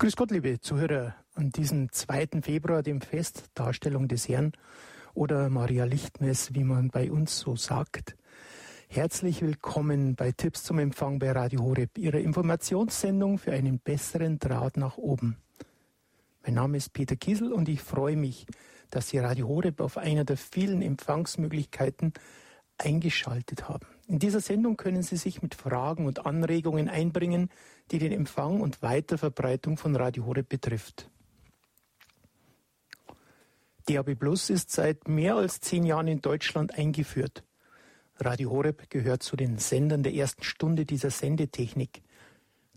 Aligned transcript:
Grüß 0.00 0.16
Gott, 0.16 0.30
liebe 0.30 0.58
Zuhörer, 0.58 1.14
an 1.34 1.50
diesem 1.50 1.92
2. 1.92 2.40
Februar, 2.40 2.82
dem 2.82 3.02
Fest 3.02 3.50
Darstellung 3.52 4.08
des 4.08 4.30
Herrn 4.30 4.52
oder 5.12 5.50
Maria 5.50 5.84
Lichtmess, 5.84 6.54
wie 6.54 6.64
man 6.64 6.88
bei 6.88 7.12
uns 7.12 7.38
so 7.38 7.54
sagt. 7.54 8.16
Herzlich 8.88 9.42
willkommen 9.42 10.14
bei 10.14 10.32
Tipps 10.32 10.62
zum 10.62 10.78
Empfang 10.78 11.18
bei 11.18 11.30
Radio 11.32 11.60
Horeb, 11.60 11.98
Ihrer 11.98 12.16
Informationssendung 12.16 13.36
für 13.36 13.52
einen 13.52 13.78
besseren 13.78 14.38
Draht 14.38 14.78
nach 14.78 14.96
oben. 14.96 15.36
Mein 16.44 16.54
Name 16.54 16.78
ist 16.78 16.94
Peter 16.94 17.16
Kiesel 17.16 17.52
und 17.52 17.68
ich 17.68 17.82
freue 17.82 18.16
mich, 18.16 18.46
dass 18.88 19.10
Sie 19.10 19.18
Radio 19.18 19.48
Horeb 19.48 19.82
auf 19.82 19.98
einer 19.98 20.24
der 20.24 20.38
vielen 20.38 20.80
Empfangsmöglichkeiten 20.80 22.14
eingeschaltet 22.78 23.68
haben. 23.68 23.86
In 24.10 24.18
dieser 24.18 24.40
Sendung 24.40 24.76
können 24.76 25.04
Sie 25.04 25.16
sich 25.16 25.40
mit 25.40 25.54
Fragen 25.54 26.04
und 26.04 26.26
Anregungen 26.26 26.88
einbringen, 26.88 27.48
die 27.92 28.00
den 28.00 28.10
Empfang 28.10 28.60
und 28.60 28.82
Weiterverbreitung 28.82 29.76
von 29.76 29.94
Radio 29.94 30.26
Horeb 30.26 30.48
betrifft. 30.48 31.08
DAB 33.86 34.16
Plus 34.16 34.50
ist 34.50 34.72
seit 34.72 35.06
mehr 35.06 35.36
als 35.36 35.60
zehn 35.60 35.84
Jahren 35.84 36.08
in 36.08 36.20
Deutschland 36.20 36.76
eingeführt. 36.76 37.44
Radio 38.16 38.50
Horeb 38.50 38.90
gehört 38.90 39.22
zu 39.22 39.36
den 39.36 39.58
Sendern 39.58 40.02
der 40.02 40.12
ersten 40.12 40.42
Stunde 40.42 40.86
dieser 40.86 41.10
Sendetechnik. 41.10 42.02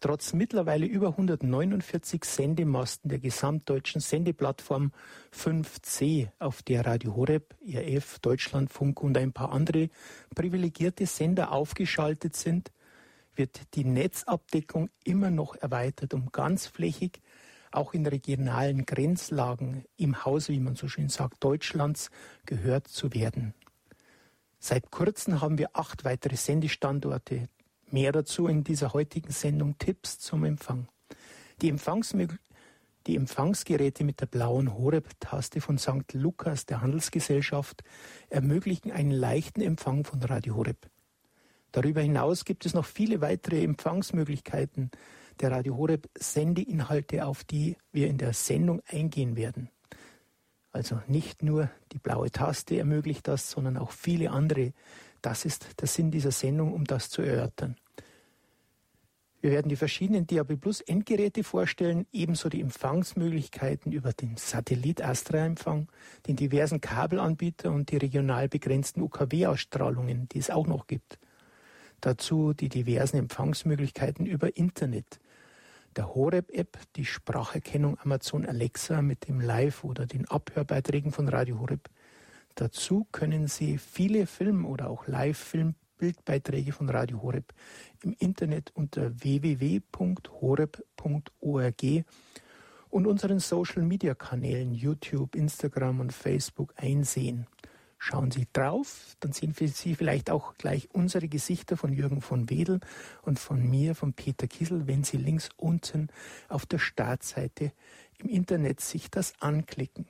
Trotz 0.04 0.34
mittlerweile 0.34 0.86
über 0.86 1.12
149 1.12 2.26
Sendemasten 2.26 3.08
der 3.08 3.20
gesamtdeutschen 3.20 4.02
Sendeplattform 4.02 4.92
5C, 5.34 6.28
auf 6.40 6.62
der 6.62 6.86
Radio 6.86 7.16
Horeb, 7.16 7.56
RF, 7.66 8.20
Deutschlandfunk 8.20 9.02
und 9.02 9.18
ein 9.18 9.32
paar 9.32 9.54
andere 9.54 9.88
privilegierte 10.36 11.06
Sender 11.06 11.54
aufgeschaltet 11.54 12.36
sind, 12.36 12.74
wird 13.38 13.62
die 13.76 13.86
Netzabdeckung 13.86 14.90
immer 15.06 15.32
noch 15.32 15.56
erweitert, 15.56 16.14
um 16.14 16.34
ganzflächig 16.34 17.22
auch 17.72 17.94
in 17.94 18.06
regionalen 18.06 18.86
Grenzlagen 18.86 19.86
im 19.96 20.26
Haus, 20.26 20.50
wie 20.50 20.60
man 20.60 20.76
so 20.76 20.90
schön 20.90 21.08
sagt, 21.08 21.42
Deutschlands 21.42 22.12
gehört 22.46 22.90
zu 22.90 23.14
werden. 23.14 23.54
Seit 24.60 24.92
kurzem 24.92 25.40
haben 25.40 25.58
wir 25.58 25.70
acht 25.74 26.04
weitere 26.04 26.36
Sendestandorte, 26.36 27.48
Mehr 27.94 28.12
dazu 28.12 28.48
in 28.48 28.64
dieser 28.64 28.94
heutigen 28.94 29.32
Sendung 29.32 29.78
Tipps 29.78 30.18
zum 30.18 30.46
Empfang. 30.46 30.88
Die, 31.62 31.70
Empfangsmögl 31.70 32.40
die 33.06 33.16
Empfangsgeräte 33.16 34.04
mit 34.04 34.20
der 34.20 34.26
blauen 34.26 34.74
Horeb-Taste 34.74 35.62
von 35.62 35.78
St. 35.78 36.12
Lukas 36.14 36.66
der 36.66 36.82
Handelsgesellschaft 36.82 37.84
ermöglichen 38.32 38.92
einen 38.92 39.12
leichten 39.12 39.62
Empfang 39.62 40.06
von 40.06 40.24
Radio 40.24 40.56
Horeb. 40.56 40.90
Darüber 41.72 42.02
hinaus 42.02 42.46
gibt 42.46 42.66
es 42.66 42.74
noch 42.74 42.86
viele 42.86 43.22
weitere 43.22 43.64
Empfangsmöglichkeiten 43.64 44.90
der 45.40 45.52
Radio 45.52 45.78
Horeb 45.78 46.10
Sendeinhalte, 46.18 47.28
auf 47.28 47.44
die 47.44 47.78
wir 47.92 48.08
in 48.08 48.18
der 48.18 48.34
Sendung 48.34 48.82
eingehen 48.88 49.36
werden. 49.36 49.70
Also 50.72 51.00
nicht 51.06 51.44
nur 51.44 51.70
die 51.92 52.00
blaue 52.00 52.32
Taste 52.32 52.76
ermöglicht 52.76 53.28
das, 53.28 53.52
sondern 53.52 53.78
auch 53.78 53.92
viele 53.92 54.32
andere. 54.32 54.74
Das 55.22 55.46
ist 55.46 55.80
der 55.80 55.88
Sinn 55.88 56.10
dieser 56.10 56.32
Sendung, 56.32 56.74
um 56.74 56.86
das 56.86 57.12
zu 57.12 57.22
erörtern. 57.22 57.78
Wir 59.44 59.52
werden 59.52 59.68
die 59.68 59.76
verschiedenen 59.76 60.26
DAB 60.26 60.56
Plus 60.56 60.80
Endgeräte 60.80 61.44
vorstellen, 61.44 62.08
ebenso 62.14 62.48
die 62.48 62.62
Empfangsmöglichkeiten 62.62 63.92
über 63.92 64.14
den 64.14 64.38
Satellit 64.38 65.04
Astra-Empfang, 65.04 65.90
den 66.26 66.38
diversen 66.38 66.80
Kabelanbieter 66.80 67.70
und 67.70 67.92
die 67.92 67.98
regional 67.98 68.48
begrenzten 68.48 69.02
UKW-Ausstrahlungen, 69.02 70.30
die 70.30 70.40
es 70.40 70.50
auch 70.50 70.66
noch 70.66 70.88
gibt. 70.88 71.20
Dazu 72.00 72.54
die 72.54 72.70
diversen 72.70 73.18
Empfangsmöglichkeiten 73.18 74.26
über 74.26 74.56
Internet. 74.56 75.20
Der 75.98 76.16
Horeb-App, 76.16 76.78
die 76.96 77.04
Spracherkennung 77.04 78.00
Amazon 78.00 78.46
Alexa 78.46 79.02
mit 79.02 79.28
dem 79.28 79.42
Live- 79.42 79.84
oder 79.84 80.06
den 80.06 80.26
Abhörbeiträgen 80.26 81.12
von 81.12 81.28
Radio 81.28 81.60
Horeb. 81.60 81.90
Dazu 82.56 83.08
können 83.12 83.48
Sie 83.48 83.78
viele 83.78 84.26
Film- 84.26 84.66
oder 84.66 84.90
auch 84.90 85.06
Live-Film 85.06 85.76
Bildbeiträge 85.98 86.72
von 86.72 86.90
Radio 86.90 87.22
Horeb 87.22 87.54
im 88.02 88.16
Internet 88.20 88.72
unter 88.74 89.12
www.horeb.org 89.22 91.84
und 92.90 93.08
unseren 93.08 93.40
Social 93.40 93.84
Media 93.84 94.14
Kanälen 94.14 94.74
YouTube, 94.74 95.36
Instagram 95.36 96.00
und 96.00 96.14
Facebook 96.14 96.74
einsehen. 96.78 97.48
Schauen 98.06 98.32
Sie 98.32 98.50
drauf, 98.52 99.16
dann 99.22 99.32
sehen 99.32 99.54
Sie 99.54 99.96
vielleicht 99.96 100.30
auch 100.30 100.58
gleich 100.58 100.90
unsere 100.92 101.30
Gesichter 101.30 101.78
von 101.78 101.94
Jürgen 101.94 102.20
von 102.20 102.50
Wedel 102.50 102.82
und 103.22 103.40
von 103.40 103.66
mir, 103.66 103.96
von 103.96 104.12
Peter 104.12 104.46
Kiesel, 104.46 104.88
wenn 104.88 105.06
Sie 105.06 105.16
links 105.16 105.48
unten 105.56 106.10
auf 106.50 106.66
der 106.66 106.80
Startseite 106.80 107.72
im 108.18 108.28
Internet 108.28 108.82
sich 108.82 109.10
das 109.10 109.32
anklicken. 109.40 110.06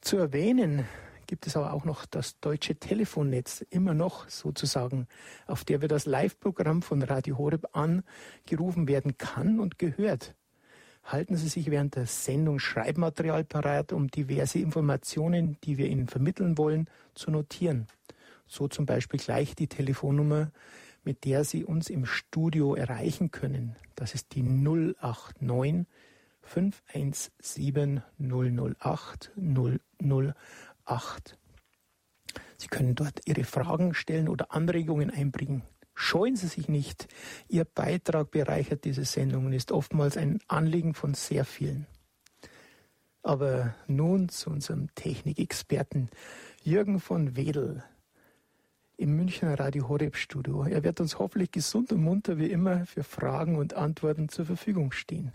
Zu 0.00 0.18
erwähnen 0.18 0.86
gibt 1.26 1.46
es 1.46 1.56
aber 1.56 1.72
auch 1.72 1.84
noch 1.84 2.06
das 2.06 2.38
deutsche 2.40 2.76
Telefonnetz, 2.76 3.64
immer 3.70 3.94
noch 3.94 4.28
sozusagen, 4.28 5.06
auf 5.46 5.64
der 5.64 5.80
wir 5.80 5.88
das 5.88 6.06
Live-Programm 6.06 6.82
von 6.82 7.02
Radio 7.02 7.38
Horeb 7.38 7.68
angerufen 7.72 8.88
werden 8.88 9.18
kann 9.18 9.60
und 9.60 9.78
gehört. 9.78 10.34
Halten 11.04 11.36
Sie 11.36 11.48
sich 11.48 11.70
während 11.70 11.96
der 11.96 12.06
Sendung 12.06 12.58
Schreibmaterial 12.58 13.44
parat, 13.44 13.92
um 13.92 14.08
diverse 14.08 14.58
Informationen, 14.58 15.58
die 15.64 15.76
wir 15.76 15.86
Ihnen 15.88 16.08
vermitteln 16.08 16.56
wollen, 16.56 16.88
zu 17.14 17.30
notieren. 17.30 17.86
So 18.46 18.68
zum 18.68 18.86
Beispiel 18.86 19.20
gleich 19.20 19.54
die 19.54 19.68
Telefonnummer, 19.68 20.50
mit 21.04 21.24
der 21.24 21.44
Sie 21.44 21.64
uns 21.64 21.90
im 21.90 22.06
Studio 22.06 22.74
erreichen 22.74 23.30
können. 23.30 23.76
Das 23.94 24.14
ist 24.14 24.34
die 24.34 24.42
089 24.42 25.86
517 26.44 28.02
008 28.18 29.32
008. 29.36 30.34
Sie 32.56 32.68
können 32.68 32.94
dort 32.94 33.20
Ihre 33.26 33.44
Fragen 33.44 33.94
stellen 33.94 34.28
oder 34.28 34.52
Anregungen 34.52 35.10
einbringen. 35.10 35.62
Scheuen 35.94 36.36
Sie 36.36 36.48
sich 36.48 36.68
nicht. 36.68 37.08
Ihr 37.48 37.64
Beitrag 37.64 38.30
bereichert 38.30 38.84
diese 38.84 39.04
Sendung 39.04 39.46
und 39.46 39.52
ist 39.52 39.70
oftmals 39.70 40.16
ein 40.16 40.40
Anliegen 40.48 40.94
von 40.94 41.14
sehr 41.14 41.44
vielen. 41.44 41.86
Aber 43.22 43.74
nun 43.86 44.28
zu 44.28 44.50
unserem 44.50 44.94
Technikexperten 44.94 46.10
Jürgen 46.62 47.00
von 47.00 47.36
Wedel 47.36 47.84
im 48.96 49.16
Münchner 49.16 49.58
Radio 49.58 49.88
Horeb 49.88 50.16
Studio. 50.16 50.64
Er 50.64 50.84
wird 50.84 51.00
uns 51.00 51.18
hoffentlich 51.18 51.50
gesund 51.50 51.92
und 51.92 52.02
munter 52.02 52.38
wie 52.38 52.50
immer 52.50 52.86
für 52.86 53.02
Fragen 53.02 53.56
und 53.56 53.74
Antworten 53.74 54.28
zur 54.28 54.46
Verfügung 54.46 54.92
stehen. 54.92 55.32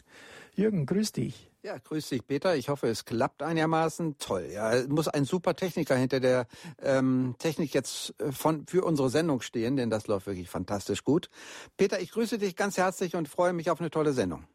Jürgen, 0.55 0.85
grüß 0.85 1.11
dich. 1.13 1.48
Ja, 1.61 1.77
grüß 1.77 2.07
dich, 2.07 2.25
Peter. 2.25 2.55
Ich 2.55 2.69
hoffe, 2.69 2.87
es 2.87 3.03
klappt 3.03 3.43
einigermaßen. 3.43 4.17
Toll. 4.17 4.49
Ja, 4.53 4.81
muss 4.87 5.09
ein 5.09 5.25
super 5.25 5.55
Techniker 5.55 5.95
hinter 5.95 6.21
der 6.21 6.47
ähm, 6.81 7.35
Technik 7.37 7.73
jetzt 7.73 8.13
äh, 8.19 8.31
von 8.31 8.65
für 8.65 8.85
unsere 8.85 9.09
Sendung 9.09 9.41
stehen, 9.41 9.75
denn 9.75 9.89
das 9.89 10.07
läuft 10.07 10.27
wirklich 10.27 10.49
fantastisch 10.49 11.03
gut. 11.03 11.29
Peter, 11.75 11.99
ich 11.99 12.11
grüße 12.11 12.37
dich 12.37 12.55
ganz 12.55 12.77
herzlich 12.77 13.15
und 13.17 13.27
freue 13.27 13.51
mich 13.51 13.69
auf 13.69 13.81
eine 13.81 13.89
tolle 13.89 14.13
Sendung. 14.13 14.47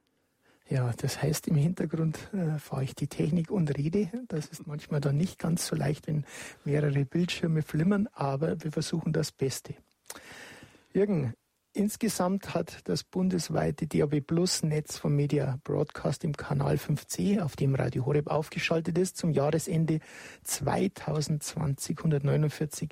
Ja, 0.67 0.91
das 0.97 1.21
heißt, 1.21 1.47
im 1.49 1.57
Hintergrund 1.57 2.31
äh, 2.33 2.59
fahre 2.59 2.85
ich 2.85 2.95
die 2.95 3.07
Technik 3.07 3.51
und 3.51 3.77
rede. 3.77 4.09
Das 4.29 4.47
ist 4.47 4.67
manchmal 4.67 5.03
dann 5.03 5.19
nicht 5.19 5.39
ganz 5.39 5.67
so 5.67 5.77
leicht, 5.77 6.07
wenn 6.07 6.25
mehrere 6.65 7.05
Bildschirme 7.05 7.61
flimmern, 7.61 8.09
aber 8.15 8.63
wir 8.65 8.73
versuchen 8.73 9.13
das 9.13 9.31
Beste. 9.31 9.75
Jürgen, 10.95 11.35
insgesamt 11.75 12.55
hat 12.55 12.79
das 12.85 13.05
bundesweite 13.05 13.87
DAB 13.87 14.21
Plus 14.21 14.63
Netz 14.63 14.97
vom 14.97 15.15
Media 15.15 15.59
Broadcast 15.65 16.25
im 16.25 16.37
Kanal 16.37 16.77
5C, 16.77 17.41
auf 17.41 17.57
dem 17.57 17.75
Radio 17.75 18.07
Horeb 18.07 18.29
aufgeschaltet 18.29 18.97
ist, 18.97 19.17
zum 19.17 19.31
Jahresende 19.31 20.01
2020 20.45 21.99
149 21.99 22.91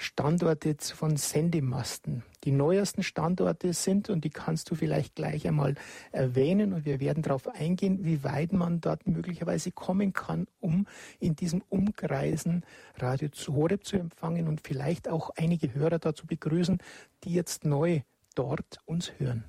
Standorte 0.00 0.74
von 0.80 1.18
Sendemasten. 1.18 2.22
Die 2.44 2.52
neuesten 2.52 3.02
Standorte 3.02 3.74
sind, 3.74 4.08
und 4.08 4.24
die 4.24 4.30
kannst 4.30 4.70
du 4.70 4.74
vielleicht 4.74 5.14
gleich 5.14 5.46
einmal 5.46 5.74
erwähnen, 6.10 6.72
und 6.72 6.86
wir 6.86 7.00
werden 7.00 7.22
darauf 7.22 7.46
eingehen, 7.48 8.02
wie 8.02 8.24
weit 8.24 8.54
man 8.54 8.80
dort 8.80 9.06
möglicherweise 9.06 9.72
kommen 9.72 10.14
kann, 10.14 10.46
um 10.58 10.86
in 11.18 11.36
diesem 11.36 11.62
Umkreisen 11.68 12.64
Radio 12.96 13.28
zu 13.28 13.54
Horeb 13.54 13.84
zu 13.84 13.98
empfangen 13.98 14.48
und 14.48 14.66
vielleicht 14.66 15.06
auch 15.06 15.28
einige 15.36 15.74
Hörer 15.74 15.98
dazu 15.98 16.26
begrüßen, 16.26 16.78
die 17.24 17.34
jetzt 17.34 17.66
neu 17.66 18.00
dort 18.34 18.78
uns 18.86 19.12
hören. 19.18 19.44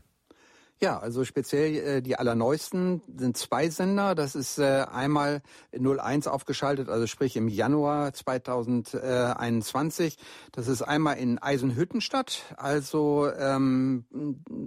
Ja, 0.84 0.98
also 0.98 1.26
speziell 1.26 1.76
äh, 1.76 2.02
die 2.02 2.16
allerneuesten 2.16 3.04
sind 3.16 3.38
zwei 3.38 3.70
Sender. 3.70 4.16
Das 4.16 4.34
ist 4.34 4.58
äh, 4.58 4.84
einmal 4.92 5.44
01 5.72 6.26
aufgeschaltet, 6.26 6.90
also 6.90 7.06
sprich 7.06 7.38
im 7.38 7.50
Januar 7.50 8.14
2021. 8.14 10.18
Das 10.52 10.68
ist 10.68 10.82
einmal 10.82 11.20
in 11.20 11.38
Eisenhüttenstadt, 11.38 12.56
also 12.58 13.32
ähm, 13.32 14.06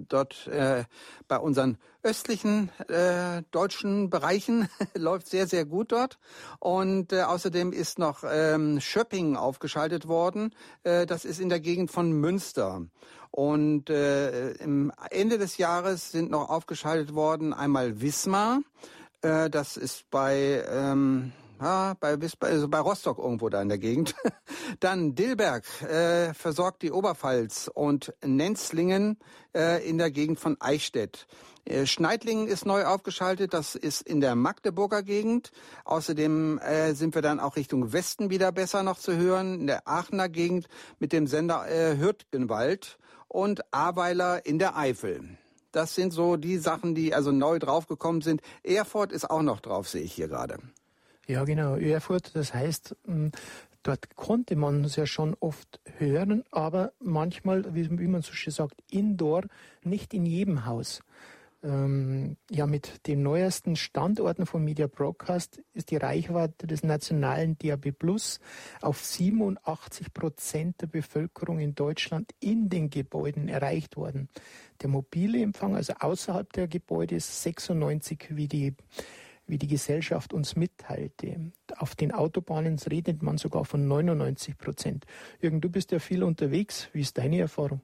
dort 0.07 0.47
äh, 0.47 0.85
bei 1.27 1.37
unseren 1.37 1.77
östlichen 2.01 2.71
äh, 2.87 3.41
deutschen 3.51 4.09
Bereichen 4.09 4.69
läuft 4.95 5.27
sehr, 5.27 5.47
sehr 5.47 5.65
gut 5.65 5.91
dort. 5.91 6.17
Und 6.59 7.11
äh, 7.11 7.23
außerdem 7.23 7.73
ist 7.73 7.99
noch 7.99 8.23
ähm, 8.25 8.79
Schöpping 8.79 9.35
aufgeschaltet 9.35 10.07
worden. 10.07 10.55
Äh, 10.83 11.07
das 11.07 11.25
ist 11.25 11.41
in 11.41 11.49
der 11.49 11.59
Gegend 11.59 11.91
von 11.91 12.13
Münster. 12.13 12.83
Und 13.35 13.89
äh, 13.89 14.51
im 14.63 14.93
Ende 15.09 15.37
des 15.37 15.57
Jahres 15.57 16.09
sind 16.09 16.31
noch 16.31 16.47
aufgeschaltet 16.47 17.13
worden 17.15 17.53
einmal 17.53 17.99
Wismar. 17.99 18.61
Äh, 19.21 19.49
das 19.49 19.75
ist 19.75 20.09
bei 20.09 20.63
ähm, 20.71 21.33
ja, 21.59 21.95
bei, 21.99 22.17
also 22.39 22.69
bei 22.69 22.79
Rostock 22.79 23.17
irgendwo 23.17 23.49
da 23.49 23.61
in 23.61 23.67
der 23.67 23.77
Gegend. 23.77 24.15
Dann 24.79 25.15
Dillberg 25.15 25.65
äh, 25.81 26.33
versorgt 26.33 26.81
die 26.81 26.93
Oberpfalz 26.93 27.69
und 27.73 28.13
Nenzlingen 28.23 29.17
äh, 29.53 29.85
in 29.85 29.97
der 29.97 30.11
Gegend 30.11 30.39
von 30.39 30.55
Eichstätt. 30.61 31.27
Äh, 31.65 31.87
Schneidlingen 31.87 32.47
ist 32.47 32.65
neu 32.65 32.85
aufgeschaltet, 32.85 33.53
das 33.53 33.75
ist 33.75 34.01
in 34.01 34.21
der 34.21 34.35
Magdeburger 34.35 35.03
Gegend. 35.03 35.51
Außerdem 35.83 36.57
äh, 36.59 36.93
sind 36.93 37.15
wir 37.15 37.21
dann 37.21 37.41
auch 37.41 37.57
Richtung 37.57 37.91
Westen 37.91 38.29
wieder 38.29 38.53
besser 38.53 38.81
noch 38.81 38.97
zu 38.97 39.17
hören, 39.17 39.59
in 39.59 39.67
der 39.67 39.85
Aachener 39.89 40.29
Gegend 40.29 40.69
mit 40.99 41.11
dem 41.11 41.27
Sender 41.27 41.67
äh, 41.69 41.97
Hürtgenwald 41.97 42.97
und 43.35 43.61
Aweiler 43.73 44.45
in 44.45 44.59
der 44.59 44.77
Eifel. 44.77 45.37
Das 45.73 45.93
sind 45.93 46.13
so 46.13 46.37
die 46.37 46.57
Sachen, 46.57 46.95
die 46.95 47.13
also 47.13 47.33
neu 47.33 47.59
draufgekommen 47.59 48.21
sind. 48.21 48.41
Erfurt 48.63 49.11
ist 49.11 49.29
auch 49.29 49.41
noch 49.41 49.59
drauf, 49.59 49.89
sehe 49.89 50.03
ich 50.03 50.13
hier 50.13 50.29
gerade. 50.29 50.57
Ja, 51.27 51.43
genau, 51.43 51.75
Erfurt. 51.75 52.33
Das 52.33 52.53
heißt, 52.53 52.95
hm, 53.03 53.31
dort 53.83 54.15
konnte 54.15 54.55
man 54.55 54.85
es 54.85 54.95
ja 54.95 55.05
schon 55.05 55.35
oft 55.41 55.81
hören, 55.97 56.45
aber 56.49 56.93
manchmal, 56.99 57.75
wie, 57.75 57.89
man 58.07 58.21
so 58.21 58.31
schön 58.31 58.53
sagt, 58.53 58.75
indoor, 58.89 59.43
nicht 59.83 60.13
in 60.13 60.25
jedem 60.25 60.65
Haus. 60.65 61.01
Ähm, 61.65 62.37
ja, 62.51 62.67
mit 62.67 63.07
den 63.07 63.23
neuesten 63.23 63.75
Standorten 63.75 64.45
von 64.45 64.63
Media 64.63 64.85
Broadcast 64.85 65.63
ist 65.73 65.89
die 65.89 65.97
Reichweite 65.97 66.67
des 66.67 66.83
nationalen 66.83 67.57
DAB 67.57 67.91
Plus 67.91 68.39
auf 68.81 69.03
87 69.03 70.13
Prozent 70.13 70.79
der 70.81 70.87
Bevölkerung 70.87 71.59
in 71.59 71.73
Deutschland 71.73 72.31
in 72.39 72.69
den 72.69 72.91
Gebäuden 72.91 73.47
erreicht 73.47 73.97
worden. 73.97 74.29
Der 74.81 74.89
mobile 74.89 75.41
Empfang, 75.41 75.75
also 75.75 75.93
außerhalb 75.99 76.53
der 76.53 76.67
Gebäude, 76.67 77.15
ist 77.15 77.41
96 77.41 78.27
wie 78.29 78.47
die 78.47 78.75
wie 79.47 79.59
die 79.59 79.67
Gesellschaft 79.67 80.33
uns 80.33 80.55
mitteilte. 80.55 81.51
Auf 81.77 81.93
den 81.95 82.11
Autobahnen 82.11 82.79
redet 82.79 83.21
man 83.21 83.37
sogar 83.37 83.63
von 83.63 83.87
99 83.87 84.57
Prozent. 84.57 85.05
Irgend, 85.39 85.63
du 85.63 85.69
bist 85.69 85.91
ja 85.91 85.99
viel 85.99 86.23
unterwegs. 86.23 86.89
Wie 86.93 87.01
ist 87.01 87.19
deine 87.19 87.39
Erfahrung? 87.39 87.81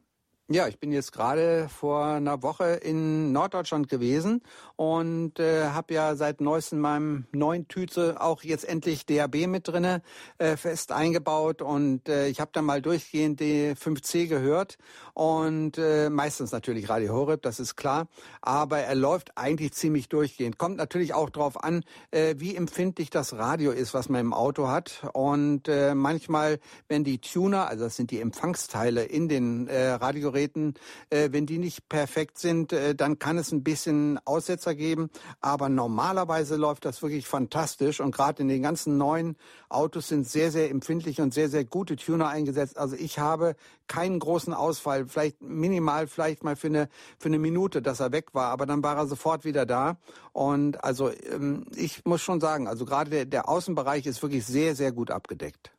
Ja, 0.53 0.67
ich 0.67 0.79
bin 0.79 0.91
jetzt 0.91 1.13
gerade 1.13 1.69
vor 1.69 2.03
einer 2.03 2.43
Woche 2.43 2.65
in 2.73 3.31
Norddeutschland 3.31 3.87
gewesen 3.87 4.41
und 4.75 5.39
äh, 5.39 5.67
habe 5.67 5.93
ja 5.93 6.17
seit 6.17 6.41
neuestem 6.41 6.81
meinem 6.81 7.25
neuen 7.31 7.69
Tüte 7.69 8.19
auch 8.19 8.43
jetzt 8.43 8.67
endlich 8.67 9.05
DAB 9.05 9.47
mit 9.47 9.69
drinne 9.69 10.01
äh, 10.39 10.57
fest 10.57 10.91
eingebaut 10.91 11.61
und 11.61 12.09
äh, 12.09 12.27
ich 12.27 12.41
habe 12.41 12.51
dann 12.51 12.65
mal 12.65 12.81
durchgehend 12.81 13.39
die 13.39 13.75
5C 13.75 14.27
gehört 14.27 14.77
und 15.13 15.77
äh, 15.77 16.09
meistens 16.09 16.51
natürlich 16.51 16.89
Radio 16.89 17.13
Horeb, 17.13 17.43
das 17.43 17.61
ist 17.61 17.77
klar, 17.77 18.09
aber 18.41 18.79
er 18.79 18.95
läuft 18.95 19.37
eigentlich 19.37 19.71
ziemlich 19.71 20.09
durchgehend. 20.09 20.57
Kommt 20.57 20.75
natürlich 20.75 21.13
auch 21.13 21.29
darauf 21.29 21.63
an, 21.63 21.85
äh, 22.09 22.35
wie 22.39 22.57
empfindlich 22.57 23.09
das 23.09 23.37
Radio 23.37 23.71
ist, 23.71 23.93
was 23.93 24.09
man 24.09 24.19
im 24.19 24.33
Auto 24.33 24.67
hat 24.67 25.07
und 25.13 25.69
äh, 25.69 25.95
manchmal, 25.95 26.59
wenn 26.89 27.05
die 27.05 27.19
Tuner, 27.19 27.69
also 27.69 27.85
das 27.85 27.95
sind 27.95 28.11
die 28.11 28.19
Empfangsteile 28.19 29.05
in 29.05 29.29
den 29.29 29.69
äh, 29.69 29.91
Radiogeräten 29.91 30.40
Geräten, 30.41 30.73
äh, 31.09 31.29
wenn 31.31 31.45
die 31.45 31.59
nicht 31.59 31.87
perfekt 31.87 32.39
sind, 32.39 32.73
äh, 32.73 32.95
dann 32.95 33.19
kann 33.19 33.37
es 33.37 33.51
ein 33.51 33.63
bisschen 33.63 34.19
Aussetzer 34.25 34.73
geben. 34.73 35.09
Aber 35.39 35.69
normalerweise 35.69 36.55
läuft 36.55 36.85
das 36.85 37.01
wirklich 37.03 37.27
fantastisch 37.27 37.99
und 37.99 38.15
gerade 38.15 38.41
in 38.41 38.47
den 38.47 38.63
ganzen 38.63 38.97
neuen 38.97 39.35
Autos 39.69 40.07
sind 40.07 40.27
sehr, 40.27 40.51
sehr 40.51 40.71
empfindlich 40.71 41.21
und 41.21 41.33
sehr, 41.33 41.49
sehr 41.49 41.63
gute 41.63 41.95
Tuner 41.95 42.27
eingesetzt. 42.27 42.77
Also 42.77 42.95
ich 42.95 43.19
habe 43.19 43.55
keinen 43.87 44.19
großen 44.19 44.53
Ausfall, 44.53 45.05
vielleicht 45.05 45.41
minimal, 45.41 46.07
vielleicht 46.07 46.43
mal 46.43 46.55
für 46.55 46.67
eine, 46.67 46.89
für 47.19 47.29
eine 47.29 47.39
Minute, 47.39 47.81
dass 47.81 47.99
er 47.99 48.11
weg 48.11 48.33
war, 48.33 48.49
aber 48.51 48.65
dann 48.65 48.81
war 48.81 48.97
er 48.97 49.05
sofort 49.05 49.45
wieder 49.45 49.65
da. 49.65 49.97
Und 50.33 50.83
also 50.83 51.11
ähm, 51.11 51.65
ich 51.75 52.03
muss 52.05 52.21
schon 52.21 52.41
sagen, 52.41 52.67
also 52.67 52.85
gerade 52.85 53.11
der, 53.11 53.25
der 53.25 53.47
Außenbereich 53.47 54.07
ist 54.07 54.23
wirklich 54.23 54.45
sehr, 54.45 54.75
sehr 54.75 54.91
gut 54.91 55.11
abgedeckt. 55.11 55.71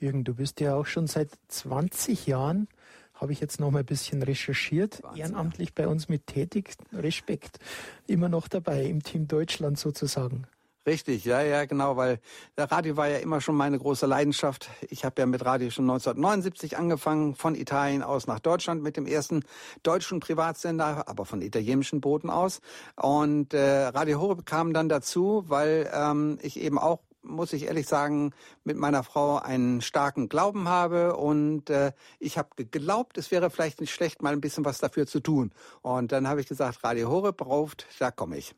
Jürgen, 0.00 0.24
du 0.24 0.34
bist 0.34 0.60
ja 0.60 0.74
auch 0.74 0.86
schon 0.86 1.06
seit 1.06 1.28
20 1.48 2.26
Jahren 2.26 2.68
habe 3.20 3.32
ich 3.32 3.40
jetzt 3.40 3.60
noch 3.60 3.70
mal 3.70 3.80
ein 3.80 3.86
bisschen 3.86 4.22
recherchiert, 4.22 5.02
Wahnsinn, 5.02 5.22
ehrenamtlich 5.22 5.74
bei 5.74 5.86
uns 5.86 6.08
mit 6.08 6.26
tätig. 6.26 6.74
Respekt, 6.92 7.58
immer 8.06 8.28
noch 8.28 8.48
dabei 8.48 8.84
im 8.84 9.02
Team 9.02 9.28
Deutschland 9.28 9.78
sozusagen. 9.78 10.46
Richtig, 10.86 11.26
ja, 11.26 11.42
ja, 11.42 11.66
genau, 11.66 11.98
weil 11.98 12.20
der 12.56 12.72
Radio 12.72 12.96
war 12.96 13.06
ja 13.06 13.18
immer 13.18 13.42
schon 13.42 13.54
meine 13.54 13.78
große 13.78 14.06
Leidenschaft. 14.06 14.70
Ich 14.88 15.04
habe 15.04 15.20
ja 15.20 15.26
mit 15.26 15.44
Radio 15.44 15.68
schon 15.68 15.84
1979 15.84 16.78
angefangen, 16.78 17.34
von 17.34 17.54
Italien 17.54 18.02
aus 18.02 18.26
nach 18.26 18.40
Deutschland 18.40 18.82
mit 18.82 18.96
dem 18.96 19.06
ersten 19.06 19.44
deutschen 19.82 20.20
Privatsender, 20.20 21.06
aber 21.06 21.26
von 21.26 21.42
italienischen 21.42 22.00
Booten 22.00 22.30
aus. 22.30 22.62
Und 22.96 23.52
äh, 23.52 23.88
Radio 23.88 24.20
Horeb 24.20 24.46
kam 24.46 24.72
dann 24.72 24.88
dazu, 24.88 25.44
weil 25.48 25.90
ähm, 25.92 26.38
ich 26.40 26.58
eben 26.58 26.78
auch 26.78 27.00
muss 27.22 27.52
ich 27.52 27.64
ehrlich 27.64 27.86
sagen, 27.86 28.32
mit 28.64 28.76
meiner 28.76 29.02
Frau 29.02 29.38
einen 29.38 29.80
starken 29.80 30.28
Glauben 30.28 30.68
habe 30.68 31.16
und 31.16 31.70
äh, 31.70 31.92
ich 32.18 32.38
habe 32.38 32.50
geglaubt, 32.56 33.18
es 33.18 33.30
wäre 33.30 33.50
vielleicht 33.50 33.80
nicht 33.80 33.92
schlecht, 33.92 34.22
mal 34.22 34.32
ein 34.32 34.40
bisschen 34.40 34.64
was 34.64 34.78
dafür 34.78 35.06
zu 35.06 35.20
tun. 35.20 35.52
Und 35.82 36.12
dann 36.12 36.28
habe 36.28 36.40
ich 36.40 36.46
gesagt, 36.46 36.82
Radio 36.84 37.10
Horeb 37.10 37.36
braucht, 37.36 37.86
da 37.98 38.10
komme 38.10 38.38
ich. 38.38 38.54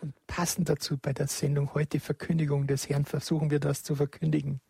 Und 0.00 0.14
passend 0.26 0.68
dazu 0.68 0.98
bei 0.98 1.12
der 1.12 1.28
Sendung 1.28 1.74
heute 1.74 2.00
Verkündigung 2.00 2.66
des 2.66 2.88
Herrn 2.88 3.04
versuchen 3.04 3.50
wir 3.50 3.60
das 3.60 3.82
zu 3.82 3.94
verkündigen. 3.94 4.60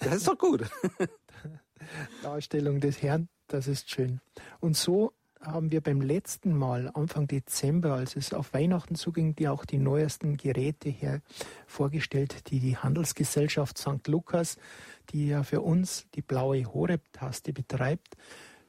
Das 0.00 0.16
ist 0.16 0.28
doch 0.28 0.38
gut. 0.38 0.64
Darstellung 2.22 2.80
des 2.80 3.00
Herrn, 3.02 3.28
das 3.46 3.66
ist 3.66 3.90
schön. 3.90 4.20
Und 4.60 4.76
so 4.76 5.12
haben 5.40 5.70
wir 5.70 5.80
beim 5.80 6.00
letzten 6.00 6.56
Mal, 6.56 6.90
Anfang 6.94 7.26
Dezember, 7.26 7.94
als 7.94 8.16
es 8.16 8.32
auf 8.32 8.52
Weihnachten 8.52 8.94
zuging, 8.94 9.34
die 9.36 9.48
auch 9.48 9.64
die 9.64 9.78
neuesten 9.78 10.36
Geräte 10.36 10.88
her 10.88 11.20
vorgestellt, 11.66 12.50
die 12.50 12.60
die 12.60 12.76
Handelsgesellschaft 12.76 13.78
St. 13.78 14.06
Lukas, 14.08 14.56
die 15.10 15.28
ja 15.28 15.42
für 15.42 15.60
uns 15.60 16.06
die 16.14 16.22
blaue 16.22 16.64
Horeb-Taste 16.64 17.52
betreibt, 17.52 18.16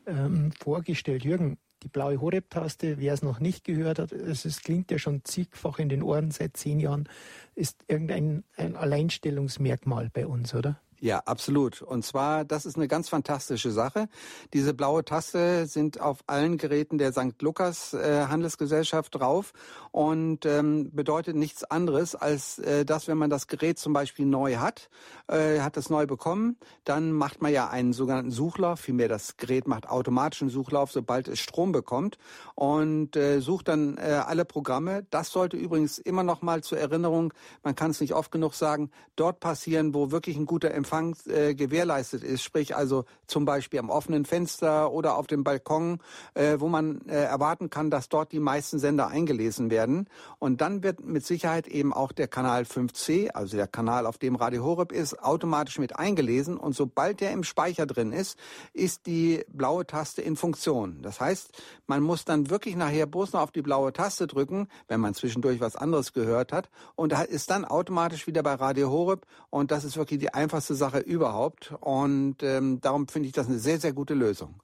ähm, 0.05 0.51
vorgestellt. 0.59 1.23
Jürgen, 1.23 1.57
die 1.83 1.87
blaue 1.87 2.19
Horeb-Taste, 2.19 2.99
wer 2.99 3.13
es 3.13 3.21
noch 3.21 3.39
nicht 3.39 3.63
gehört 3.63 3.99
hat, 3.99 4.11
es 4.11 4.45
ist, 4.45 4.63
klingt 4.63 4.91
ja 4.91 4.97
schon 4.97 5.23
zigfach 5.23 5.79
in 5.79 5.89
den 5.89 6.03
Ohren 6.03 6.31
seit 6.31 6.57
zehn 6.57 6.79
Jahren, 6.79 7.07
ist 7.55 7.83
irgendein 7.87 8.43
ein 8.57 8.75
Alleinstellungsmerkmal 8.75 10.09
bei 10.11 10.27
uns, 10.27 10.53
oder? 10.53 10.79
Ja, 11.01 11.19
absolut. 11.19 11.81
Und 11.81 12.03
zwar, 12.03 12.43
das 12.43 12.65
ist 12.65 12.75
eine 12.75 12.89
ganz 12.89 13.07
fantastische 13.07 13.71
Sache. 13.71 14.09
Diese 14.53 14.73
blaue 14.73 15.05
Taste 15.05 15.65
sind 15.65 16.01
auf 16.01 16.19
allen 16.27 16.57
Geräten 16.57 16.97
der 16.97 17.13
St. 17.13 17.41
Lukas 17.41 17.93
äh, 17.93 18.25
Handelsgesellschaft 18.27 19.15
drauf 19.15 19.53
und 19.91 20.45
ähm, 20.45 20.91
bedeutet 20.93 21.37
nichts 21.37 21.63
anderes, 21.63 22.15
als 22.15 22.59
äh, 22.59 22.83
dass, 22.83 23.07
wenn 23.07 23.17
man 23.17 23.29
das 23.29 23.47
Gerät 23.47 23.79
zum 23.79 23.93
Beispiel 23.93 24.25
neu 24.25 24.57
hat, 24.57 24.89
äh, 25.27 25.61
hat 25.61 25.77
es 25.77 25.89
neu 25.89 26.05
bekommen, 26.05 26.57
dann 26.83 27.13
macht 27.13 27.41
man 27.41 27.53
ja 27.53 27.69
einen 27.69 27.93
sogenannten 27.93 28.31
Suchlauf, 28.31 28.81
vielmehr 28.81 29.07
das 29.07 29.37
Gerät 29.37 29.69
macht 29.69 29.87
automatischen 29.87 30.49
Suchlauf, 30.49 30.91
sobald 30.91 31.29
es 31.29 31.39
Strom 31.39 31.71
bekommt 31.71 32.17
und 32.55 33.15
äh, 33.15 33.39
sucht 33.39 33.69
dann 33.69 33.97
äh, 33.97 34.21
alle 34.25 34.43
Programme. 34.43 35.05
Das 35.11 35.31
sollte 35.31 35.55
übrigens 35.55 35.97
immer 35.97 36.23
noch 36.23 36.41
mal 36.41 36.61
zur 36.61 36.77
Erinnerung, 36.77 37.33
man 37.63 37.75
kann 37.75 37.91
es 37.91 38.01
nicht 38.01 38.13
oft 38.13 38.33
genug 38.33 38.53
sagen, 38.53 38.91
dort 39.15 39.39
passieren, 39.39 39.93
wo 39.93 40.11
wirklich 40.11 40.35
ein 40.35 40.45
guter 40.45 40.71
Empfang 40.71 40.88
Empfang 40.89 41.15
äh, 41.27 41.53
gewährleistet 41.53 42.23
ist, 42.23 42.41
sprich 42.41 42.75
also 42.75 43.05
zum 43.27 43.45
Beispiel 43.45 43.79
am 43.79 43.91
offenen 43.91 44.25
Fenster 44.25 44.91
oder 44.91 45.17
auf 45.17 45.27
dem 45.27 45.43
Balkon, 45.43 45.99
äh, 46.33 46.55
wo 46.57 46.67
man 46.67 47.07
äh, 47.07 47.25
erwarten 47.25 47.69
kann, 47.69 47.91
dass 47.91 48.09
dort 48.09 48.31
die 48.31 48.39
meisten 48.39 48.79
Sender 48.79 49.07
eingelesen 49.07 49.69
werden. 49.69 50.09
Und 50.39 50.61
dann 50.61 50.81
wird 50.81 51.05
mit 51.05 51.23
Sicherheit 51.23 51.67
eben 51.67 51.93
auch 51.93 52.11
der 52.11 52.27
Kanal 52.27 52.63
5C, 52.63 53.29
also 53.29 53.55
der 53.55 53.67
Kanal, 53.67 54.07
auf 54.07 54.17
dem 54.17 54.35
Radio 54.35 54.63
Horeb 54.63 54.91
ist, 54.91 55.21
automatisch 55.21 55.77
mit 55.77 55.95
eingelesen. 55.95 56.57
Und 56.57 56.73
sobald 56.73 57.21
der 57.21 57.33
im 57.33 57.43
Speicher 57.43 57.85
drin 57.85 58.11
ist, 58.11 58.39
ist 58.73 59.05
die 59.05 59.45
blaue 59.53 59.85
Taste 59.85 60.23
in 60.23 60.35
Funktion. 60.35 61.03
Das 61.03 61.21
heißt, 61.21 61.51
man 61.85 62.01
muss 62.01 62.25
dann 62.25 62.49
wirklich 62.49 62.75
nachher 62.75 63.05
bloß 63.05 63.33
noch 63.33 63.41
auf 63.41 63.51
die 63.51 63.61
blaue 63.61 63.93
Taste 63.93 64.25
drücken, 64.25 64.67
wenn 64.87 65.01
man 65.01 65.13
zwischendurch 65.13 65.59
was 65.59 65.75
anderes 65.75 66.13
gehört 66.13 66.51
hat. 66.51 66.67
Und 66.95 67.13
ist 67.13 67.51
dann 67.51 67.63
automatisch 67.63 68.25
wieder 68.25 68.41
bei 68.41 68.55
Radio 68.55 68.89
Horeb. 68.89 69.27
Und 69.51 69.69
das 69.69 69.83
ist 69.83 69.95
wirklich 69.95 70.19
die 70.19 70.33
einfachste 70.33 70.78
Sache 70.79 70.99
überhaupt. 70.99 71.73
Und 71.79 72.41
ähm, 72.41 72.81
darum 72.81 73.07
finde 73.07 73.27
ich 73.27 73.33
das 73.33 73.47
eine 73.47 73.59
sehr, 73.59 73.79
sehr 73.79 73.93
gute 73.93 74.15
Lösung. 74.15 74.55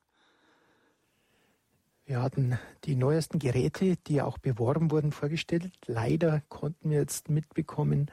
Wir 2.07 2.21
hatten 2.21 2.59
die 2.83 2.95
neuesten 2.95 3.39
Geräte, 3.39 3.97
die 4.07 4.21
auch 4.21 4.37
beworben 4.37 4.91
wurden, 4.91 5.11
vorgestellt. 5.11 5.71
Leider 5.85 6.41
konnten 6.49 6.89
wir 6.89 6.99
jetzt 6.99 7.29
mitbekommen, 7.29 8.11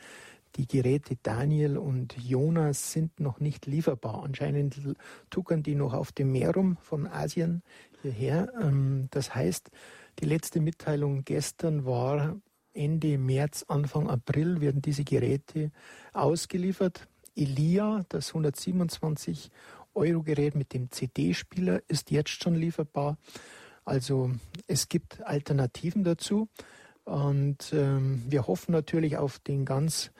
die 0.57 0.67
Geräte 0.67 1.17
Daniel 1.23 1.79
und 1.79 2.17
Jonas 2.19 2.93
sind 2.93 3.21
noch 3.21 3.41
nicht 3.41 3.67
lieferbar. 3.67 4.23
Anscheinend 4.23 4.79
tuckern 5.31 5.63
die 5.63 5.75
noch 5.75 5.95
auf 5.95 6.13
dem 6.13 6.33
Meer 6.33 6.53
rum 6.55 6.77
von 6.83 7.07
Asien 7.07 7.63
hierher. 8.03 8.53
Ähm, 8.61 9.09
das 9.11 9.35
heißt, 9.35 9.71
die 10.19 10.27
letzte 10.27 10.61
Mitteilung 10.61 11.25
gestern 11.25 11.87
war, 11.87 12.37
Ende 12.75 13.19
März, 13.19 13.65
Anfang 13.69 14.09
April 14.09 14.61
werden 14.61 14.83
diese 14.83 15.05
Geräte 15.05 15.71
ausgeliefert. 16.13 17.09
Elia, 17.35 18.05
das 18.09 18.29
127 18.29 19.51
Euro-Gerät 19.95 20.55
mit 20.55 20.73
dem 20.73 20.91
CD-Spieler 20.91 21.83
ist 21.89 22.11
jetzt 22.11 22.31
schon 22.31 22.55
lieferbar. 22.55 23.17
Also 23.85 24.31
es 24.67 24.89
gibt 24.89 25.23
Alternativen 25.23 26.05
dazu. 26.05 26.49
Und 27.05 27.73
ähm, 27.73 28.23
wir 28.29 28.47
hoffen 28.47 28.73
natürlich 28.73 29.17
auf 29.17 29.39
den 29.41 29.65
ganz 29.65 30.13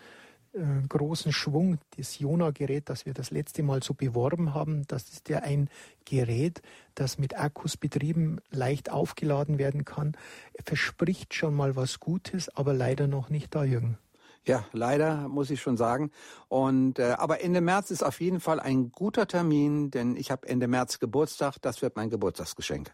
äh, 0.53 0.59
großen 0.89 1.33
Schwung 1.33 1.79
des 1.97 2.19
Jona-Gerät, 2.19 2.89
das 2.89 3.07
wir 3.07 3.15
das 3.15 3.31
letzte 3.31 3.63
Mal 3.63 3.83
so 3.83 3.95
beworben 3.95 4.53
haben. 4.53 4.85
Das 4.89 5.09
ist 5.11 5.29
ja 5.29 5.39
ein 5.39 5.71
Gerät, 6.05 6.61
das 6.95 7.19
mit 7.19 7.39
Akkus 7.39 7.77
betrieben 7.77 8.41
leicht 8.51 8.91
aufgeladen 8.91 9.59
werden 9.59 9.85
kann. 9.85 10.17
Er 10.55 10.65
verspricht 10.65 11.35
schon 11.35 11.55
mal 11.55 11.77
was 11.77 12.01
Gutes, 12.01 12.49
aber 12.49 12.75
leider 12.75 13.07
noch 13.07 13.31
nicht 13.31 13.55
da, 13.55 13.65
Jürgen. 13.65 13.97
Ja, 14.45 14.65
leider 14.73 15.29
muss 15.29 15.51
ich 15.51 15.61
schon 15.61 15.77
sagen. 15.77 16.11
Und 16.49 16.99
äh, 16.99 17.15
aber 17.17 17.43
Ende 17.43 17.61
März 17.61 17.91
ist 17.91 18.03
auf 18.03 18.21
jeden 18.21 18.41
Fall 18.41 18.59
ein 18.59 18.91
guter 18.91 19.29
Termin, 19.29 19.91
denn 19.91 20.17
ich 20.17 20.31
habe 20.33 20.49
Ende 20.49 20.67
März 20.67 20.99
Geburtstag. 20.99 21.57
Das 21.63 21.81
wird 21.81 21.95
mein 21.95 22.11
Geburtstagsgeschenk. 22.11 22.93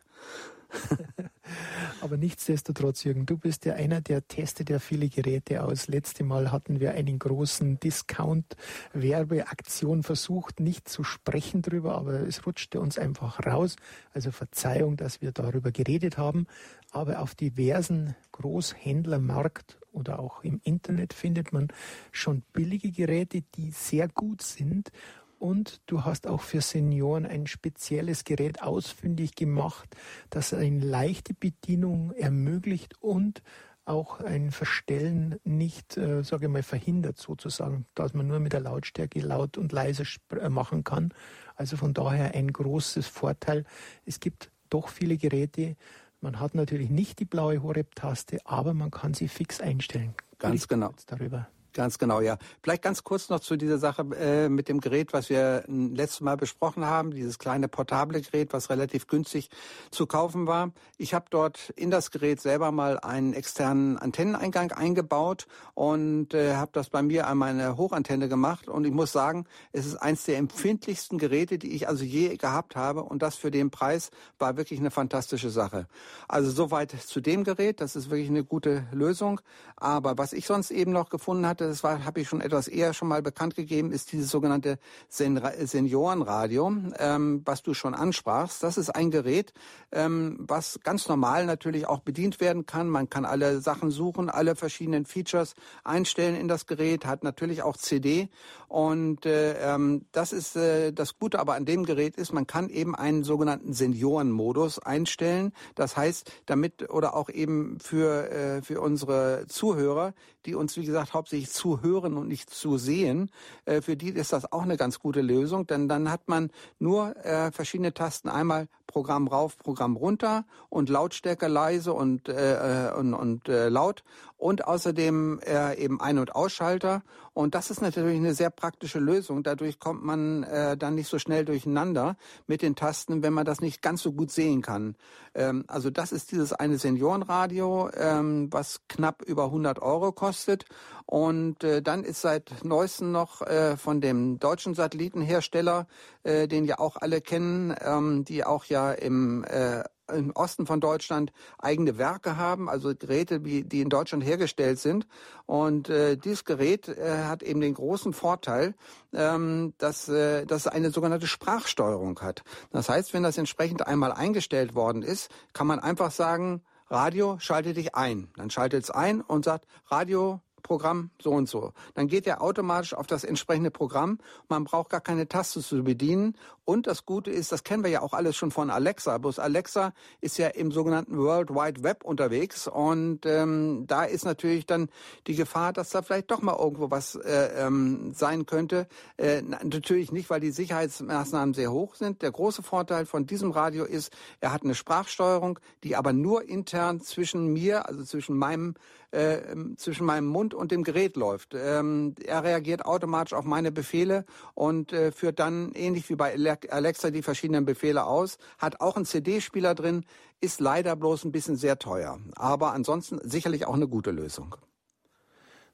Aber 2.00 2.16
nichtsdestotrotz, 2.16 3.02
Jürgen, 3.04 3.26
du 3.26 3.36
bist 3.36 3.64
ja 3.64 3.74
einer, 3.74 4.00
der 4.00 4.26
testet 4.28 4.70
ja 4.70 4.78
viele 4.78 5.08
Geräte 5.08 5.64
aus. 5.64 5.88
Letzte 5.88 6.22
Mal 6.24 6.52
hatten 6.52 6.78
wir 6.80 6.92
einen 6.92 7.18
großen 7.18 7.80
Discount-Werbeaktion 7.80 10.02
versucht, 10.02 10.60
nicht 10.60 10.88
zu 10.88 11.04
sprechen 11.04 11.60
drüber, 11.62 11.96
aber 11.96 12.20
es 12.20 12.46
rutschte 12.46 12.80
uns 12.80 12.98
einfach 12.98 13.44
raus. 13.44 13.76
Also 14.12 14.30
Verzeihung, 14.30 14.96
dass 14.96 15.20
wir 15.22 15.32
darüber 15.32 15.72
geredet 15.72 16.18
haben. 16.18 16.46
Aber 16.90 17.20
auf 17.20 17.34
diversen 17.34 18.14
Großhändlermarkt 18.32 19.78
oder 19.92 20.20
auch 20.20 20.44
im 20.44 20.60
Internet 20.64 21.12
findet 21.12 21.52
man 21.52 21.68
schon 22.12 22.42
billige 22.52 22.90
Geräte, 22.90 23.42
die 23.56 23.70
sehr 23.70 24.08
gut 24.08 24.42
sind 24.42 24.90
und 25.38 25.80
du 25.86 26.04
hast 26.04 26.26
auch 26.26 26.40
für 26.40 26.60
Senioren 26.60 27.26
ein 27.26 27.46
spezielles 27.46 28.24
Gerät 28.24 28.62
ausfindig 28.62 29.34
gemacht, 29.34 29.96
das 30.30 30.52
eine 30.52 30.80
leichte 30.80 31.34
Bedienung 31.34 32.12
ermöglicht 32.12 32.94
und 33.00 33.42
auch 33.88 34.20
ein 34.20 34.50
Verstellen 34.50 35.40
nicht, 35.44 35.96
äh, 35.96 36.22
sage 36.22 36.46
ich 36.46 36.52
mal, 36.52 36.62
verhindert 36.62 37.18
sozusagen, 37.18 37.86
dass 37.94 38.12
man 38.12 38.26
nur 38.26 38.38
mit 38.38 38.52
der 38.52 38.60
Lautstärke 38.60 39.20
laut 39.20 39.56
und 39.56 39.72
leise 39.72 40.04
äh, 40.38 40.48
machen 40.50 40.84
kann. 40.84 41.14
Also 41.56 41.76
von 41.76 41.94
daher 41.94 42.34
ein 42.34 42.52
großes 42.52 43.06
Vorteil. 43.06 43.64
Es 44.04 44.20
gibt 44.20 44.50
doch 44.68 44.88
viele 44.88 45.16
Geräte. 45.16 45.76
Man 46.20 46.38
hat 46.38 46.54
natürlich 46.54 46.90
nicht 46.90 47.18
die 47.18 47.24
blaue 47.24 47.62
Horeb-Taste, 47.62 48.38
aber 48.44 48.74
man 48.74 48.90
kann 48.90 49.14
sie 49.14 49.28
fix 49.28 49.60
einstellen. 49.60 50.14
Ganz 50.38 50.68
genau. 50.68 50.92
Darüber. 51.06 51.48
Ganz 51.74 51.98
genau, 51.98 52.20
ja. 52.20 52.38
Vielleicht 52.62 52.82
ganz 52.82 53.04
kurz 53.04 53.28
noch 53.28 53.40
zu 53.40 53.56
dieser 53.56 53.78
Sache 53.78 54.02
äh, 54.18 54.48
mit 54.48 54.68
dem 54.68 54.80
Gerät, 54.80 55.12
was 55.12 55.28
wir 55.28 55.64
letztes 55.68 56.22
Mal 56.22 56.36
besprochen 56.36 56.86
haben, 56.86 57.10
dieses 57.10 57.38
kleine 57.38 57.68
portable 57.68 58.20
Gerät, 58.20 58.52
was 58.52 58.70
relativ 58.70 59.06
günstig 59.06 59.50
zu 59.90 60.06
kaufen 60.06 60.46
war. 60.46 60.72
Ich 60.96 61.12
habe 61.12 61.26
dort 61.30 61.70
in 61.76 61.90
das 61.90 62.10
Gerät 62.10 62.40
selber 62.40 62.72
mal 62.72 62.98
einen 62.98 63.34
externen 63.34 63.98
Antenneneingang 63.98 64.72
eingebaut 64.72 65.46
und 65.74 66.32
äh, 66.32 66.54
habe 66.54 66.70
das 66.72 66.88
bei 66.88 67.02
mir 67.02 67.26
an 67.26 67.38
meine 67.38 67.76
Hochantenne 67.76 68.28
gemacht. 68.28 68.68
Und 68.68 68.86
ich 68.86 68.92
muss 68.92 69.12
sagen, 69.12 69.44
es 69.72 69.86
ist 69.86 69.96
eins 69.96 70.24
der 70.24 70.38
empfindlichsten 70.38 71.18
Geräte, 71.18 71.58
die 71.58 71.74
ich 71.74 71.86
also 71.86 72.02
je 72.02 72.36
gehabt 72.36 72.76
habe. 72.76 73.04
Und 73.04 73.22
das 73.22 73.36
für 73.36 73.50
den 73.50 73.70
Preis 73.70 74.10
war 74.38 74.56
wirklich 74.56 74.80
eine 74.80 74.90
fantastische 74.90 75.50
Sache. 75.50 75.86
Also 76.28 76.50
soweit 76.50 76.92
zu 76.92 77.20
dem 77.20 77.44
Gerät. 77.44 77.80
Das 77.80 77.94
ist 77.94 78.10
wirklich 78.10 78.30
eine 78.30 78.42
gute 78.42 78.86
Lösung. 78.90 79.40
Aber 79.76 80.16
was 80.18 80.32
ich 80.32 80.46
sonst 80.46 80.70
eben 80.70 80.92
noch 80.92 81.10
gefunden 81.10 81.46
hatte, 81.58 81.68
das 81.68 81.82
war, 81.82 82.04
habe 82.04 82.20
ich 82.20 82.28
schon 82.28 82.40
etwas 82.40 82.68
eher 82.68 82.94
schon 82.94 83.08
mal 83.08 83.22
bekannt 83.22 83.54
gegeben, 83.54 83.92
ist 83.92 84.12
dieses 84.12 84.30
sogenannte 84.30 84.78
Sen 85.08 85.40
Seniorenradio, 85.58 86.72
ähm, 86.98 87.42
was 87.44 87.62
du 87.62 87.74
schon 87.74 87.94
ansprachst. 87.94 88.62
Das 88.62 88.78
ist 88.78 88.90
ein 88.90 89.10
Gerät, 89.10 89.52
ähm, 89.92 90.36
was 90.40 90.80
ganz 90.82 91.08
normal 91.08 91.46
natürlich 91.46 91.86
auch 91.86 92.00
bedient 92.00 92.40
werden 92.40 92.66
kann. 92.66 92.88
Man 92.88 93.10
kann 93.10 93.24
alle 93.24 93.60
Sachen 93.60 93.90
suchen, 93.90 94.30
alle 94.30 94.54
verschiedenen 94.54 95.04
Features 95.04 95.54
einstellen 95.84 96.36
in 96.36 96.48
das 96.48 96.66
Gerät, 96.66 97.06
hat 97.06 97.24
natürlich 97.24 97.62
auch 97.62 97.76
CD. 97.76 98.28
Und 98.68 99.26
äh, 99.26 99.74
ähm, 99.74 100.06
das 100.12 100.32
ist 100.32 100.56
äh, 100.56 100.92
das 100.92 101.18
Gute 101.18 101.40
aber 101.40 101.54
an 101.54 101.64
dem 101.64 101.84
Gerät 101.84 102.16
ist, 102.16 102.32
man 102.32 102.46
kann 102.46 102.68
eben 102.68 102.94
einen 102.94 103.24
sogenannten 103.24 103.72
Seniorenmodus 103.72 104.78
einstellen. 104.78 105.52
Das 105.74 105.96
heißt, 105.96 106.30
damit 106.46 106.90
oder 106.90 107.16
auch 107.16 107.30
eben 107.30 107.78
für, 107.80 108.30
äh, 108.30 108.62
für 108.62 108.80
unsere 108.80 109.46
Zuhörer, 109.48 110.14
die 110.48 110.54
uns, 110.54 110.76
wie 110.78 110.84
gesagt, 110.86 111.12
hauptsächlich 111.12 111.50
zu 111.50 111.82
hören 111.82 112.16
und 112.16 112.26
nicht 112.26 112.48
zu 112.48 112.78
sehen, 112.78 113.30
äh, 113.66 113.82
für 113.82 113.96
die 113.96 114.08
ist 114.08 114.32
das 114.32 114.50
auch 114.50 114.62
eine 114.62 114.78
ganz 114.78 114.98
gute 114.98 115.20
Lösung, 115.20 115.66
denn 115.66 115.88
dann 115.88 116.10
hat 116.10 116.26
man 116.26 116.50
nur 116.78 117.14
äh, 117.24 117.52
verschiedene 117.52 117.92
Tasten. 117.92 118.30
Einmal 118.30 118.66
Programm 118.88 119.28
rauf, 119.28 119.56
Programm 119.56 119.94
runter 119.94 120.44
und 120.68 120.88
Lautstärke 120.88 121.46
leise 121.46 121.92
und, 121.92 122.28
äh, 122.28 122.88
äh, 122.88 122.94
und, 122.94 123.14
und 123.14 123.48
äh, 123.48 123.68
laut 123.68 124.02
und 124.38 124.66
außerdem 124.66 125.40
äh, 125.40 125.76
eben 125.76 126.00
Ein- 126.00 126.18
und 126.18 126.34
Ausschalter. 126.34 127.02
Und 127.34 127.54
das 127.54 127.70
ist 127.70 127.82
natürlich 127.82 128.16
eine 128.16 128.34
sehr 128.34 128.50
praktische 128.50 129.00
Lösung. 129.00 129.42
Dadurch 129.42 129.80
kommt 129.80 130.04
man 130.04 130.44
äh, 130.44 130.76
dann 130.76 130.94
nicht 130.94 131.08
so 131.08 131.18
schnell 131.18 131.44
durcheinander 131.44 132.16
mit 132.46 132.62
den 132.62 132.76
Tasten, 132.76 133.22
wenn 133.22 133.32
man 133.32 133.44
das 133.44 133.60
nicht 133.60 133.82
ganz 133.82 134.02
so 134.02 134.12
gut 134.12 134.30
sehen 134.30 134.62
kann. 134.62 134.94
Ähm, 135.34 135.64
also 135.66 135.90
das 135.90 136.12
ist 136.12 136.30
dieses 136.30 136.52
eine 136.52 136.78
Seniorenradio, 136.78 137.90
ähm, 137.94 138.48
was 138.52 138.80
knapp 138.88 139.22
über 139.22 139.46
100 139.46 139.80
Euro 139.80 140.12
kostet. 140.12 140.64
Und 141.04 141.64
äh, 141.64 141.82
dann 141.82 142.04
ist 142.04 142.20
seit 142.20 142.64
neuestem 142.64 143.12
noch 143.12 143.42
äh, 143.42 143.76
von 143.76 144.00
dem 144.00 144.38
deutschen 144.38 144.74
Satellitenhersteller, 144.74 145.86
äh, 146.22 146.46
den 146.46 146.64
ja 146.64 146.78
auch 146.78 146.96
alle 146.96 147.20
kennen, 147.20 147.74
ähm, 147.80 148.24
die 148.24 148.44
auch 148.44 148.66
ja 148.66 148.77
im 148.92 149.44
äh, 149.44 149.82
im 150.12 150.32
Osten 150.32 150.66
von 150.66 150.80
Deutschland 150.80 151.32
eigene 151.58 151.98
Werke 151.98 152.36
haben, 152.36 152.68
also 152.68 152.94
Geräte, 152.94 153.40
die 153.40 153.80
in 153.80 153.88
Deutschland 153.88 154.24
hergestellt 154.24 154.78
sind. 154.78 155.06
Und 155.46 155.88
äh, 155.88 156.16
dieses 156.16 156.44
Gerät 156.44 156.88
äh, 156.88 157.24
hat 157.24 157.42
eben 157.42 157.60
den 157.60 157.74
großen 157.74 158.12
Vorteil, 158.12 158.74
ähm, 159.12 159.74
dass, 159.78 160.08
äh, 160.08 160.46
dass 160.46 160.62
es 160.62 160.66
eine 160.68 160.90
sogenannte 160.90 161.26
Sprachsteuerung 161.26 162.20
hat. 162.20 162.42
Das 162.70 162.88
heißt, 162.88 163.12
wenn 163.14 163.22
das 163.22 163.38
entsprechend 163.38 163.86
einmal 163.86 164.12
eingestellt 164.12 164.74
worden 164.74 165.02
ist, 165.02 165.30
kann 165.52 165.66
man 165.66 165.80
einfach 165.80 166.10
sagen, 166.10 166.62
Radio, 166.90 167.36
schalte 167.38 167.74
dich 167.74 167.94
ein. 167.94 168.30
Dann 168.36 168.50
schaltet 168.50 168.84
es 168.84 168.90
ein 168.90 169.20
und 169.20 169.44
sagt, 169.44 169.66
Radio, 169.88 170.40
Programm 170.68 171.10
so 171.20 171.30
und 171.30 171.48
so. 171.48 171.72
Dann 171.94 172.08
geht 172.08 172.26
er 172.26 172.42
automatisch 172.42 172.92
auf 172.92 173.06
das 173.06 173.24
entsprechende 173.24 173.70
Programm. 173.70 174.18
Man 174.48 174.64
braucht 174.64 174.90
gar 174.90 175.00
keine 175.00 175.26
Taste 175.26 175.60
zu 175.60 175.82
bedienen. 175.82 176.36
Und 176.66 176.86
das 176.86 177.06
Gute 177.06 177.30
ist, 177.30 177.50
das 177.50 177.64
kennen 177.64 177.82
wir 177.82 177.90
ja 177.90 178.02
auch 178.02 178.12
alles 178.12 178.36
schon 178.36 178.50
von 178.50 178.68
Alexa. 178.68 179.16
Bloß 179.16 179.38
Alexa 179.38 179.94
ist 180.20 180.36
ja 180.36 180.48
im 180.48 180.70
sogenannten 180.70 181.16
World 181.16 181.48
Wide 181.48 181.82
Web 181.82 182.04
unterwegs. 182.04 182.68
Und 182.68 183.24
ähm, 183.24 183.86
da 183.86 184.04
ist 184.04 184.26
natürlich 184.26 184.66
dann 184.66 184.90
die 185.26 185.34
Gefahr, 185.34 185.72
dass 185.72 185.88
da 185.88 186.02
vielleicht 186.02 186.30
doch 186.30 186.42
mal 186.42 186.56
irgendwo 186.58 186.90
was 186.90 187.14
äh, 187.14 187.66
ähm, 187.66 188.12
sein 188.14 188.44
könnte. 188.44 188.86
Äh, 189.16 189.40
natürlich 189.40 190.12
nicht, 190.12 190.28
weil 190.28 190.40
die 190.40 190.50
Sicherheitsmaßnahmen 190.50 191.54
sehr 191.54 191.72
hoch 191.72 191.94
sind. 191.94 192.20
Der 192.20 192.30
große 192.30 192.62
Vorteil 192.62 193.06
von 193.06 193.24
diesem 193.24 193.50
Radio 193.50 193.84
ist, 193.86 194.12
er 194.40 194.52
hat 194.52 194.62
eine 194.62 194.74
Sprachsteuerung, 194.74 195.58
die 195.84 195.96
aber 195.96 196.12
nur 196.12 196.46
intern 196.46 197.00
zwischen 197.00 197.54
mir, 197.54 197.88
also 197.88 198.04
zwischen 198.04 198.36
meinem 198.36 198.74
äh, 199.10 199.38
zwischen 199.76 200.04
meinem 200.04 200.26
Mund 200.26 200.52
und 200.58 200.72
dem 200.72 200.84
Gerät 200.84 201.16
läuft. 201.16 201.54
Ähm, 201.54 202.14
er 202.24 202.44
reagiert 202.44 202.84
automatisch 202.84 203.32
auf 203.32 203.44
meine 203.44 203.72
Befehle 203.72 204.24
und 204.54 204.92
äh, 204.92 205.12
führt 205.12 205.38
dann 205.38 205.72
ähnlich 205.72 206.08
wie 206.10 206.16
bei 206.16 206.36
Alexa 206.68 207.10
die 207.10 207.22
verschiedenen 207.22 207.64
Befehle 207.64 208.04
aus. 208.04 208.38
Hat 208.58 208.80
auch 208.80 208.96
einen 208.96 209.06
CD-Spieler 209.06 209.74
drin, 209.74 210.04
ist 210.40 210.60
leider 210.60 210.96
bloß 210.96 211.24
ein 211.24 211.32
bisschen 211.32 211.56
sehr 211.56 211.78
teuer. 211.78 212.18
Aber 212.34 212.72
ansonsten 212.72 213.18
sicherlich 213.22 213.66
auch 213.66 213.74
eine 213.74 213.88
gute 213.88 214.10
Lösung. 214.10 214.56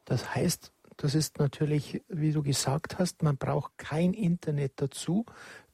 Das 0.05 0.35
heißt, 0.35 0.74
das 0.97 1.15
ist 1.15 1.39
natürlich, 1.39 2.03
wie 2.09 2.33
du 2.33 2.43
gesagt 2.43 2.99
hast, 2.99 3.23
man 3.23 3.37
braucht 3.37 3.77
kein 3.79 4.13
Internet 4.13 4.73
dazu 4.77 5.25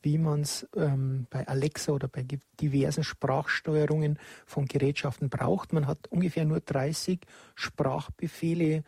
wie 0.02 0.18
man 0.18 0.42
es 0.42 0.66
ähm, 0.76 1.26
bei 1.30 1.46
Alexa 1.46 1.92
oder 1.92 2.08
bei 2.08 2.26
diversen 2.60 3.04
Sprachsteuerungen 3.04 4.18
von 4.46 4.66
Gerätschaften 4.66 5.28
braucht. 5.28 5.72
Man 5.72 5.86
hat 5.86 6.08
ungefähr 6.08 6.44
nur 6.44 6.60
30 6.60 7.20
Sprachbefehle, 7.54 8.84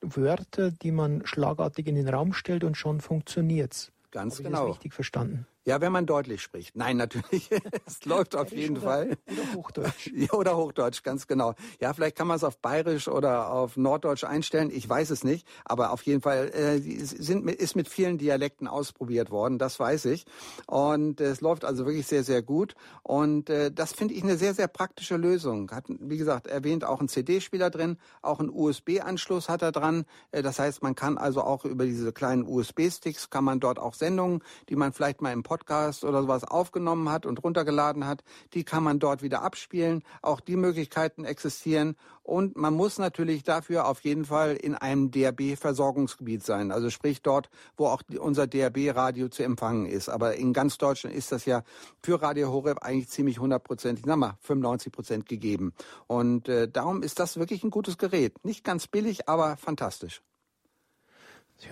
Wörter, 0.00 0.70
die 0.70 0.90
man 0.90 1.24
schlagartig 1.24 1.86
in 1.86 1.94
den 1.94 2.08
Raum 2.08 2.32
stellt 2.32 2.64
und 2.64 2.76
schon 2.76 3.00
funktioniert's. 3.00 3.92
Ganz 4.10 4.34
Habe 4.34 4.44
genau. 4.44 4.58
Ich 4.58 4.66
das 4.66 4.76
richtig 4.76 4.92
verstanden? 4.92 5.46
Ja, 5.64 5.80
wenn 5.80 5.92
man 5.92 6.06
deutlich 6.06 6.42
spricht. 6.42 6.74
Nein, 6.74 6.96
natürlich. 6.96 7.48
es 7.86 8.04
läuft 8.04 8.34
auf 8.34 8.50
jeden 8.50 8.78
oder, 8.78 8.86
Fall. 8.86 9.18
Oder 9.28 9.54
Hochdeutsch. 9.54 10.10
Ja, 10.22 10.32
oder 10.32 10.56
Hochdeutsch, 10.56 11.02
ganz 11.02 11.26
genau. 11.26 11.54
Ja, 11.80 11.92
vielleicht 11.94 12.16
kann 12.16 12.26
man 12.26 12.36
es 12.36 12.44
auf 12.44 12.58
Bayerisch 12.58 13.08
oder 13.08 13.50
auf 13.50 13.76
Norddeutsch 13.76 14.24
einstellen. 14.24 14.70
Ich 14.72 14.88
weiß 14.88 15.10
es 15.10 15.22
nicht. 15.22 15.46
Aber 15.64 15.92
auf 15.92 16.02
jeden 16.02 16.20
Fall 16.20 16.50
äh, 16.52 16.78
sind, 16.78 17.48
ist 17.48 17.76
mit 17.76 17.88
vielen 17.88 18.18
Dialekten 18.18 18.66
ausprobiert 18.66 19.30
worden. 19.30 19.58
Das 19.58 19.78
weiß 19.78 20.06
ich. 20.06 20.24
Und 20.66 21.20
äh, 21.20 21.26
es 21.26 21.40
läuft 21.40 21.64
also 21.64 21.86
wirklich 21.86 22.06
sehr, 22.06 22.24
sehr 22.24 22.42
gut. 22.42 22.74
Und 23.02 23.48
äh, 23.48 23.70
das 23.70 23.92
finde 23.92 24.14
ich 24.14 24.22
eine 24.24 24.36
sehr, 24.36 24.54
sehr 24.54 24.68
praktische 24.68 25.16
Lösung. 25.16 25.70
Hat, 25.70 25.84
wie 25.88 26.18
gesagt, 26.18 26.48
erwähnt 26.48 26.84
auch 26.84 26.98
einen 26.98 27.08
CD-Spieler 27.08 27.70
drin. 27.70 27.98
Auch 28.20 28.40
einen 28.40 28.50
USB-Anschluss 28.50 29.48
hat 29.48 29.62
er 29.62 29.70
dran. 29.70 30.06
Äh, 30.32 30.42
das 30.42 30.58
heißt, 30.58 30.82
man 30.82 30.96
kann 30.96 31.18
also 31.18 31.42
auch 31.42 31.64
über 31.64 31.84
diese 31.84 32.12
kleinen 32.12 32.44
USB-Sticks 32.44 33.30
kann 33.30 33.44
man 33.44 33.60
dort 33.60 33.78
auch 33.78 33.94
Sendungen, 33.94 34.42
die 34.68 34.76
man 34.76 34.92
vielleicht 34.92 35.22
mal 35.22 35.32
im 35.32 35.44
Podcast 35.52 36.02
oder 36.02 36.22
sowas 36.22 36.44
aufgenommen 36.44 37.10
hat 37.10 37.26
und 37.26 37.44
runtergeladen 37.44 38.06
hat, 38.06 38.24
die 38.54 38.64
kann 38.64 38.82
man 38.82 38.98
dort 38.98 39.22
wieder 39.22 39.42
abspielen. 39.42 40.02
Auch 40.22 40.40
die 40.40 40.56
Möglichkeiten 40.56 41.26
existieren. 41.26 41.94
Und 42.22 42.56
man 42.56 42.72
muss 42.72 42.98
natürlich 42.98 43.42
dafür 43.42 43.86
auf 43.86 44.00
jeden 44.00 44.24
Fall 44.24 44.56
in 44.56 44.74
einem 44.74 45.10
DRB-Versorgungsgebiet 45.10 46.42
sein. 46.42 46.72
Also 46.72 46.88
sprich 46.88 47.20
dort, 47.20 47.50
wo 47.76 47.88
auch 47.88 48.00
unser 48.18 48.46
DRB-Radio 48.46 49.28
zu 49.28 49.42
empfangen 49.42 49.84
ist. 49.84 50.08
Aber 50.08 50.36
in 50.36 50.54
ganz 50.54 50.78
Deutschland 50.78 51.14
ist 51.14 51.32
das 51.32 51.44
ja 51.44 51.64
für 52.02 52.22
Radio 52.22 52.50
Horeb 52.50 52.78
eigentlich 52.82 53.10
ziemlich 53.10 53.36
100 53.36 53.62
Prozent, 53.62 53.98
ich 53.98 54.06
sag 54.06 54.16
mal 54.16 54.38
95 54.40 54.90
Prozent 54.90 55.28
gegeben. 55.28 55.74
Und 56.06 56.48
äh, 56.48 56.66
darum 56.66 57.02
ist 57.02 57.18
das 57.18 57.36
wirklich 57.36 57.62
ein 57.62 57.70
gutes 57.70 57.98
Gerät. 57.98 58.42
Nicht 58.42 58.64
ganz 58.64 58.86
billig, 58.86 59.28
aber 59.28 59.58
fantastisch. 59.58 60.22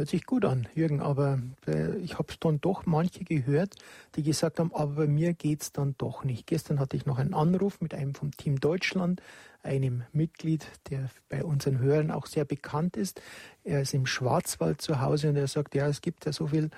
Hört 0.00 0.08
sich 0.08 0.24
gut 0.24 0.46
an, 0.46 0.66
Jürgen, 0.74 1.02
aber 1.02 1.38
äh, 1.66 1.94
ich 1.98 2.18
habe 2.18 2.32
dann 2.40 2.58
doch 2.58 2.86
manche 2.86 3.22
gehört, 3.22 3.74
die 4.14 4.22
gesagt 4.22 4.58
haben, 4.58 4.72
aber 4.72 4.94
bei 4.94 5.06
mir 5.06 5.34
geht 5.34 5.60
es 5.60 5.72
dann 5.72 5.94
doch 5.98 6.24
nicht. 6.24 6.46
Gestern 6.46 6.80
hatte 6.80 6.96
ich 6.96 7.04
noch 7.04 7.18
einen 7.18 7.34
Anruf 7.34 7.82
mit 7.82 7.92
einem 7.92 8.14
vom 8.14 8.34
Team 8.34 8.60
Deutschland, 8.60 9.20
einem 9.62 10.04
Mitglied, 10.14 10.66
der 10.88 11.10
bei 11.28 11.44
unseren 11.44 11.80
Hörern 11.80 12.10
auch 12.10 12.24
sehr 12.24 12.46
bekannt 12.46 12.96
ist. 12.96 13.20
Er 13.62 13.82
ist 13.82 13.92
im 13.92 14.06
Schwarzwald 14.06 14.80
zu 14.80 15.02
Hause 15.02 15.28
und 15.28 15.36
er 15.36 15.48
sagt, 15.48 15.74
ja, 15.74 15.86
es 15.86 16.00
gibt 16.00 16.24
ja 16.24 16.32
so 16.32 16.46
viel 16.46 16.70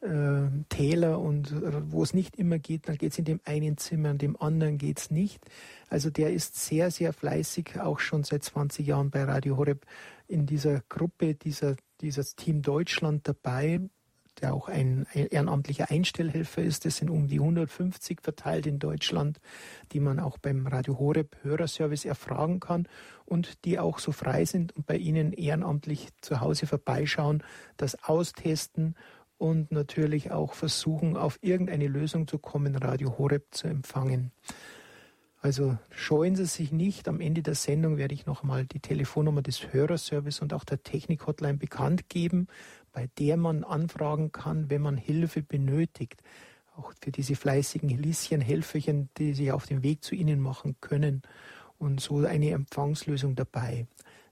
äh, 0.00 0.46
Täler 0.68 1.18
und 1.18 1.50
äh, 1.50 1.90
wo 1.90 2.04
es 2.04 2.14
nicht 2.14 2.36
immer 2.36 2.60
geht, 2.60 2.88
dann 2.88 2.96
geht 2.96 3.10
es 3.10 3.18
in 3.18 3.24
dem 3.24 3.40
einen 3.44 3.76
Zimmer, 3.76 4.12
in 4.12 4.18
dem 4.18 4.40
anderen 4.40 4.78
geht 4.78 5.00
es 5.00 5.10
nicht. 5.10 5.44
Also 5.88 6.10
der 6.10 6.32
ist 6.32 6.54
sehr, 6.54 6.92
sehr 6.92 7.12
fleißig, 7.12 7.80
auch 7.80 7.98
schon 7.98 8.22
seit 8.22 8.44
20 8.44 8.86
Jahren 8.86 9.10
bei 9.10 9.24
Radio 9.24 9.56
Horeb 9.56 9.84
in 10.28 10.46
dieser 10.46 10.82
Gruppe, 10.88 11.34
dieser, 11.34 11.74
dieses 12.00 12.36
Team 12.36 12.62
Deutschland 12.62 13.26
dabei, 13.26 13.80
der 14.40 14.54
auch 14.54 14.68
ein 14.68 15.06
ehrenamtlicher 15.14 15.90
Einstellhelfer 15.90 16.62
ist. 16.62 16.84
Das 16.84 16.96
sind 16.96 17.10
um 17.10 17.26
die 17.26 17.40
150 17.40 18.20
verteilt 18.22 18.66
in 18.66 18.78
Deutschland, 18.78 19.40
die 19.92 20.00
man 20.00 20.20
auch 20.20 20.38
beim 20.38 20.66
Radio 20.66 20.98
Horeb 20.98 21.36
Hörerservice 21.42 22.04
erfragen 22.04 22.60
kann 22.60 22.88
und 23.24 23.64
die 23.64 23.78
auch 23.78 23.98
so 23.98 24.12
frei 24.12 24.44
sind 24.44 24.76
und 24.76 24.86
bei 24.86 24.96
Ihnen 24.96 25.32
ehrenamtlich 25.32 26.08
zu 26.20 26.40
Hause 26.40 26.66
vorbeischauen, 26.66 27.42
das 27.76 28.02
austesten 28.04 28.94
und 29.38 29.70
natürlich 29.70 30.30
auch 30.30 30.54
versuchen, 30.54 31.16
auf 31.16 31.38
irgendeine 31.42 31.86
Lösung 31.86 32.26
zu 32.26 32.38
kommen, 32.38 32.74
Radio 32.76 33.18
Horeb 33.18 33.46
zu 33.50 33.68
empfangen. 33.68 34.32
Also 35.40 35.78
scheuen 35.90 36.34
Sie 36.34 36.46
sich 36.46 36.72
nicht. 36.72 37.06
Am 37.06 37.20
Ende 37.20 37.42
der 37.42 37.54
Sendung 37.54 37.96
werde 37.96 38.14
ich 38.14 38.26
nochmal 38.26 38.66
die 38.66 38.80
Telefonnummer 38.80 39.40
des 39.40 39.72
Hörerservice 39.72 40.40
und 40.40 40.52
auch 40.52 40.64
der 40.64 40.82
Technik-Hotline 40.82 41.58
bekannt 41.58 42.08
geben, 42.08 42.48
bei 42.92 43.08
der 43.18 43.36
man 43.36 43.62
anfragen 43.62 44.32
kann, 44.32 44.68
wenn 44.68 44.82
man 44.82 44.96
Hilfe 44.96 45.42
benötigt. 45.42 46.22
Auch 46.76 46.92
für 47.00 47.12
diese 47.12 47.36
fleißigen 47.36 47.88
Lieschen, 47.88 48.40
Helferchen, 48.40 49.10
die 49.16 49.32
sich 49.32 49.52
auf 49.52 49.66
den 49.66 49.82
Weg 49.82 50.02
zu 50.02 50.16
Ihnen 50.16 50.40
machen 50.40 50.76
können. 50.80 51.22
Und 51.78 52.00
so 52.00 52.18
eine 52.18 52.50
Empfangslösung 52.50 53.36
dabei. 53.36 53.86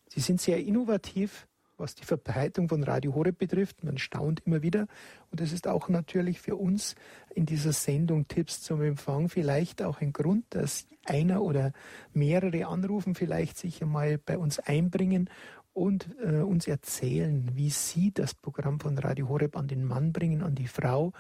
Sie 0.09 0.21
sind 0.21 0.41
sehr 0.41 0.59
innovativ, 0.59 1.47
was 1.79 1.95
die 1.95 2.05
Verbreitung 2.05 2.69
von 2.69 2.83
Radio 2.83 3.15
Horeb 3.15 3.39
betrifft. 3.39 3.85
Man 3.85 3.99
staunt 3.99 4.41
immer 4.47 4.63
wieder. 4.63 4.87
Und 5.31 5.41
es 5.41 5.53
ist 5.53 5.69
auch 5.69 5.89
natürlich 5.89 6.41
für 6.41 6.57
uns 6.57 6.95
in 7.35 7.47
dieser 7.47 7.73
Sendung 7.73 8.27
Tipps 8.29 8.63
zum 8.63 8.83
Empfang 8.83 9.29
vielleicht 9.29 9.83
auch 9.83 10.01
ein 10.01 10.13
Grund, 10.13 10.45
dass 10.51 10.87
einer 11.09 11.43
oder 11.43 11.73
mehrere 12.13 12.67
anrufen, 12.67 13.15
vielleicht 13.15 13.59
sich 13.59 13.83
einmal 13.83 14.19
bei 14.19 14.39
uns 14.39 14.59
einbringen 14.59 15.31
und 15.73 16.09
äh, 16.23 16.41
uns 16.41 16.67
erzählen, 16.67 17.51
wie 17.55 17.71
sie 17.71 18.11
das 18.13 18.35
Programm 18.35 18.81
von 18.81 18.99
Radio 18.99 19.29
Horeb 19.29 19.57
an 19.57 19.69
den 19.69 19.85
Mann 19.85 20.13
bringen, 20.13 20.43
an 20.43 20.55
die 20.55 20.69
Frau, 20.69 21.13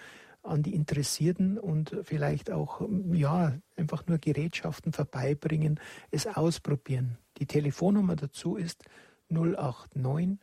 an 0.42 0.62
die 0.62 0.74
Interessierten 0.74 1.58
und 1.58 1.94
vielleicht 2.02 2.50
auch 2.50 2.80
ja 3.12 3.52
einfach 3.76 4.06
nur 4.06 4.18
Gerätschaften 4.18 4.92
vorbeibringen, 4.92 5.80
es 6.10 6.26
ausprobieren. 6.26 7.18
Die 7.38 7.46
Telefonnummer 7.46 8.16
dazu 8.16 8.56
ist 8.56 8.84
089 9.28 10.38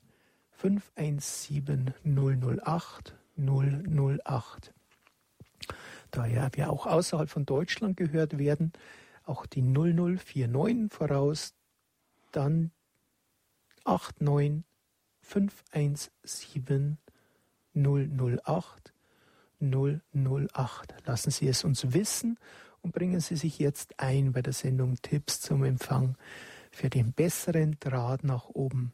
517 0.52 1.94
008 2.04 3.16
008. 3.38 4.74
Daher 6.12 6.50
wir 6.54 6.70
auch 6.70 6.86
außerhalb 6.86 7.30
von 7.30 7.46
Deutschland 7.46 7.98
gehört 7.98 8.38
werden, 8.38 8.72
auch 9.26 9.46
die 9.46 9.62
0049 9.62 10.92
voraus, 10.92 11.54
dann 12.32 12.72
89 13.86 14.64
517 15.22 16.98
008 17.74 18.94
008. 19.62 20.96
Lassen 21.06 21.32
Sie 21.32 21.48
es 21.48 21.64
uns 21.64 21.94
wissen 21.94 22.38
und 22.82 22.94
bringen 22.94 23.20
Sie 23.20 23.36
sich 23.36 23.60
jetzt 23.60 24.00
ein 24.00 24.34
bei 24.34 24.42
der 24.42 24.54
Sendung 24.54 25.02
Tipps 25.02 25.40
zum 25.40 25.64
Empfang 25.64 26.18
für 26.72 26.90
den 26.90 27.14
besseren 27.14 27.78
Draht 27.80 28.24
nach 28.24 28.50
oben. 28.50 28.94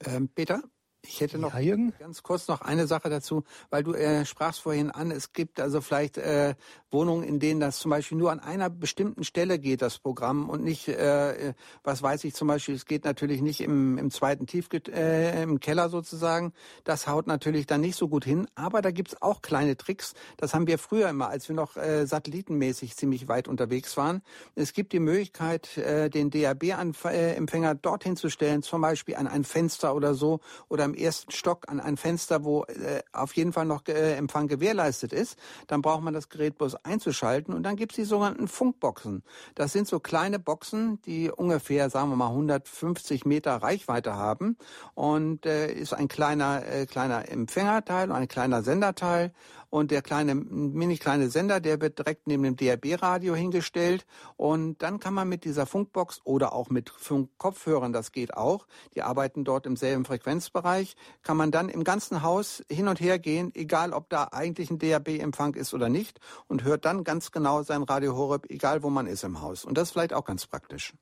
Ähm, 0.00 0.28
Peter? 0.28 0.62
Ich 1.04 1.20
hätte 1.20 1.36
noch 1.36 1.58
ja, 1.58 1.76
ganz 1.98 2.22
kurz 2.22 2.46
noch 2.46 2.60
eine 2.60 2.86
Sache 2.86 3.10
dazu, 3.10 3.42
weil 3.70 3.82
du 3.82 3.92
äh, 3.92 4.24
sprachst 4.24 4.60
vorhin 4.60 4.90
an, 4.92 5.10
es 5.10 5.32
gibt 5.32 5.58
also 5.58 5.80
vielleicht 5.80 6.16
äh, 6.16 6.54
Wohnungen, 6.92 7.24
in 7.24 7.40
denen 7.40 7.58
das 7.58 7.80
zum 7.80 7.90
Beispiel 7.90 8.16
nur 8.18 8.30
an 8.30 8.38
einer 8.38 8.70
bestimmten 8.70 9.24
Stelle 9.24 9.58
geht, 9.58 9.82
das 9.82 9.98
Programm 9.98 10.48
und 10.48 10.62
nicht, 10.62 10.86
äh, 10.86 11.54
was 11.82 12.04
weiß 12.04 12.22
ich 12.22 12.34
zum 12.34 12.46
Beispiel, 12.46 12.76
es 12.76 12.86
geht 12.86 13.04
natürlich 13.04 13.42
nicht 13.42 13.60
im, 13.60 13.98
im 13.98 14.12
zweiten 14.12 14.46
Tief, 14.46 14.68
äh, 14.72 15.42
im 15.42 15.58
Keller 15.58 15.88
sozusagen. 15.88 16.52
Das 16.84 17.08
haut 17.08 17.26
natürlich 17.26 17.66
dann 17.66 17.80
nicht 17.80 17.96
so 17.96 18.08
gut 18.08 18.24
hin, 18.24 18.46
aber 18.54 18.80
da 18.80 18.92
gibt's 18.92 19.20
auch 19.20 19.42
kleine 19.42 19.76
Tricks. 19.76 20.14
Das 20.36 20.54
haben 20.54 20.68
wir 20.68 20.78
früher 20.78 21.08
immer, 21.08 21.28
als 21.28 21.48
wir 21.48 21.56
noch 21.56 21.76
äh, 21.76 22.06
satellitenmäßig 22.06 22.96
ziemlich 22.96 23.26
weit 23.26 23.48
unterwegs 23.48 23.96
waren. 23.96 24.22
Es 24.54 24.72
gibt 24.72 24.92
die 24.92 25.00
Möglichkeit, 25.00 25.76
äh, 25.78 26.10
den 26.10 26.30
DAB-Empfänger 26.30 27.74
dorthin 27.74 28.16
zu 28.16 28.30
stellen, 28.30 28.62
zum 28.62 28.82
Beispiel 28.82 29.16
an 29.16 29.26
ein 29.26 29.42
Fenster 29.42 29.96
oder 29.96 30.14
so 30.14 30.38
oder 30.68 30.91
im 30.92 30.98
ersten 30.98 31.32
Stock 31.32 31.68
an 31.68 31.80
ein 31.80 31.96
Fenster, 31.96 32.44
wo 32.44 32.64
äh, 32.64 33.02
auf 33.12 33.34
jeden 33.34 33.52
Fall 33.52 33.64
noch 33.64 33.86
äh, 33.88 34.14
Empfang 34.16 34.48
gewährleistet 34.48 35.12
ist. 35.12 35.38
Dann 35.66 35.82
braucht 35.82 36.02
man 36.02 36.14
das 36.14 36.28
Gerät 36.28 36.58
bloß 36.58 36.84
einzuschalten 36.84 37.54
und 37.54 37.62
dann 37.62 37.76
gibt 37.76 37.92
es 37.92 37.96
die 37.96 38.04
sogenannten 38.04 38.48
Funkboxen. 38.48 39.22
Das 39.54 39.72
sind 39.72 39.88
so 39.88 40.00
kleine 40.00 40.38
Boxen, 40.38 41.00
die 41.02 41.30
ungefähr, 41.30 41.90
sagen 41.90 42.10
wir 42.10 42.16
mal, 42.16 42.28
150 42.28 43.24
Meter 43.24 43.56
Reichweite 43.56 44.16
haben 44.16 44.56
und 44.94 45.46
äh, 45.46 45.72
ist 45.72 45.94
ein 45.94 46.08
kleiner, 46.08 46.66
äh, 46.66 46.86
kleiner 46.86 47.28
Empfängerteil 47.30 48.10
und 48.10 48.16
ein 48.16 48.28
kleiner 48.28 48.62
Senderteil 48.62 49.32
und 49.72 49.90
der 49.90 50.02
kleine, 50.02 50.34
mini 50.34 50.98
kleine 50.98 51.30
Sender, 51.30 51.58
der 51.58 51.80
wird 51.80 51.98
direkt 51.98 52.26
neben 52.26 52.42
dem 52.42 52.56
DRB-Radio 52.56 53.34
hingestellt. 53.34 54.04
Und 54.36 54.82
dann 54.82 55.00
kann 55.00 55.14
man 55.14 55.30
mit 55.30 55.44
dieser 55.44 55.64
Funkbox 55.64 56.20
oder 56.24 56.52
auch 56.52 56.68
mit 56.68 56.90
Funkkopfhörern, 56.90 57.90
das 57.90 58.12
geht 58.12 58.36
auch, 58.36 58.66
die 58.94 59.00
arbeiten 59.00 59.44
dort 59.44 59.64
im 59.64 59.76
selben 59.76 60.04
Frequenzbereich, 60.04 60.94
kann 61.22 61.38
man 61.38 61.50
dann 61.50 61.70
im 61.70 61.84
ganzen 61.84 62.22
Haus 62.22 62.62
hin 62.70 62.86
und 62.86 63.00
her 63.00 63.18
gehen, 63.18 63.50
egal 63.54 63.94
ob 63.94 64.10
da 64.10 64.24
eigentlich 64.24 64.70
ein 64.70 64.78
DRB-Empfang 64.78 65.54
ist 65.54 65.72
oder 65.72 65.88
nicht, 65.88 66.20
und 66.48 66.64
hört 66.64 66.84
dann 66.84 67.02
ganz 67.02 67.32
genau 67.32 67.62
sein 67.62 67.82
Radio 67.82 68.14
Horeb, 68.14 68.50
egal 68.50 68.82
wo 68.82 68.90
man 68.90 69.06
ist 69.06 69.24
im 69.24 69.40
Haus. 69.40 69.64
Und 69.64 69.78
das 69.78 69.88
ist 69.88 69.92
vielleicht 69.92 70.12
auch 70.12 70.26
ganz 70.26 70.46
praktisch. 70.46 70.92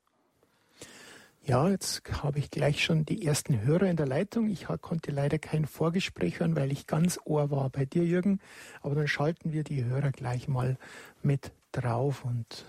Ja, 1.42 1.68
jetzt 1.68 2.03
habe 2.22 2.38
ich 2.38 2.50
gleich 2.50 2.85
schon 2.85 3.07
die 3.07 3.24
ersten 3.26 3.62
Hörer 3.62 3.87
in 3.87 3.96
der 3.96 4.07
Leitung. 4.07 4.48
Ich 4.48 4.66
konnte 4.83 5.11
leider 5.11 5.38
kein 5.38 5.64
Vorgespräch 5.64 6.40
hören, 6.40 6.55
weil 6.55 6.70
ich 6.70 6.87
ganz 6.87 7.18
ohr 7.24 7.50
war 7.50 7.70
bei 7.70 7.87
dir, 7.87 8.05
Jürgen. 8.05 8.40
Aber 8.83 8.94
dann 8.94 9.09
schalten 9.09 9.53
wir 9.53 9.64
die 9.64 9.85
Hörer 9.85 10.12
gleich 10.12 10.48
mal 10.48 10.76
mit 11.22 11.53
drauf 11.72 12.24
und 12.24 12.66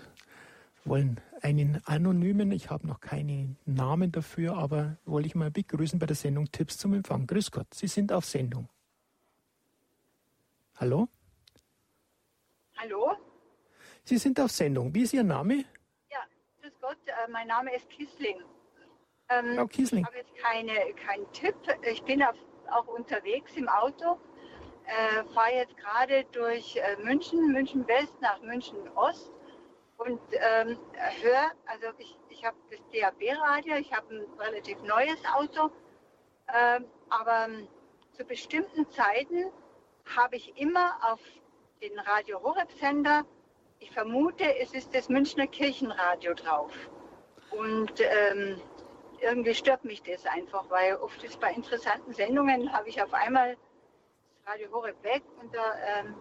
wollen 0.84 1.20
einen 1.42 1.80
anonymen, 1.86 2.50
ich 2.50 2.70
habe 2.70 2.86
noch 2.86 3.00
keinen 3.00 3.56
Namen 3.66 4.10
dafür, 4.10 4.56
aber 4.56 4.96
wollte 5.04 5.26
ich 5.26 5.34
mal 5.34 5.50
begrüßen 5.50 5.98
bei 5.98 6.06
der 6.06 6.16
Sendung 6.16 6.50
Tipps 6.50 6.78
zum 6.78 6.94
Empfang. 6.94 7.26
Grüß 7.26 7.50
Gott, 7.50 7.72
Sie 7.74 7.86
sind 7.86 8.12
auf 8.12 8.24
Sendung. 8.24 8.68
Hallo? 10.76 11.08
Hallo? 12.76 13.16
Sie 14.04 14.18
sind 14.18 14.40
auf 14.40 14.50
Sendung. 14.50 14.94
Wie 14.94 15.02
ist 15.02 15.12
Ihr 15.12 15.22
Name? 15.22 15.64
Ja, 16.10 16.18
grüß 16.60 16.72
Gott, 16.80 16.98
äh, 17.06 17.30
mein 17.30 17.46
Name 17.46 17.74
ist 17.76 17.88
Kissling. 17.90 18.40
Ähm, 19.28 19.56
Frau 19.56 19.66
Kiesling. 19.66 20.00
Ich 20.00 20.06
habe 20.06 20.18
jetzt 20.18 20.34
keine, 20.36 20.94
keinen 20.94 21.32
Tipp. 21.32 21.54
Ich 21.90 22.02
bin 22.04 22.22
auf, 22.22 22.36
auch 22.70 22.86
unterwegs 22.88 23.56
im 23.56 23.68
Auto. 23.68 24.18
Äh, 24.84 25.24
fahre 25.32 25.52
jetzt 25.54 25.76
gerade 25.76 26.24
durch 26.32 26.76
äh, 26.76 26.96
München, 27.02 27.52
München 27.52 27.86
West 27.86 28.20
nach 28.20 28.40
München 28.42 28.76
Ost 28.96 29.30
und 29.96 30.20
ähm, 30.32 30.76
höre, 31.22 31.52
also 31.66 31.86
ich, 31.98 32.18
ich 32.30 32.44
habe 32.44 32.56
das 32.70 32.80
DAB-Radio, 32.92 33.76
ich 33.76 33.92
habe 33.92 34.14
ein 34.16 34.26
relativ 34.40 34.82
neues 34.82 35.24
Auto, 35.34 35.70
äh, 36.48 36.80
aber 37.10 37.46
ähm, 37.46 37.68
zu 38.12 38.24
bestimmten 38.24 38.90
Zeiten 38.90 39.52
habe 40.16 40.36
ich 40.36 40.52
immer 40.56 40.96
auf 41.02 41.20
den 41.80 41.96
Radio 42.00 42.42
Horeb-Sender, 42.42 43.24
ich 43.78 43.90
vermute, 43.90 44.44
es 44.58 44.72
ist 44.74 44.94
das 44.94 45.08
Münchner 45.08 45.46
Kirchenradio 45.46 46.34
drauf. 46.34 46.72
Und 47.50 47.92
ähm, 48.00 48.60
irgendwie 49.22 49.54
stört 49.54 49.84
mich 49.84 50.02
das 50.02 50.26
einfach, 50.26 50.68
weil 50.70 50.96
oft 50.96 51.22
ist 51.22 51.40
bei 51.40 51.52
interessanten 51.52 52.12
Sendungen 52.12 52.72
habe 52.72 52.88
ich 52.88 53.00
auf 53.00 53.12
einmal 53.14 53.56
das 54.44 54.52
Radio 54.52 54.70
Horeb 54.72 55.02
weg 55.02 55.22
und 55.40 55.54
da 55.54 55.74
ähm, 55.98 56.14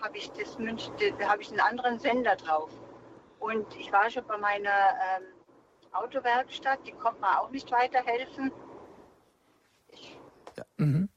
habe 0.00 0.16
ich 0.18 0.30
das 0.32 0.58
München, 0.58 0.92
da 1.18 1.28
habe 1.28 1.42
ich 1.42 1.50
einen 1.50 1.60
anderen 1.60 1.98
Sender 1.98 2.36
drauf. 2.36 2.70
Und 3.38 3.66
ich 3.76 3.92
war 3.92 4.08
schon 4.10 4.26
bei 4.26 4.38
meiner 4.38 4.70
ähm, 4.70 5.24
Autowerkstatt, 5.92 6.80
die 6.86 6.92
konnte 6.92 7.20
mir 7.20 7.40
auch 7.40 7.50
nicht 7.50 7.70
weiterhelfen. 7.70 8.50
Ich, 9.88 10.18
ja. 10.56 10.64
mhm. 10.76 11.08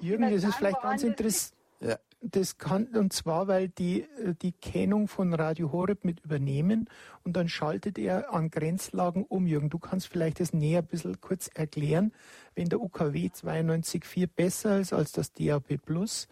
Jürgen, 0.00 0.30
das 0.30 0.44
ist 0.44 0.56
vielleicht 0.56 0.82
ganz 0.82 1.02
interessant. 1.02 1.54
Ja. 1.80 1.98
Das 2.24 2.56
kann, 2.56 2.86
und 2.86 3.12
zwar, 3.12 3.48
weil 3.48 3.68
die 3.68 4.02
äh, 4.02 4.34
die 4.40 4.52
Kennung 4.52 5.08
von 5.08 5.34
Radio 5.34 5.72
Horeb 5.72 6.04
mit 6.04 6.20
übernehmen 6.20 6.88
und 7.24 7.36
dann 7.36 7.48
schaltet 7.48 7.98
er 7.98 8.32
an 8.32 8.48
Grenzlagen 8.50 9.24
um. 9.24 9.46
Jürgen, 9.48 9.70
du 9.70 9.80
kannst 9.80 10.06
vielleicht 10.06 10.38
das 10.38 10.52
näher 10.52 10.82
ein 10.82 10.86
bisschen 10.86 11.20
kurz 11.20 11.50
erklären, 11.52 12.12
wenn 12.54 12.68
der 12.68 12.80
UKW 12.80 13.26
92.4 13.26 14.28
besser 14.28 14.78
ist 14.78 14.92
als 14.92 15.10
das 15.10 15.32
DAB 15.32 15.78
Plus, 15.84 16.28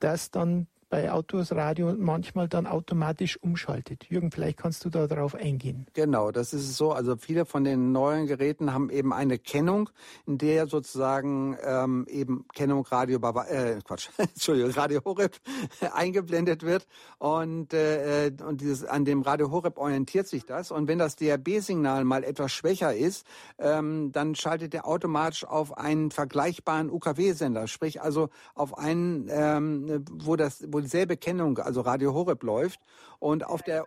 dass 0.00 0.30
dann 0.30 0.68
bei 0.88 1.10
Autos 1.10 1.52
Radio 1.52 1.94
manchmal 1.96 2.48
dann 2.48 2.66
automatisch 2.66 3.42
umschaltet. 3.42 4.04
Jürgen, 4.08 4.30
vielleicht 4.30 4.58
kannst 4.58 4.84
du 4.84 4.90
da 4.90 5.06
drauf 5.06 5.34
eingehen. 5.34 5.86
Genau, 5.94 6.30
das 6.30 6.52
ist 6.52 6.76
so. 6.76 6.92
Also 6.92 7.16
viele 7.16 7.44
von 7.44 7.64
den 7.64 7.92
neuen 7.92 8.26
Geräten 8.26 8.72
haben 8.72 8.90
eben 8.90 9.12
eine 9.12 9.38
Kennung, 9.38 9.90
in 10.26 10.38
der 10.38 10.66
sozusagen 10.68 11.56
ähm, 11.64 12.06
eben 12.08 12.46
Kennung 12.54 12.86
Radio 12.86 13.18
äh, 13.18 13.78
Quatsch, 13.84 14.10
Entschuldigung, 14.16 14.70
Radio 14.72 15.00
Horeb 15.04 15.36
eingeblendet 15.92 16.62
wird 16.62 16.86
und 17.18 17.72
äh, 17.74 18.32
und 18.46 18.60
dieses 18.60 18.84
an 18.84 19.04
dem 19.04 19.22
Radio 19.22 19.50
Horeb 19.50 19.78
orientiert 19.78 20.28
sich 20.28 20.44
das 20.46 20.70
und 20.70 20.88
wenn 20.88 20.98
das 20.98 21.16
DRB-Signal 21.16 22.04
mal 22.04 22.22
etwas 22.22 22.52
schwächer 22.52 22.94
ist, 22.94 23.26
ähm, 23.58 24.12
dann 24.12 24.34
schaltet 24.34 24.74
er 24.74 24.86
automatisch 24.86 25.44
auf 25.44 25.76
einen 25.76 26.10
vergleichbaren 26.10 26.90
UKW-Sender, 26.90 27.66
sprich 27.66 28.02
also 28.02 28.28
auf 28.54 28.78
einen, 28.78 29.28
ähm, 29.30 30.04
wo 30.12 30.36
das 30.36 30.64
wo 30.68 30.75
dieselbe 30.80 31.16
Kennung, 31.16 31.58
also 31.58 31.80
Radio 31.80 32.14
Horeb 32.14 32.42
läuft. 32.42 32.80
Und 33.18 33.44
auf 33.44 33.62
der 33.62 33.86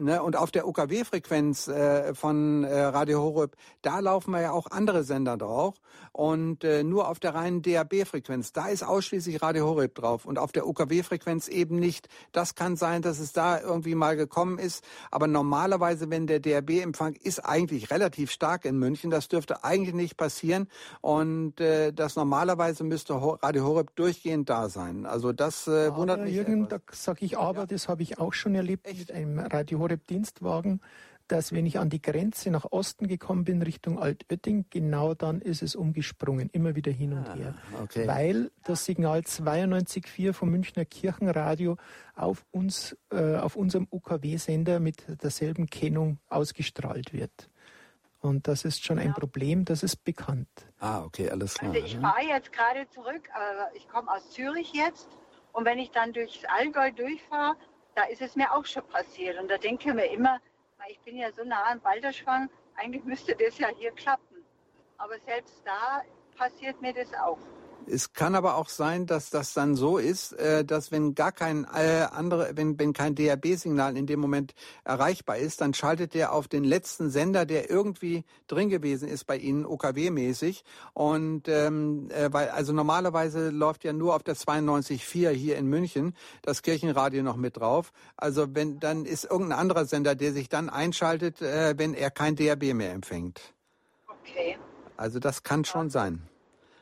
Ne, 0.00 0.22
und 0.22 0.34
auf 0.34 0.50
der 0.50 0.66
UKW-Frequenz 0.66 1.68
äh, 1.68 2.14
von 2.14 2.64
äh, 2.64 2.80
Radio 2.84 3.20
Horeb, 3.20 3.54
da 3.82 3.98
laufen 3.98 4.30
wir 4.30 4.40
ja 4.40 4.52
auch 4.52 4.70
andere 4.70 5.04
Sender 5.04 5.36
drauf. 5.36 5.74
Und 6.12 6.64
äh, 6.64 6.82
nur 6.82 7.06
auf 7.08 7.20
der 7.20 7.34
reinen 7.34 7.60
DAB-Frequenz, 7.60 8.52
da 8.52 8.68
ist 8.68 8.82
ausschließlich 8.82 9.42
Radio 9.42 9.66
Horeb 9.66 9.94
drauf. 9.94 10.24
Und 10.24 10.38
auf 10.38 10.52
der 10.52 10.66
UKW-Frequenz 10.66 11.48
eben 11.48 11.76
nicht. 11.76 12.08
Das 12.32 12.54
kann 12.54 12.76
sein, 12.76 13.02
dass 13.02 13.18
es 13.18 13.34
da 13.34 13.60
irgendwie 13.60 13.94
mal 13.94 14.16
gekommen 14.16 14.58
ist. 14.58 14.82
Aber 15.10 15.26
normalerweise, 15.26 16.08
wenn 16.08 16.26
der 16.26 16.40
DAB-Empfang 16.40 17.14
ist 17.22 17.40
eigentlich 17.40 17.90
relativ 17.90 18.30
stark 18.30 18.64
in 18.64 18.78
München, 18.78 19.10
das 19.10 19.28
dürfte 19.28 19.64
eigentlich 19.64 19.94
nicht 19.94 20.16
passieren. 20.16 20.68
Und 21.02 21.60
äh, 21.60 21.92
das 21.92 22.16
normalerweise 22.16 22.84
müsste 22.84 23.14
Radio 23.14 23.64
Horeb 23.64 23.94
durchgehend 23.96 24.48
da 24.48 24.70
sein. 24.70 25.04
Also 25.04 25.32
das 25.32 25.68
äh, 25.68 25.94
wundert 25.94 26.22
mich. 26.22 26.34
Jürgen, 26.34 26.64
etwas. 26.64 26.80
da 26.88 26.96
sage 26.96 27.26
ich 27.26 27.36
aber, 27.36 27.60
ja. 27.60 27.66
das 27.66 27.88
habe 27.88 28.02
ich 28.02 28.18
auch 28.18 28.32
schon 28.32 28.54
erlebt 28.54 28.86
Echt? 28.86 29.00
mit 29.00 29.12
einem 29.12 29.38
Radio 29.38 29.78
Horeb 29.78 29.89
Horeb-Dienstwagen, 29.90 30.80
dass 31.28 31.52
wenn 31.52 31.64
ich 31.64 31.78
an 31.78 31.90
die 31.90 32.02
Grenze 32.02 32.50
nach 32.50 32.66
Osten 32.72 33.06
gekommen 33.06 33.44
bin, 33.44 33.62
Richtung 33.62 34.00
Altötting, 34.00 34.64
genau 34.70 35.14
dann 35.14 35.40
ist 35.40 35.62
es 35.62 35.76
umgesprungen, 35.76 36.50
immer 36.52 36.74
wieder 36.74 36.90
hin 36.90 37.12
und 37.12 37.28
ah, 37.28 37.34
her. 37.34 37.54
Okay. 37.82 38.06
Weil 38.08 38.50
das 38.64 38.84
Signal 38.84 39.20
92.4 39.20 40.32
vom 40.32 40.50
Münchner 40.50 40.84
Kirchenradio 40.84 41.76
auf 42.16 42.44
uns, 42.50 42.96
äh, 43.12 43.36
auf 43.36 43.54
unserem 43.54 43.86
UKW-Sender 43.90 44.80
mit 44.80 45.22
derselben 45.22 45.66
Kennung 45.66 46.18
ausgestrahlt 46.28 47.12
wird. 47.12 47.48
Und 48.20 48.48
das 48.48 48.64
ist 48.64 48.84
schon 48.84 48.98
ein 48.98 49.14
Problem, 49.14 49.64
das 49.64 49.82
ist 49.82 50.04
bekannt. 50.04 50.48
Ah, 50.78 51.04
okay, 51.04 51.30
alles 51.30 51.54
klar. 51.54 51.72
Also 51.72 51.86
ich 51.86 51.96
fahre 51.96 52.22
jetzt 52.28 52.52
gerade 52.52 52.86
zurück, 52.90 53.28
äh, 53.28 53.76
ich 53.76 53.88
komme 53.88 54.10
aus 54.10 54.30
Zürich 54.30 54.72
jetzt 54.74 55.08
und 55.52 55.64
wenn 55.64 55.78
ich 55.78 55.90
dann 55.90 56.12
durchs 56.12 56.44
Allgäu 56.44 56.90
durchfahre, 56.92 57.56
da 58.00 58.06
ist 58.06 58.22
es 58.22 58.34
mir 58.34 58.50
auch 58.52 58.64
schon 58.64 58.86
passiert. 58.88 59.38
Und 59.38 59.48
da 59.48 59.58
denke 59.58 59.88
ich 59.88 59.94
mir 59.94 60.06
immer, 60.06 60.40
ich 60.88 60.98
bin 61.00 61.16
ja 61.16 61.30
so 61.32 61.44
nah 61.44 61.64
an 61.64 61.80
Balderschwang, 61.80 62.48
eigentlich 62.76 63.04
müsste 63.04 63.36
das 63.36 63.58
ja 63.58 63.68
hier 63.76 63.92
klappen. 63.92 64.44
Aber 64.96 65.18
selbst 65.26 65.62
da 65.66 66.02
passiert 66.36 66.80
mir 66.80 66.94
das 66.94 67.12
auch. 67.14 67.38
Es 67.86 68.12
kann 68.12 68.34
aber 68.34 68.56
auch 68.56 68.68
sein, 68.68 69.06
dass 69.06 69.30
das 69.30 69.52
dann 69.52 69.74
so 69.74 69.98
ist, 69.98 70.32
äh, 70.34 70.64
dass 70.64 70.92
wenn 70.92 71.14
gar 71.14 71.32
kein 71.32 71.64
äh, 71.64 72.06
andere, 72.12 72.52
wenn, 72.54 72.78
wenn 72.78 72.92
kein 72.92 73.14
DAB-Signal 73.14 73.96
in 73.96 74.06
dem 74.06 74.20
Moment 74.20 74.54
erreichbar 74.84 75.38
ist, 75.38 75.60
dann 75.60 75.74
schaltet 75.74 76.14
der 76.14 76.32
auf 76.32 76.48
den 76.48 76.64
letzten 76.64 77.10
Sender, 77.10 77.46
der 77.46 77.70
irgendwie 77.70 78.24
drin 78.46 78.68
gewesen 78.68 79.08
ist 79.08 79.24
bei 79.24 79.36
Ihnen, 79.36 79.64
OKW-mäßig. 79.64 80.62
Und 80.94 81.48
ähm, 81.48 82.08
äh, 82.10 82.32
weil 82.32 82.50
also 82.50 82.72
normalerweise 82.72 83.50
läuft 83.50 83.84
ja 83.84 83.92
nur 83.92 84.14
auf 84.14 84.22
der 84.22 84.36
92.4 84.36 85.30
hier 85.30 85.56
in 85.56 85.66
München 85.66 86.14
das 86.42 86.62
Kirchenradio 86.62 87.22
noch 87.22 87.36
mit 87.36 87.56
drauf. 87.56 87.92
Also 88.16 88.54
wenn 88.54 88.78
dann 88.80 89.04
ist 89.04 89.24
irgendein 89.24 89.58
anderer 89.58 89.84
Sender, 89.84 90.14
der 90.14 90.32
sich 90.32 90.48
dann 90.48 90.68
einschaltet, 90.68 91.42
äh, 91.42 91.74
wenn 91.76 91.94
er 91.94 92.10
kein 92.10 92.36
DAB 92.36 92.74
mehr 92.74 92.92
empfängt. 92.92 93.40
Okay. 94.06 94.58
Also 94.96 95.18
das 95.18 95.42
kann 95.42 95.64
schon 95.64 95.90
sein. 95.90 96.22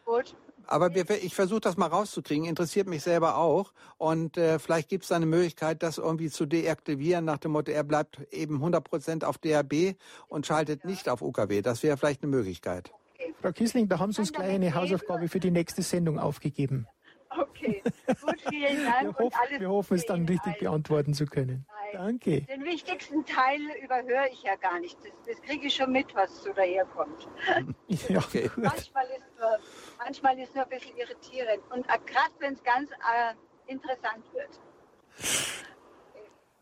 Gut. 0.05 0.35
Aber 0.71 0.95
wir, 0.95 1.09
ich 1.11 1.35
versuche 1.35 1.61
das 1.61 1.79
mal 1.79 1.87
rauszukriegen, 1.87 2.45
interessiert 2.45 2.89
mich 2.89 3.03
selber 3.03 3.39
auch. 3.39 3.73
Und 3.97 4.37
äh, 4.37 4.59
vielleicht 4.59 4.91
gibt 4.91 5.05
es 5.05 5.13
eine 5.13 5.25
Möglichkeit, 5.25 5.83
das 5.83 5.97
irgendwie 5.97 6.29
zu 6.29 6.45
deaktivieren, 6.45 7.25
nach 7.25 7.39
dem 7.39 7.53
Motto, 7.53 7.73
er 7.73 7.85
bleibt 7.85 8.21
eben 8.31 8.57
100 8.57 8.85
Prozent 8.85 9.25
auf 9.25 9.39
DAB 9.39 9.97
und 10.29 10.47
schaltet 10.47 10.85
nicht 10.85 11.09
auf 11.09 11.23
UKW. 11.23 11.63
Das 11.63 11.83
wäre 11.83 11.97
vielleicht 11.97 12.23
eine 12.23 12.31
Möglichkeit. 12.31 12.93
Frau 13.41 13.51
Kiesling, 13.51 13.89
da 13.89 13.99
haben 13.99 14.13
Sie 14.13 14.21
uns 14.21 14.33
gleich 14.33 14.55
eine 14.55 14.75
Hausaufgabe 14.75 15.29
für 15.29 15.41
die 15.41 15.51
nächste 15.51 15.83
Sendung 15.83 16.19
aufgegeben. 16.19 16.87
Okay, 17.31 17.83
gut, 18.23 18.41
vielen 18.49 18.85
Dank. 18.85 19.19
Wir, 19.19 19.25
hoff, 19.25 19.33
wir 19.59 19.71
hoffen, 19.71 19.95
es 19.97 20.07
dann 20.07 20.27
richtig 20.27 20.59
beantworten 20.59 21.14
zu 21.14 21.27
können. 21.27 21.67
Danke. 21.93 22.43
Den 22.43 22.64
wichtigsten 22.64 23.25
Teil 23.25 23.61
überhöre 23.83 24.29
ich 24.31 24.43
ja 24.43 24.57
gar 24.57 24.79
nicht. 24.81 24.99
Das, 25.03 25.12
das 25.27 25.43
kriege 25.43 25.67
ich 25.67 25.75
schon 25.75 25.93
mit, 25.93 26.14
was 26.14 26.43
so 26.43 26.53
daherkommt. 26.53 27.29
ja, 27.88 28.19
okay. 28.19 28.51
manchmal, 28.57 29.07
ist 29.07 29.27
nur, 29.38 29.59
manchmal 29.99 30.38
ist 30.38 30.55
nur 30.55 30.64
ein 30.64 30.71
bisschen 30.71 30.97
irritierend. 30.97 31.62
Und 31.71 31.87
gerade 31.87 32.33
wenn 32.38 32.55
es 32.55 32.62
ganz 32.62 32.91
äh, 32.91 33.35
interessant 33.73 34.25
wird. 34.33 34.61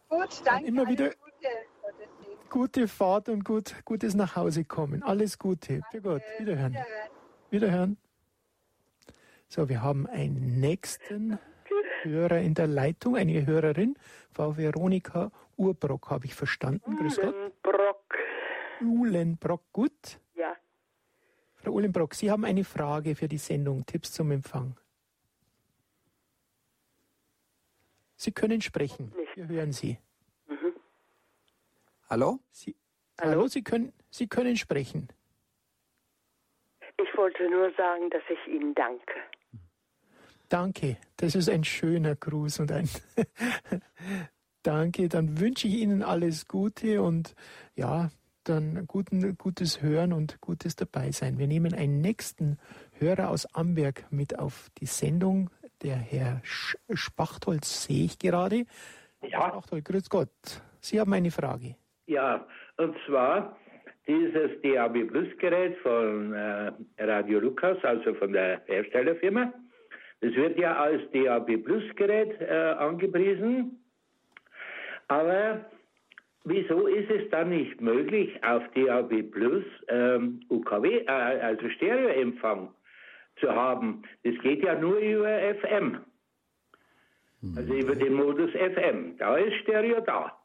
Gut, 0.09 0.41
danke. 0.45 0.67
immer 0.67 0.89
wieder 0.89 1.11
gute, 1.11 1.49
gute 2.49 2.89
Fahrt 2.89 3.29
und 3.29 3.45
gut, 3.45 3.75
gutes 3.85 4.15
Nachhausekommen. 4.15 5.03
Alles 5.03 5.39
Gute. 5.39 5.81
Für 5.91 6.01
Gott. 6.01 6.23
Wiederhören. 6.39 6.73
Wiederhören. 6.73 7.11
Wiederhören. 7.51 7.97
So, 9.49 9.69
wir 9.69 9.83
haben 9.83 10.07
einen 10.07 10.61
nächsten 10.61 11.39
Hörer 12.03 12.41
in 12.41 12.55
der 12.55 12.67
Leitung, 12.67 13.17
eine 13.17 13.47
Hörerin, 13.47 13.97
Frau 14.31 14.57
Veronika 14.57 15.31
Urbrock, 15.57 16.11
habe 16.11 16.27
ich 16.27 16.35
verstanden. 16.35 16.97
Grüß 16.97 17.17
Gott. 17.21 17.35
Uhlenbrock. 17.35 18.15
Uhlenbrock, 18.81 19.63
gut. 19.73 20.21
Ja. 20.35 20.55
Frau 21.55 21.73
Uhlenbrock, 21.73 22.15
Sie 22.15 22.31
haben 22.31 22.45
eine 22.45 22.65
Frage 22.65 23.15
für 23.15 23.29
die 23.29 23.39
Sendung 23.39 23.87
Tipps 23.87 24.13
zum 24.13 24.31
Empfang. 24.31 24.77
Sie 28.17 28.33
können 28.33 28.61
sprechen. 28.61 29.13
Wir 29.35 29.49
hören 29.49 29.73
Sie. 29.73 29.99
Mhm. 30.49 30.75
Hallo? 32.09 32.41
Sie, 32.51 32.75
hallo? 33.21 33.31
hallo, 33.31 33.47
Sie, 33.47 33.63
können, 33.63 33.93
Sie 34.11 34.27
können 34.27 34.57
sprechen. 34.57 35.09
Ich 36.99 37.17
wollte 37.17 37.49
nur 37.51 37.73
sagen, 37.73 38.11
dass 38.11 38.23
ich 38.29 38.53
Ihnen 38.53 38.75
danke. 38.75 39.15
Danke, 40.49 40.97
das 41.17 41.35
ist 41.35 41.49
ein 41.49 41.65
schöner 41.65 42.15
Gruß 42.15 42.61
und 42.61 42.73
ein 42.73 42.89
Danke. 44.63 45.09
Dann 45.09 45.41
wünsche 45.41 45.69
ich 45.69 45.75
Ihnen 45.75 46.03
alles 46.03 46.49
Gute 46.49 47.03
und 47.03 47.35
ja, 47.77 48.11
dann 48.45 48.87
guten, 48.87 49.37
gutes 49.37 49.83
Hören 49.83 50.13
und 50.13 50.41
gutes 50.41 50.77
Dabeisein. 50.77 51.39
Wir 51.39 51.47
nehmen 51.47 51.75
einen 51.75 52.01
nächsten 52.01 52.59
Hörer 52.99 53.31
aus 53.31 53.47
Amberg 53.55 54.11
mit 54.11 54.39
auf 54.39 54.69
die 54.79 54.87
Sendung. 54.87 55.51
Der 55.83 55.97
Herr 55.97 56.41
Spachtholz 56.45 57.85
sehe 57.85 58.05
ich 58.05 58.19
gerade. 58.19 58.65
Ja. 59.23 59.49
Spachtholz, 59.49 59.85
grüß 59.85 60.11
Gott. 60.11 60.31
Sie 60.81 61.01
haben 61.01 61.13
eine 61.13 61.31
Frage. 61.31 61.77
Ja, 62.07 62.47
und 62.77 62.97
zwar 63.07 63.57
dieses 64.07 64.51
DAB 64.63 65.09
Plus 65.09 65.29
Gerät 65.39 65.77
von 65.79 66.33
äh, 66.33 66.73
Radio 66.99 67.41
Lukas, 67.41 67.79
also 67.83 68.15
von 68.15 68.33
der 68.33 68.63
Herstellerfirma. 68.67 69.53
Das 70.21 70.35
wird 70.35 70.59
ja 70.59 70.77
als 70.77 71.03
DAB 71.13 71.59
Plus 71.59 71.85
Gerät 71.97 72.41
äh, 72.41 72.75
angepriesen. 72.79 73.79
Aber 75.09 75.65
wieso 76.45 76.87
ist 76.87 77.11
es 77.11 77.29
dann 77.31 77.51
nicht 77.51 77.81
möglich, 77.81 78.43
auf 78.45 78.63
DAB 78.75 79.23
Plus 79.31 79.65
ähm, 79.89 80.41
UKW, 80.49 81.05
äh, 81.07 81.11
also 81.11 81.69
Stereoempfang 81.71 82.73
zu 83.41 83.55
haben? 83.55 84.03
Das 84.25 84.35
geht 84.43 84.65
ja 84.65 84.79
nur 84.79 84.99
über 84.99 85.29
FM. 85.61 85.99
Also 87.55 87.75
über 87.75 87.95
den 87.95 88.15
Modus 88.15 88.51
FM. 88.53 89.17
Da 89.19 89.37
ist 89.37 89.55
Stereo 89.63 90.01
da. 90.01 90.37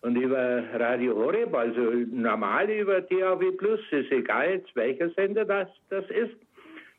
Und 0.00 0.16
über 0.16 0.62
Radio 0.74 1.16
Horeb, 1.16 1.54
also 1.54 1.80
normal 2.12 2.70
über 2.70 3.00
DAB 3.00 3.56
Plus, 3.56 3.80
ist 3.90 4.12
egal 4.12 4.50
jetzt 4.50 4.76
welcher 4.76 5.08
Sender 5.10 5.44
das, 5.44 5.68
das 5.88 6.04
ist, 6.10 6.36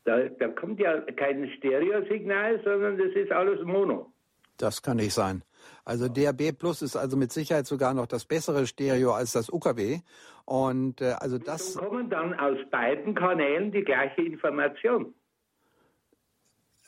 da, 0.06 0.28
da 0.38 0.48
kommt 0.48 0.80
ja 0.80 1.00
kein 1.00 1.50
Stereosignal, 1.58 2.60
sondern 2.64 2.96
das 2.96 3.12
ist 3.14 3.32
alles 3.32 3.62
Mono. 3.64 4.12
Das 4.56 4.80
kann 4.80 4.96
nicht 4.96 5.12
sein. 5.12 5.42
Also 5.84 6.08
DAB 6.08 6.52
Plus 6.52 6.80
ist 6.82 6.96
also 6.96 7.16
mit 7.16 7.32
Sicherheit 7.32 7.66
sogar 7.66 7.92
noch 7.92 8.06
das 8.06 8.24
bessere 8.24 8.66
Stereo 8.66 9.12
als 9.12 9.32
das 9.32 9.50
UKW. 9.50 10.00
Und 10.44 11.00
äh, 11.00 11.16
also 11.18 11.38
das. 11.38 11.74
So 11.74 11.80
kommen 11.80 12.08
dann 12.08 12.34
aus 12.34 12.58
beiden 12.70 13.14
Kanälen 13.14 13.72
die 13.72 13.82
gleiche 13.82 14.22
Information. 14.22 15.12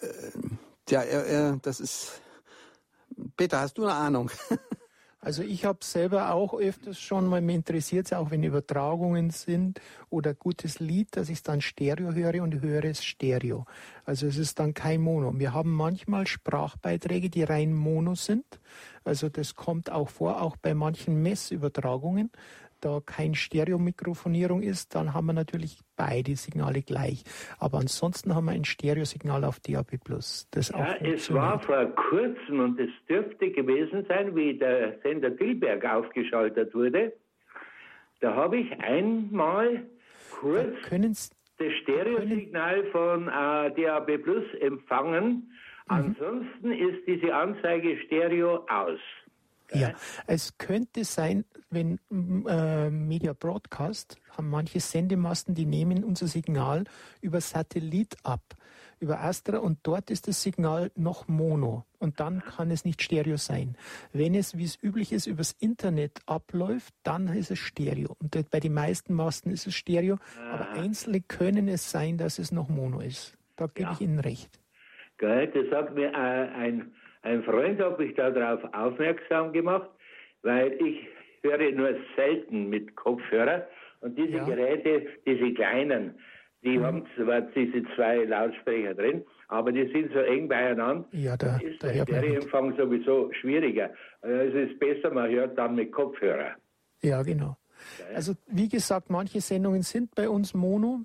Äh, 0.00 0.06
ja, 0.88 1.02
äh, 1.02 1.58
das 1.60 1.80
ist. 1.80 2.22
Peter, 3.36 3.60
hast 3.60 3.78
du 3.78 3.82
eine 3.84 3.94
Ahnung? 3.94 4.30
Also 5.20 5.42
ich 5.42 5.64
habe 5.64 5.80
selber 5.82 6.32
auch 6.32 6.54
öfters 6.54 7.00
schon 7.00 7.26
mal, 7.26 7.40
mir 7.40 7.56
interessiert 7.56 8.06
es 8.06 8.12
auch, 8.12 8.30
wenn 8.30 8.44
Übertragungen 8.44 9.30
sind 9.30 9.80
oder 10.10 10.32
gutes 10.32 10.78
Lied, 10.78 11.16
dass 11.16 11.28
ich 11.28 11.38
es 11.38 11.42
dann 11.42 11.60
Stereo 11.60 12.12
höre 12.12 12.42
und 12.42 12.60
höre 12.60 12.84
es 12.84 13.04
Stereo. 13.04 13.66
Also 14.04 14.28
es 14.28 14.36
ist 14.36 14.60
dann 14.60 14.74
kein 14.74 15.00
Mono. 15.00 15.36
Wir 15.36 15.52
haben 15.52 15.72
manchmal 15.72 16.28
Sprachbeiträge, 16.28 17.30
die 17.30 17.42
rein 17.42 17.74
Mono 17.74 18.14
sind. 18.14 18.44
Also 19.02 19.28
das 19.28 19.56
kommt 19.56 19.90
auch 19.90 20.08
vor, 20.08 20.40
auch 20.40 20.56
bei 20.56 20.72
manchen 20.72 21.20
Messübertragungen 21.20 22.30
da 22.80 23.00
kein 23.04 23.34
Stereomikrofonierung 23.34 24.62
ist, 24.62 24.94
dann 24.94 25.14
haben 25.14 25.26
wir 25.26 25.32
natürlich 25.32 25.80
beide 25.96 26.36
Signale 26.36 26.82
gleich. 26.82 27.24
Aber 27.58 27.78
ansonsten 27.78 28.34
haben 28.34 28.46
wir 28.46 28.52
ein 28.52 28.64
Stereosignal 28.64 29.44
auf 29.44 29.60
DAB+. 29.60 29.98
Das 30.08 30.48
ja, 30.70 30.96
es 30.96 31.32
war 31.32 31.60
vor 31.60 31.84
kurzem 31.94 32.60
und 32.60 32.80
es 32.80 32.90
dürfte 33.08 33.50
gewesen 33.50 34.04
sein, 34.08 34.34
wie 34.34 34.58
der 34.58 34.98
Sender 35.02 35.30
Dilberg 35.30 35.84
aufgeschaltet 35.84 36.74
wurde. 36.74 37.12
Da 38.20 38.34
habe 38.34 38.58
ich 38.58 38.80
einmal 38.80 39.84
kurz 40.40 40.74
das 41.58 41.72
Stereosignal 41.82 42.84
von 42.92 43.28
äh, 43.28 43.72
DAB 43.74 44.18
Plus 44.22 44.44
empfangen. 44.60 45.30
Mhm. 45.30 45.44
Ansonsten 45.88 46.72
ist 46.72 47.06
diese 47.06 47.34
Anzeige 47.34 47.98
Stereo 48.06 48.66
aus. 48.68 49.00
Ja, 49.72 49.92
es 50.26 50.56
könnte 50.56 51.04
sein, 51.04 51.44
wenn 51.70 51.98
äh, 52.10 52.90
Media 52.90 53.32
Broadcast 53.32 54.20
haben 54.36 54.50
manche 54.50 54.80
Sendemasten, 54.80 55.54
die 55.54 55.66
nehmen 55.66 56.04
unser 56.04 56.26
Signal 56.26 56.84
über 57.20 57.40
Satellit 57.40 58.16
ab, 58.22 58.42
über 59.00 59.20
Astra 59.20 59.58
und 59.58 59.78
dort 59.82 60.10
ist 60.10 60.28
das 60.28 60.42
Signal 60.42 60.90
noch 60.96 61.28
Mono 61.28 61.84
und 61.98 62.20
dann 62.20 62.40
kann 62.40 62.70
es 62.70 62.84
nicht 62.84 63.02
Stereo 63.02 63.36
sein. 63.36 63.76
Wenn 64.12 64.34
es, 64.34 64.56
wie 64.56 64.64
es 64.64 64.82
üblich 64.82 65.12
ist, 65.12 65.26
übers 65.26 65.52
Internet 65.60 66.20
abläuft, 66.26 66.94
dann 67.02 67.28
ist 67.28 67.50
es 67.50 67.58
Stereo. 67.58 68.16
Und 68.18 68.50
bei 68.50 68.60
den 68.60 68.74
meisten 68.74 69.14
Masten 69.14 69.50
ist 69.50 69.66
es 69.66 69.74
Stereo, 69.74 70.18
aber 70.50 70.70
einzelne 70.70 71.20
können 71.20 71.68
es 71.68 71.90
sein, 71.90 72.18
dass 72.18 72.38
es 72.38 72.50
noch 72.50 72.68
Mono 72.68 73.00
ist. 73.00 73.36
Da 73.56 73.66
gebe 73.66 73.82
ja. 73.88 73.92
ich 73.92 74.00
Ihnen 74.00 74.18
recht. 74.18 74.60
Geil, 75.18 75.48
das 75.48 75.68
sagt 75.70 75.94
mir 75.94 76.12
äh, 76.12 76.14
ein 76.14 76.92
ein 77.22 77.42
Freund 77.42 77.80
hat 77.80 77.98
mich 77.98 78.14
darauf 78.14 78.62
aufmerksam 78.72 79.52
gemacht, 79.52 79.90
weil 80.42 80.72
ich 80.80 81.06
höre 81.50 81.72
nur 81.72 81.94
selten 82.16 82.68
mit 82.68 82.96
Kopfhörer 82.96 83.66
und 84.00 84.16
diese 84.16 84.38
ja. 84.38 84.44
Geräte, 84.44 85.06
diese 85.26 85.52
kleinen, 85.54 86.18
die 86.62 86.78
mhm. 86.78 86.84
haben 86.84 87.06
zwar 87.16 87.40
diese 87.42 87.82
zwei 87.94 88.24
Lautsprecher 88.24 88.94
drin, 88.94 89.24
aber 89.48 89.72
die 89.72 89.90
sind 89.92 90.12
so 90.12 90.18
eng 90.18 90.48
beieinander. 90.48 91.08
Ja, 91.12 91.36
da, 91.36 91.56
ist 91.58 91.82
der 91.82 92.02
Stereoempfang 92.02 92.76
sowieso 92.76 93.32
schwieriger. 93.32 93.90
Also 94.20 94.58
es 94.58 94.70
ist 94.70 94.78
besser, 94.78 95.12
man 95.12 95.30
hört 95.30 95.56
dann 95.56 95.74
mit 95.74 95.92
Kopfhörer. 95.92 96.56
Ja, 97.02 97.22
genau. 97.22 97.56
Also 98.14 98.34
wie 98.48 98.68
gesagt, 98.68 99.08
manche 99.08 99.40
Sendungen 99.40 99.82
sind 99.82 100.14
bei 100.14 100.28
uns 100.28 100.52
Mono, 100.52 101.02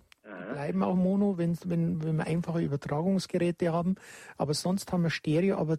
bleiben 0.54 0.84
auch 0.84 0.96
Mono, 0.96 1.38
wenn, 1.38 1.58
wenn, 1.66 2.04
wenn 2.04 2.18
wir 2.18 2.28
einfache 2.28 2.62
Übertragungsgeräte 2.62 3.72
haben. 3.72 3.96
Aber 4.38 4.54
sonst 4.54 4.92
haben 4.92 5.04
wir 5.04 5.10
Stereo, 5.10 5.58
aber 5.58 5.78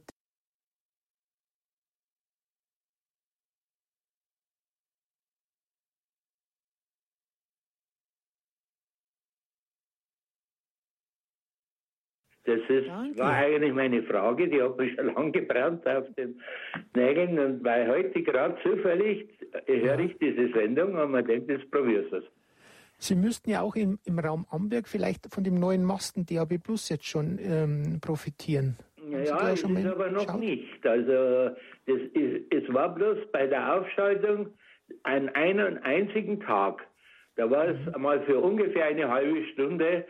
Das 12.47 12.61
ist, 12.69 12.89
war 13.19 13.33
eigentlich 13.33 13.73
meine 13.73 14.03
Frage, 14.03 14.49
die 14.49 14.61
hat 14.61 14.77
mich 14.77 14.95
schon 14.95 15.15
lange 15.15 15.33
gebrannt 15.33 15.87
auf 15.87 16.05
den 16.15 16.41
Nägeln. 16.95 17.39
Und 17.39 17.65
weil 17.65 17.89
heute 17.89 18.23
gerade 18.23 18.57
zufällig 18.63 19.29
höre 19.67 19.99
ich 20.01 20.17
diese 20.19 20.53
Sendung 20.53 20.95
und 20.95 21.11
man 21.11 21.25
denkt, 21.25 21.49
jetzt 21.49 21.71
probierst 21.71 22.13
du 22.13 22.17
es. 22.17 22.25
Sie 22.99 23.15
müssten 23.15 23.51
ja 23.51 23.63
auch 23.63 23.77
im, 23.77 23.99
im 24.05 24.19
Raum 24.19 24.47
Amberg 24.51 24.89
vielleicht 24.89 25.33
von 25.33 25.43
dem 25.43 25.55
neuen 25.55 25.85
Masten 25.85 26.27
DAB 26.27 26.59
Plus 26.63 26.89
jetzt 26.91 27.07
schon 27.07 27.39
ähm, 27.41 27.99
profitieren. 28.01 28.77
Ja, 29.11 29.51
es 29.51 29.63
ist 29.63 29.87
aber 29.87 30.11
noch 30.11 30.25
schaut? 30.25 30.41
nicht. 30.41 30.87
Also 30.87 31.55
das 31.87 32.01
ist, 32.15 32.53
es 32.53 32.73
war 32.73 32.95
bloß 32.95 33.19
bei 33.33 33.47
der 33.47 33.75
Aufschaltung 33.75 34.49
an 35.03 35.29
einem 35.31 35.79
einzigen 35.83 36.41
Tag. 36.41 36.83
Da 37.37 37.51
war 37.51 37.69
es 37.69 37.79
mhm. 37.87 37.95
einmal 37.95 38.23
für 38.23 38.39
ungefähr 38.39 38.87
eine 38.87 39.11
halbe 39.11 39.45
Stunde 39.53 40.07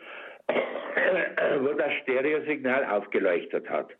wo 0.48 1.72
das 1.74 1.92
Stereosignal 2.02 2.84
aufgeleuchtet 2.84 3.68
hat. 3.68 3.90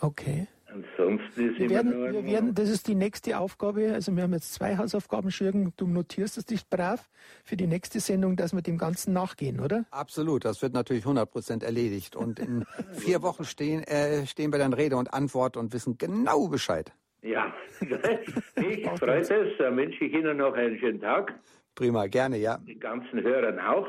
Okay. 0.00 0.46
Ansonsten 0.74 1.50
ist 1.50 1.58
wir 1.60 1.70
werden, 1.70 1.90
nur 1.90 2.12
wir 2.12 2.24
werden, 2.24 2.54
das 2.54 2.68
ist 2.68 2.88
die 2.88 2.96
nächste 2.96 3.38
Aufgabe. 3.38 3.92
Also 3.92 4.14
wir 4.16 4.24
haben 4.24 4.32
jetzt 4.32 4.54
zwei 4.54 4.76
Hausaufgaben, 4.76 5.30
Schürgen. 5.30 5.72
Du 5.76 5.86
notierst 5.86 6.36
es 6.36 6.46
dich 6.46 6.68
brav 6.68 7.08
für 7.44 7.56
die 7.56 7.68
nächste 7.68 8.00
Sendung, 8.00 8.34
dass 8.34 8.52
wir 8.52 8.62
dem 8.62 8.76
Ganzen 8.76 9.12
nachgehen, 9.12 9.60
oder? 9.60 9.84
Absolut. 9.92 10.44
Das 10.44 10.62
wird 10.62 10.72
natürlich 10.72 11.04
100 11.04 11.30
Prozent 11.30 11.62
erledigt. 11.62 12.16
Und 12.16 12.40
in 12.40 12.64
vier 12.92 13.22
Wochen 13.22 13.44
stehen, 13.44 13.84
äh, 13.84 14.26
stehen 14.26 14.52
wir 14.52 14.58
dann 14.58 14.72
Rede 14.72 14.96
und 14.96 15.14
Antwort 15.14 15.56
und 15.56 15.72
wissen 15.72 15.96
genau 15.96 16.48
Bescheid. 16.48 16.92
Ja, 17.22 17.54
ich 17.80 18.88
freue 18.98 19.20
es. 19.20 19.28
Dann 19.58 19.76
wünsche 19.76 20.04
ich 20.04 20.12
Ihnen 20.12 20.38
noch 20.38 20.54
einen 20.54 20.76
schönen 20.78 21.00
Tag. 21.00 21.34
Prima, 21.76 22.06
gerne, 22.06 22.36
ja. 22.36 22.58
Die 22.58 22.78
ganzen 22.78 23.22
Hörern 23.22 23.60
auch. 23.60 23.86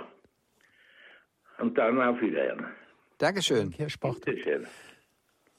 Und 1.59 1.77
dann 1.77 2.01
auf 2.01 2.19
Wiederhören. 2.21 2.65
Dankeschön. 3.17 3.71
Herr 3.71 3.89
Spachter. 3.89 4.33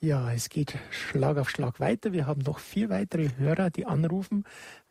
Ja, 0.01 0.31
es 0.33 0.51
geht 0.51 0.75
Schlag 0.91 1.39
auf 1.39 1.49
Schlag 1.49 1.81
weiter. 1.81 2.13
Wir 2.13 2.27
haben 2.27 2.43
noch 2.43 2.59
vier 2.59 2.91
weitere 2.91 3.31
Hörer, 3.39 3.71
die 3.71 3.87
anrufen. 3.87 4.45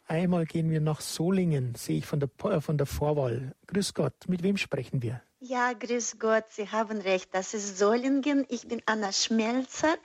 Einmal 0.08 0.46
gehen 0.46 0.70
wir 0.70 0.82
nach 0.82 1.02
Solingen, 1.02 1.74
sehe 1.76 1.98
ich 1.98 2.06
von 2.06 2.20
der, 2.20 2.30
äh, 2.44 2.62
von 2.62 2.78
der 2.78 2.86
Vorwahl. 2.86 3.56
Grüß 3.68 3.94
Gott, 3.94 4.14
mit 4.28 4.44
wem 4.44 4.58
sprechen 4.58 5.02
wir? 5.02 5.22
Ja, 5.40 5.74
grüß 5.74 6.18
Gott, 6.20 6.46
Sie 6.50 6.70
haben 6.70 7.00
recht, 7.00 7.30
das 7.34 7.54
ist 7.54 7.78
Solingen. 7.78 8.46
Ich 8.50 8.68
bin 8.68 8.82
Anna 8.86 9.12
Schmelzer. 9.12 9.96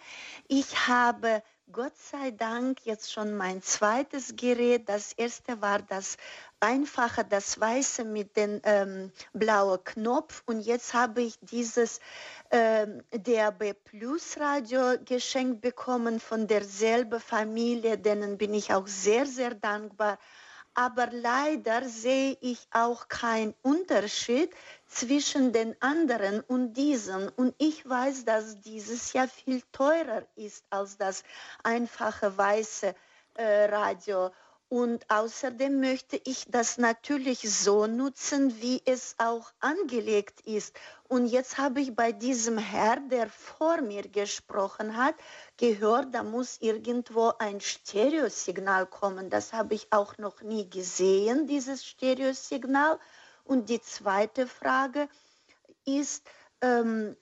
Ich 0.49 0.89
habe 0.89 1.43
Gott 1.73 1.97
sei 1.97 2.31
Dank 2.31 2.85
jetzt 2.85 3.13
schon 3.13 3.37
mein 3.37 3.63
zweites 3.63 4.37
Gerät. 4.37 4.89
Das 4.89 5.13
erste 5.13 5.63
war 5.63 5.81
das 5.81 6.17
einfache, 6.61 7.25
das 7.25 7.59
weiße 7.59 8.05
mit 8.05 8.37
dem 8.37 8.61
ähm, 8.65 9.13
blauen 9.33 9.83
Knopf. 9.83 10.43
Und 10.47 10.61
jetzt 10.61 10.95
habe 10.95 11.23
ich 11.23 11.39
dieses 11.41 12.01
ähm, 12.51 13.03
DAB 13.11 13.75
Plus 13.85 14.39
Radio 14.39 14.97
geschenkt 15.05 15.63
bekommen 15.63 16.21
von 16.21 16.47
derselben 16.47 17.21
Familie. 17.21 17.99
Denen 17.99 18.39
bin 18.39 18.55
ich 18.55 18.73
auch 18.73 18.87
sehr, 18.87 19.27
sehr 19.27 19.55
dankbar. 19.55 20.19
Aber 20.75 21.09
leider 21.11 21.89
sehe 21.89 22.37
ich 22.41 22.69
auch 22.71 23.09
keinen 23.09 23.55
Unterschied 23.63 24.51
zwischen 24.87 25.53
den 25.53 25.75
anderen 25.83 26.41
und 26.41 26.75
diesen. 26.75 27.29
Und 27.29 27.55
ich 27.59 27.89
weiß, 27.89 28.25
dass 28.25 28.61
dieses 28.61 29.13
ja 29.13 29.27
viel 29.27 29.63
teurer 29.73 30.23
ist 30.37 30.65
als 30.71 30.97
das 30.97 31.25
einfache 31.65 32.37
weiße 32.37 32.95
äh, 33.35 33.65
Radio. 33.65 34.31
Und 34.71 35.05
außerdem 35.11 35.81
möchte 35.81 36.21
ich 36.23 36.45
das 36.49 36.79
natürlich 36.79 37.41
so 37.41 37.89
nutzen, 37.89 38.63
wie 38.63 38.81
es 38.85 39.17
auch 39.19 39.51
angelegt 39.59 40.43
ist. 40.43 40.77
Und 41.09 41.27
jetzt 41.27 41.59
habe 41.59 41.81
ich 41.81 41.97
bei 41.97 42.13
diesem 42.13 42.57
Herr, 42.57 43.01
der 43.01 43.29
vor 43.29 43.81
mir 43.81 44.03
gesprochen 44.03 44.97
hat, 44.97 45.17
gehört, 45.57 46.15
da 46.15 46.23
muss 46.23 46.59
irgendwo 46.61 47.33
ein 47.41 47.61
Stereosignal 47.61 48.87
kommen. 48.87 49.29
Das 49.29 49.53
habe 49.53 49.75
ich 49.75 49.89
auch 49.93 50.19
noch 50.19 50.41
nie 50.41 50.71
gesehen, 50.71 51.49
dieses 51.49 51.85
Stereosignal. 51.85 53.01
Und 53.43 53.71
die 53.71 53.81
zweite 53.81 54.47
Frage 54.47 55.09
ist, 55.85 56.25
ähm, 56.61 57.17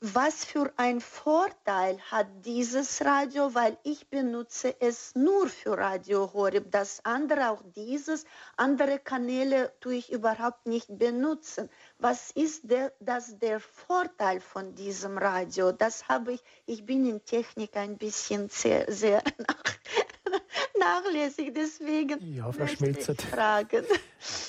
was 0.00 0.44
für 0.44 0.72
ein 0.76 1.00
Vorteil 1.00 2.00
hat 2.10 2.26
dieses 2.44 3.04
Radio, 3.04 3.54
weil 3.54 3.78
ich 3.84 4.08
benutze 4.08 4.74
es 4.80 5.14
nur 5.14 5.48
für 5.48 5.78
Radio 5.78 6.32
Horeb. 6.32 6.72
Das 6.72 7.04
andere, 7.04 7.50
auch 7.50 7.62
dieses, 7.76 8.24
andere 8.56 8.98
Kanäle 8.98 9.72
tue 9.80 9.94
ich 9.94 10.10
überhaupt 10.10 10.66
nicht 10.66 10.86
benutzen. 10.98 11.70
Was 11.98 12.32
ist 12.32 12.68
der, 12.68 12.92
das 12.98 13.38
der 13.38 13.60
Vorteil 13.60 14.40
von 14.40 14.74
diesem 14.74 15.18
Radio? 15.18 15.70
Das 15.70 16.08
habe 16.08 16.32
ich, 16.32 16.42
ich 16.66 16.84
bin 16.84 17.08
in 17.08 17.24
Technik 17.24 17.76
ein 17.76 17.96
bisschen 17.96 18.48
sehr, 18.48 18.90
sehr 18.92 19.22
nach, 19.46 21.02
nachlässig, 21.04 21.54
deswegen 21.54 22.34
ja, 22.34 22.50
verschmelzt. 22.50 23.22
fragen. 23.22 23.84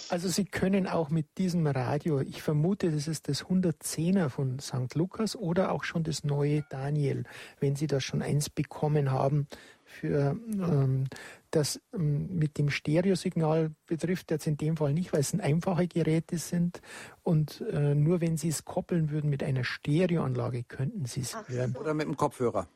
Also 0.09 0.27
Sie 0.27 0.45
können 0.45 0.87
auch 0.87 1.09
mit 1.09 1.37
diesem 1.37 1.67
Radio, 1.67 2.19
ich 2.19 2.41
vermute, 2.41 2.91
das 2.91 3.07
ist 3.07 3.27
das 3.27 3.45
110er 3.45 4.29
von 4.29 4.59
St. 4.59 4.95
Lukas 4.95 5.35
oder 5.35 5.71
auch 5.71 5.83
schon 5.83 6.03
das 6.03 6.23
neue 6.23 6.63
Daniel, 6.69 7.25
wenn 7.59 7.75
Sie 7.75 7.87
da 7.87 7.99
schon 7.99 8.21
eins 8.21 8.49
bekommen 8.49 9.11
haben, 9.11 9.47
für 9.85 10.37
ähm, 10.47 11.05
das 11.51 11.81
ähm, 11.93 12.37
mit 12.37 12.57
dem 12.57 12.69
Stereosignal 12.69 13.71
betrifft 13.87 14.31
jetzt 14.31 14.47
in 14.47 14.57
dem 14.57 14.77
Fall 14.77 14.93
nicht, 14.93 15.13
weil 15.13 15.21
es 15.21 15.33
einfache 15.33 15.87
Geräte 15.87 16.37
sind 16.37 16.81
und 17.23 17.61
äh, 17.71 17.95
nur 17.95 18.21
wenn 18.21 18.37
Sie 18.37 18.49
es 18.49 18.65
koppeln 18.65 19.09
würden 19.11 19.29
mit 19.29 19.43
einer 19.43 19.63
Stereoanlage, 19.63 20.63
könnten 20.63 21.05
Sie 21.05 21.21
es 21.21 21.35
hören. 21.47 21.75
Oder 21.75 21.93
mit 21.93 22.07
dem 22.07 22.17
Kopfhörer 22.17 22.67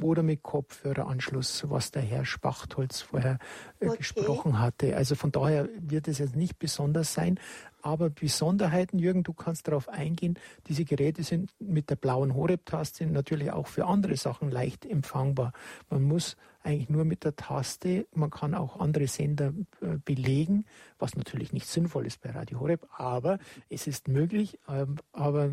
oder 0.00 0.22
mit 0.22 0.42
Kopfhöreranschluss, 0.42 1.64
was 1.68 1.90
der 1.90 2.02
Herr 2.02 2.24
Spachtholz 2.24 3.00
vorher 3.00 3.38
äh, 3.80 3.86
okay. 3.86 3.98
gesprochen 3.98 4.58
hatte. 4.60 4.96
Also 4.96 5.14
von 5.14 5.32
daher 5.32 5.68
wird 5.78 6.08
es 6.08 6.18
jetzt 6.18 6.36
nicht 6.36 6.58
besonders 6.58 7.14
sein. 7.14 7.38
Aber 7.80 8.10
Besonderheiten, 8.10 8.98
Jürgen, 8.98 9.22
du 9.22 9.32
kannst 9.32 9.68
darauf 9.68 9.88
eingehen. 9.88 10.38
Diese 10.66 10.84
Geräte 10.84 11.22
sind 11.22 11.54
mit 11.58 11.90
der 11.90 11.96
blauen 11.96 12.34
Horeb-Taste 12.34 13.06
natürlich 13.06 13.52
auch 13.52 13.68
für 13.68 13.86
andere 13.86 14.16
Sachen 14.16 14.50
leicht 14.50 14.84
empfangbar. 14.84 15.52
Man 15.88 16.02
muss 16.02 16.36
eigentlich 16.62 16.88
nur 16.88 17.04
mit 17.04 17.24
der 17.24 17.36
Taste, 17.36 18.06
man 18.14 18.30
kann 18.30 18.54
auch 18.54 18.80
andere 18.80 19.06
Sender 19.06 19.52
äh, 19.80 19.96
belegen, 20.04 20.66
was 20.98 21.16
natürlich 21.16 21.52
nicht 21.52 21.66
sinnvoll 21.66 22.06
ist 22.06 22.20
bei 22.20 22.30
Radio 22.30 22.60
Horeb, 22.60 22.86
aber 22.90 23.38
es 23.70 23.86
ist 23.86 24.08
möglich. 24.08 24.58
Ähm, 24.68 24.96
aber 25.12 25.52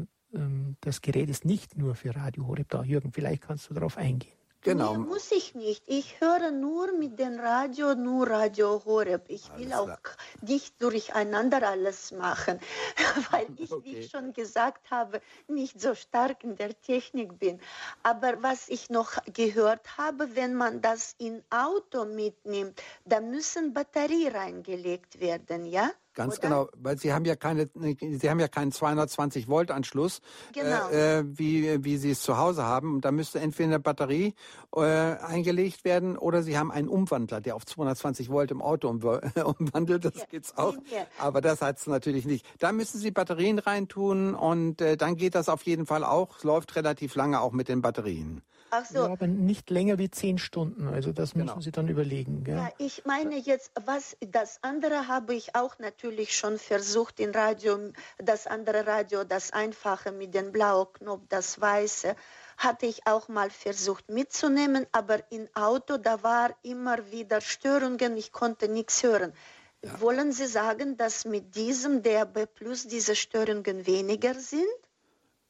das 0.82 1.02
Gerät 1.02 1.30
ist 1.30 1.46
nicht 1.46 1.78
nur 1.78 1.96
für 1.96 2.16
Radio 2.16 2.48
Horeb 2.48 2.70
da. 2.70 2.84
Jürgen, 2.84 3.12
vielleicht 3.12 3.44
kannst 3.44 3.70
du 3.70 3.74
darauf 3.74 3.98
eingehen. 3.98 4.34
Genau. 4.66 4.98
Nee, 4.98 5.06
muss 5.06 5.32
ich 5.32 5.54
nicht. 5.54 5.84
Ich 5.86 6.20
höre 6.20 6.50
nur 6.50 6.92
mit 6.98 7.20
dem 7.20 7.40
Radio, 7.40 7.94
nur 7.94 8.28
Radio 8.28 8.82
Horeb. 8.84 9.26
Ich 9.28 9.56
will 9.56 9.72
auch 9.72 9.96
nicht 10.42 10.82
durcheinander 10.82 11.62
alles 11.68 12.12
machen, 12.12 12.60
weil 13.32 13.46
ich, 13.58 13.72
okay. 13.72 13.86
wie 13.86 13.98
ich 13.98 14.10
schon 14.10 14.34
gesagt 14.34 14.90
habe, 14.90 15.22
nicht 15.48 15.80
so 15.80 15.94
stark 15.94 16.44
in 16.44 16.56
der 16.56 16.82
Technik 16.82 17.38
bin. 17.38 17.60
Aber 18.02 18.42
was 18.42 18.68
ich 18.68 18.90
noch 18.90 19.12
gehört 19.32 20.00
habe, 20.00 20.36
wenn 20.36 20.56
man 20.56 20.82
das 20.82 21.14
in 21.20 21.44
Auto 21.52 22.06
mitnimmt, 22.06 22.82
da 23.06 23.22
müssen 23.22 23.72
Batterie 23.72 24.30
reingelegt 24.30 25.20
werden, 25.20 25.68
ja? 25.68 25.92
Ganz 26.16 26.40
Oder? 26.40 26.42
genau, 26.42 26.70
weil 26.78 26.98
Sie 26.98 27.14
haben 27.14 27.26
ja 27.26 27.36
keine, 27.36 27.70
Sie 27.76 28.30
haben 28.30 28.40
ja 28.40 28.48
keinen 28.48 28.72
220 28.72 29.50
Volt 29.50 29.70
Anschluss, 29.70 30.22
genau. 30.54 30.90
äh, 30.90 31.24
wie 31.28 31.84
wie 31.84 31.98
Sie 31.98 32.12
es 32.12 32.22
zu 32.22 32.38
Hause 32.38 32.64
haben. 32.64 33.02
Da 33.02 33.12
müsste 33.12 33.40
entweder 33.42 33.68
eine 33.68 33.80
Batterie 33.80 34.34
äh, 34.74 34.82
eingelegt 34.82 35.84
werden 35.84 36.18
oder 36.18 36.42
Sie 36.42 36.58
haben 36.58 36.72
einen 36.72 36.88
Umwandler, 36.88 37.42
der 37.42 37.56
auf 37.58 37.66
220 37.66 38.30
Volt 38.30 38.50
im 38.52 38.62
Auto 38.62 38.88
umwandelt. 39.60 40.06
Das 40.06 40.16
ja. 40.16 40.26
geht's 40.32 40.58
auch, 40.58 40.76
ja. 40.90 41.06
aber 41.20 41.42
das 41.42 41.62
hat's 41.62 41.86
natürlich 41.86 42.26
nicht. 42.26 42.46
Da 42.60 42.72
müssen 42.72 42.98
Sie 42.98 43.12
Batterien 43.12 43.60
reintun 43.60 44.36
und 44.36 44.82
äh, 44.82 44.96
dann 44.96 45.18
geht 45.18 45.36
das 45.36 45.50
auf 45.50 45.64
jeden 45.64 45.86
Fall 45.86 46.06
auch. 46.06 46.38
Es 46.38 46.44
läuft 46.46 46.76
relativ 46.78 47.16
lange 47.16 47.42
auch 47.42 47.52
mit 47.52 47.68
den 47.68 47.82
Batterien. 47.82 48.42
Ach 48.72 48.86
so. 48.86 49.04
Aber 49.04 49.28
nicht 49.28 49.70
länger 49.70 49.98
wie 49.98 50.10
zehn 50.10 50.38
Stunden. 50.38 50.88
Also 50.88 51.12
das 51.12 51.34
genau. 51.34 51.46
müssen 51.46 51.62
Sie 51.62 51.72
dann 51.72 51.88
überlegen. 51.88 52.44
Gell? 52.44 52.58
Ja, 52.58 52.70
ich 52.78 53.06
meine 53.06 53.38
jetzt, 53.38 53.72
was 53.86 54.18
das 54.20 54.60
andere 54.64 55.08
habe 55.08 55.36
ich 55.36 55.56
auch 55.56 55.78
natürlich 55.80 56.36
schon 56.36 56.58
versucht 56.58 57.20
in 57.20 57.32
Radio, 57.32 57.78
das 58.18 58.48
andere 58.48 58.86
Radio, 58.88 59.24
das 59.24 59.52
einfache 59.52 60.12
mit 60.12 60.34
dem 60.34 60.52
blauen 60.52 60.88
Knopf, 60.94 61.24
das 61.30 61.62
weiße, 61.62 62.16
hatte 62.58 62.86
ich 62.86 63.06
auch 63.06 63.28
mal 63.28 63.50
versucht 63.50 64.10
mitzunehmen, 64.10 64.86
aber 64.92 65.20
im 65.32 65.48
Auto, 65.54 65.98
da 65.98 66.24
war 66.24 66.56
immer 66.64 67.12
wieder 67.12 67.42
Störungen, 67.42 68.18
ich 68.18 68.32
konnte 68.32 68.68
nichts 68.68 69.04
hören. 69.04 69.34
Ja. 69.82 70.02
Wollen 70.02 70.32
Sie 70.32 70.48
sagen, 70.48 70.98
dass 70.98 71.26
mit 71.26 71.56
diesem 71.56 72.02
DAB 72.02 72.48
Plus 72.54 72.88
diese 72.88 73.16
Störungen 73.16 73.86
weniger 73.86 74.34
sind? 74.34 74.66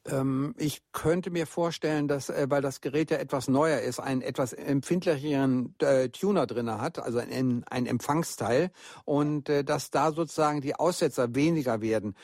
Ähm, 0.07 0.53
ich 0.57 0.81
könnte 0.91 1.31
mir 1.31 1.47
vorstellen, 1.47 2.07
dass, 2.07 2.29
äh, 2.29 2.45
weil 2.49 2.61
das 2.61 2.81
Gerät 2.81 3.09
ja 3.09 3.17
etwas 3.17 3.47
neuer 3.47 3.79
ist, 3.79 3.99
einen 3.99 4.21
etwas 4.21 4.53
empfindlicheren 4.53 5.73
äh, 5.79 6.09
Tuner 6.09 6.45
drin 6.45 6.69
hat, 6.69 6.99
also 6.99 7.19
ein, 7.19 7.63
Empfangsteil, 7.67 8.71
und 9.05 9.49
äh, 9.49 9.63
dass 9.63 9.89
da 9.89 10.11
sozusagen 10.11 10.61
die 10.61 10.75
Aussetzer 10.75 11.33
weniger 11.35 11.81
werden. 11.81 12.15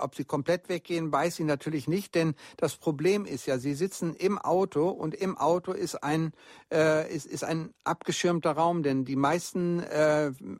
Ob 0.00 0.14
sie 0.14 0.24
komplett 0.24 0.68
weggehen, 0.68 1.12
weiß 1.12 1.38
ich 1.38 1.46
natürlich 1.46 1.88
nicht, 1.88 2.14
denn 2.14 2.34
das 2.56 2.76
Problem 2.76 3.24
ist 3.24 3.46
ja, 3.46 3.58
sie 3.58 3.74
sitzen 3.74 4.14
im 4.14 4.38
Auto 4.38 4.88
und 4.88 5.14
im 5.14 5.36
Auto 5.36 5.72
ist 5.72 6.02
ein, 6.02 6.32
ist, 6.70 7.26
ist 7.26 7.44
ein 7.44 7.72
abgeschirmter 7.84 8.52
Raum, 8.52 8.82
denn 8.82 9.04
die 9.04 9.16
meisten 9.16 9.82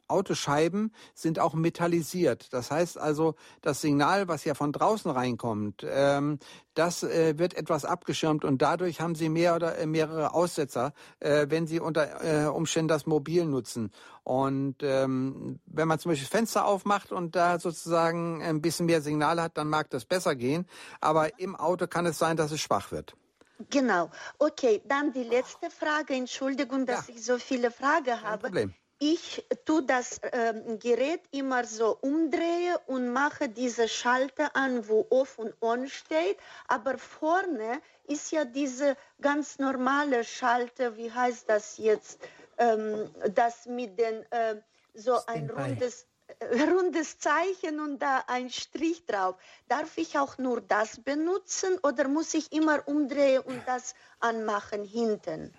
Autoscheiben 0.07 0.93
sind 1.15 1.39
auch 1.39 1.55
metallisiert. 1.55 2.53
Das 2.53 2.71
heißt 2.71 2.99
also, 2.99 3.35
das 3.63 3.81
Signal, 3.81 4.29
was 4.29 4.45
ja 4.45 4.55
von 4.55 4.73
draußen 4.73 5.11
reinkommt, 5.11 5.85
ähm, 5.89 6.39
das 6.75 7.03
äh, 7.03 7.39
wird 7.39 7.55
etwas 7.55 7.85
abgeschirmt 7.85 8.45
und 8.45 8.63
dadurch 8.63 9.01
haben 9.01 9.15
Sie 9.15 9.29
mehr 9.29 9.57
oder 9.57 9.79
äh, 9.79 9.87
mehrere 9.87 10.35
Aussetzer, 10.35 10.93
äh, 11.21 11.47
wenn 11.49 11.67
Sie 11.67 11.81
unter 11.81 12.25
äh, 12.25 12.47
Umständen 12.47 12.89
das 12.89 13.07
Mobil 13.07 13.45
nutzen. 13.45 13.91
Und 14.25 14.77
ähm, 14.83 15.61
wenn 15.67 15.89
man 15.89 15.99
zum 15.99 16.13
Beispiel 16.13 16.29
Fenster 16.29 16.67
aufmacht 16.67 17.13
und 17.13 17.35
da 17.35 17.59
sozusagen 17.59 18.43
ein 18.43 18.61
bisschen 18.61 18.87
mehr 18.87 19.01
Signal 19.01 19.41
hat, 19.41 19.57
dann 19.57 19.69
mag 19.69 19.91
das 19.91 20.05
besser 20.05 20.37
gehen. 20.37 20.67
Aber 21.01 21.39
im 21.39 21.57
Auto 21.57 21.87
kann 21.87 22.07
es 22.07 22.19
sein, 22.19 22.37
dass 22.37 22.53
es 22.53 22.61
schwach 22.61 22.93
wird. 22.93 23.17
Genau. 23.71 24.11
Okay, 24.39 24.83
dann 24.87 25.13
die 25.13 25.25
letzte 25.25 25.71
Frage. 25.71 26.15
Entschuldigung, 26.15 26.87
dass 26.87 27.09
ja. 27.09 27.15
ich 27.15 27.25
so 27.25 27.39
viele 27.39 27.71
Fragen 27.71 28.23
habe. 28.23 28.43
Kein 28.43 28.53
Problem 28.53 28.75
ich 28.99 29.47
tue 29.65 29.85
das 29.85 30.21
ähm, 30.33 30.79
Gerät 30.79 31.23
immer 31.31 31.65
so 31.65 31.97
umdrehe 32.01 32.81
und 32.87 33.13
mache 33.13 33.49
diese 33.49 33.89
Schalter 33.89 34.57
an, 34.57 34.89
wo 34.89 35.07
Off 35.11 35.39
und 35.39 35.55
On 35.61 35.87
steht. 35.89 36.37
Aber 36.67 36.99
vorne 36.99 37.81
ist 38.05 38.33
ja 38.33 38.45
diese 38.45 38.97
ganz 39.21 39.59
normale 39.59 40.25
Schalter, 40.25 40.97
wie 40.97 41.13
heißt 41.13 41.49
das 41.49 41.79
jetzt, 41.79 42.19
ähm, 42.59 43.09
das 43.35 43.67
mit 43.67 43.99
den 43.99 44.25
äh, 44.33 44.57
so 44.95 45.17
ein 45.27 45.49
rundes 45.49 46.07
äh, 46.41 46.63
rundes 46.71 47.19
Zeichen 47.19 47.81
und 47.81 48.01
da 48.01 48.25
ein 48.27 48.51
Strich 48.51 49.07
drauf. 49.07 49.37
Darf 49.69 49.97
ich 49.97 50.19
auch 50.19 50.39
nur 50.39 50.61
das 50.61 51.01
benutzen 51.01 51.79
oder 51.83 52.09
muss 52.09 52.35
ich 52.35 52.53
immer 52.53 52.87
umdrehen 52.87 53.43
und 53.43 53.63
das 53.67 53.95
anmachen 54.19 54.85
hinten? 54.85 55.55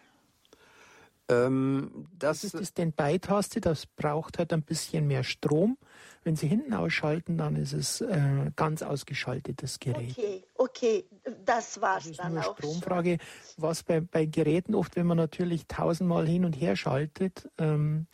Ähm, 1.29 2.07
das, 2.17 2.41
das 2.41 2.53
ist 2.53 2.59
die 2.59 2.65
Standby-Taste, 2.65 3.61
das 3.61 3.85
braucht 3.85 4.39
halt 4.39 4.51
ein 4.51 4.63
bisschen 4.63 5.07
mehr 5.07 5.23
Strom. 5.23 5.77
Wenn 6.23 6.35
Sie 6.35 6.47
hinten 6.47 6.73
ausschalten, 6.73 7.37
dann 7.37 7.55
ist 7.55 7.73
es 7.73 8.01
äh, 8.01 8.51
ganz 8.55 8.81
ausgeschaltetes 8.81 9.79
Gerät. 9.79 10.11
Okay, 10.11 10.43
okay, 10.55 11.05
das 11.45 11.79
war's 11.81 12.03
das 12.03 12.11
ist 12.11 12.19
dann 12.19 12.33
nur 12.33 12.49
auch. 12.49 12.57
Stromfrage, 12.57 13.19
schon. 13.19 13.63
was 13.63 13.83
bei, 13.83 14.01
bei 14.01 14.25
Geräten 14.25 14.75
oft, 14.75 14.95
wenn 14.95 15.05
man 15.05 15.17
natürlich 15.17 15.67
tausendmal 15.67 16.27
hin 16.27 16.45
und 16.45 16.53
her 16.53 16.75
schaltet, 16.75 17.47
ähm, 17.57 18.07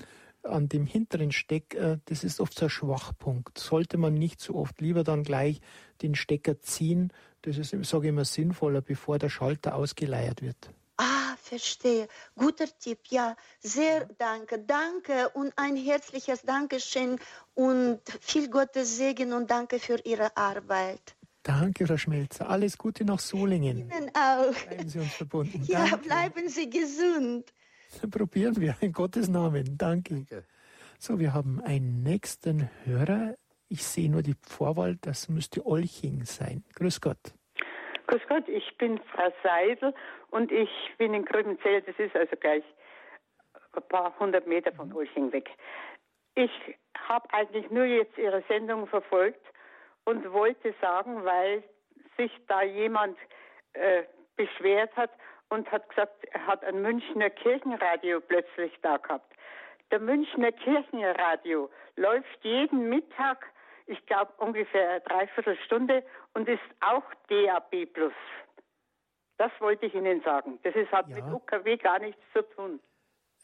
an 0.43 0.69
dem 0.69 0.85
hinteren 0.85 1.31
Steck, 1.31 1.73
äh, 1.73 1.97
das 2.05 2.23
ist 2.23 2.39
oft 2.39 2.57
so 2.57 2.65
ein 2.65 2.69
Schwachpunkt. 2.69 3.57
Sollte 3.57 3.97
man 3.97 4.13
nicht 4.13 4.41
so 4.41 4.55
oft 4.55 4.79
lieber 4.81 5.03
dann 5.03 5.23
gleich 5.23 5.61
den 6.01 6.15
Stecker 6.15 6.59
ziehen. 6.59 7.11
Das 7.41 7.57
ist, 7.57 7.71
sage 7.85 8.05
ich 8.05 8.09
immer, 8.09 8.25
sinnvoller, 8.25 8.81
bevor 8.81 9.17
der 9.19 9.29
Schalter 9.29 9.75
ausgeleiert 9.75 10.41
wird. 10.41 10.69
Verstehe. 11.45 12.07
Guter 12.35 12.67
Tipp, 12.79 12.99
ja. 13.09 13.35
Sehr 13.59 14.05
danke. 14.17 14.57
Danke 14.59 15.29
und 15.29 15.53
ein 15.57 15.75
herzliches 15.75 16.41
Dankeschön 16.41 17.19
und 17.53 18.01
viel 18.19 18.49
Gottes 18.49 18.97
Segen 18.97 19.31
und 19.31 19.51
danke 19.51 19.77
für 19.77 19.99
Ihre 20.03 20.35
Arbeit. 20.35 21.15
Danke, 21.43 21.85
Frau 21.85 21.97
Schmelzer. 21.97 22.49
Alles 22.49 22.79
Gute 22.79 23.05
nach 23.05 23.19
Solingen. 23.19 23.77
Ihnen 23.77 24.09
auch. 24.15 24.55
Bleiben 24.67 24.89
Sie 24.89 24.99
uns 24.99 25.13
verbunden. 25.13 25.63
Ja, 25.65 25.85
danke. 25.85 26.07
bleiben 26.07 26.49
Sie 26.49 26.67
gesund. 26.67 27.53
Probieren 28.09 28.59
wir 28.59 28.75
in 28.81 28.91
Gottes 28.91 29.27
Namen. 29.27 29.77
Danke. 29.77 30.15
danke. 30.15 30.45
So, 30.97 31.19
wir 31.19 31.35
haben 31.35 31.61
einen 31.61 32.01
nächsten 32.01 32.71
Hörer. 32.85 33.35
Ich 33.67 33.83
sehe 33.83 34.09
nur 34.09 34.23
die 34.23 34.35
Vorwahl, 34.41 34.95
das 34.95 35.29
müsste 35.29 35.63
Olching 35.67 36.25
sein. 36.25 36.63
Grüß 36.73 37.01
Gott. 37.01 37.35
Grüß 38.07 38.21
Gott, 38.27 38.47
ich 38.47 38.77
bin 38.77 38.99
Frau 39.13 39.31
Seidel 39.43 39.93
und 40.29 40.51
ich 40.51 40.69
bin 40.97 41.13
in 41.13 41.25
Grübenzell, 41.25 41.81
das 41.81 41.97
ist 41.97 42.15
also 42.15 42.35
gleich 42.35 42.63
ein 43.73 43.83
paar 43.89 44.17
hundert 44.19 44.47
Meter 44.47 44.71
von 44.71 44.93
Olching 44.93 45.31
weg. 45.31 45.49
Ich 46.35 46.51
habe 47.07 47.27
eigentlich 47.33 47.69
nur 47.71 47.85
jetzt 47.85 48.17
Ihre 48.17 48.43
Sendung 48.47 48.87
verfolgt 48.87 49.43
und 50.05 50.31
wollte 50.31 50.73
sagen, 50.81 51.23
weil 51.25 51.63
sich 52.17 52.31
da 52.47 52.61
jemand 52.61 53.17
äh, 53.73 54.03
beschwert 54.35 54.95
hat 54.95 55.11
und 55.49 55.71
hat 55.71 55.89
gesagt, 55.89 56.25
er 56.31 56.47
hat 56.47 56.63
ein 56.63 56.81
Münchner 56.81 57.29
Kirchenradio 57.29 58.21
plötzlich 58.21 58.73
da 58.81 58.97
gehabt. 58.97 59.33
Der 59.91 59.99
Münchner 59.99 60.51
Kirchenradio 60.51 61.69
läuft 61.95 62.43
jeden 62.43 62.89
Mittag 62.89 63.45
ich 63.87 64.05
glaube 64.05 64.31
ungefähr 64.37 64.89
eine 64.89 65.01
Dreiviertelstunde 65.01 66.03
und 66.33 66.47
ist 66.47 66.59
auch 66.81 67.03
DAB+. 67.29 67.87
Das 69.37 69.51
wollte 69.59 69.85
ich 69.87 69.93
Ihnen 69.93 70.21
sagen. 70.21 70.59
Das 70.63 70.75
ist, 70.75 70.91
hat 70.91 71.07
ja. 71.09 71.15
mit 71.15 71.25
UKW 71.25 71.77
gar 71.77 71.99
nichts 71.99 72.21
zu 72.33 72.41
tun. 72.55 72.79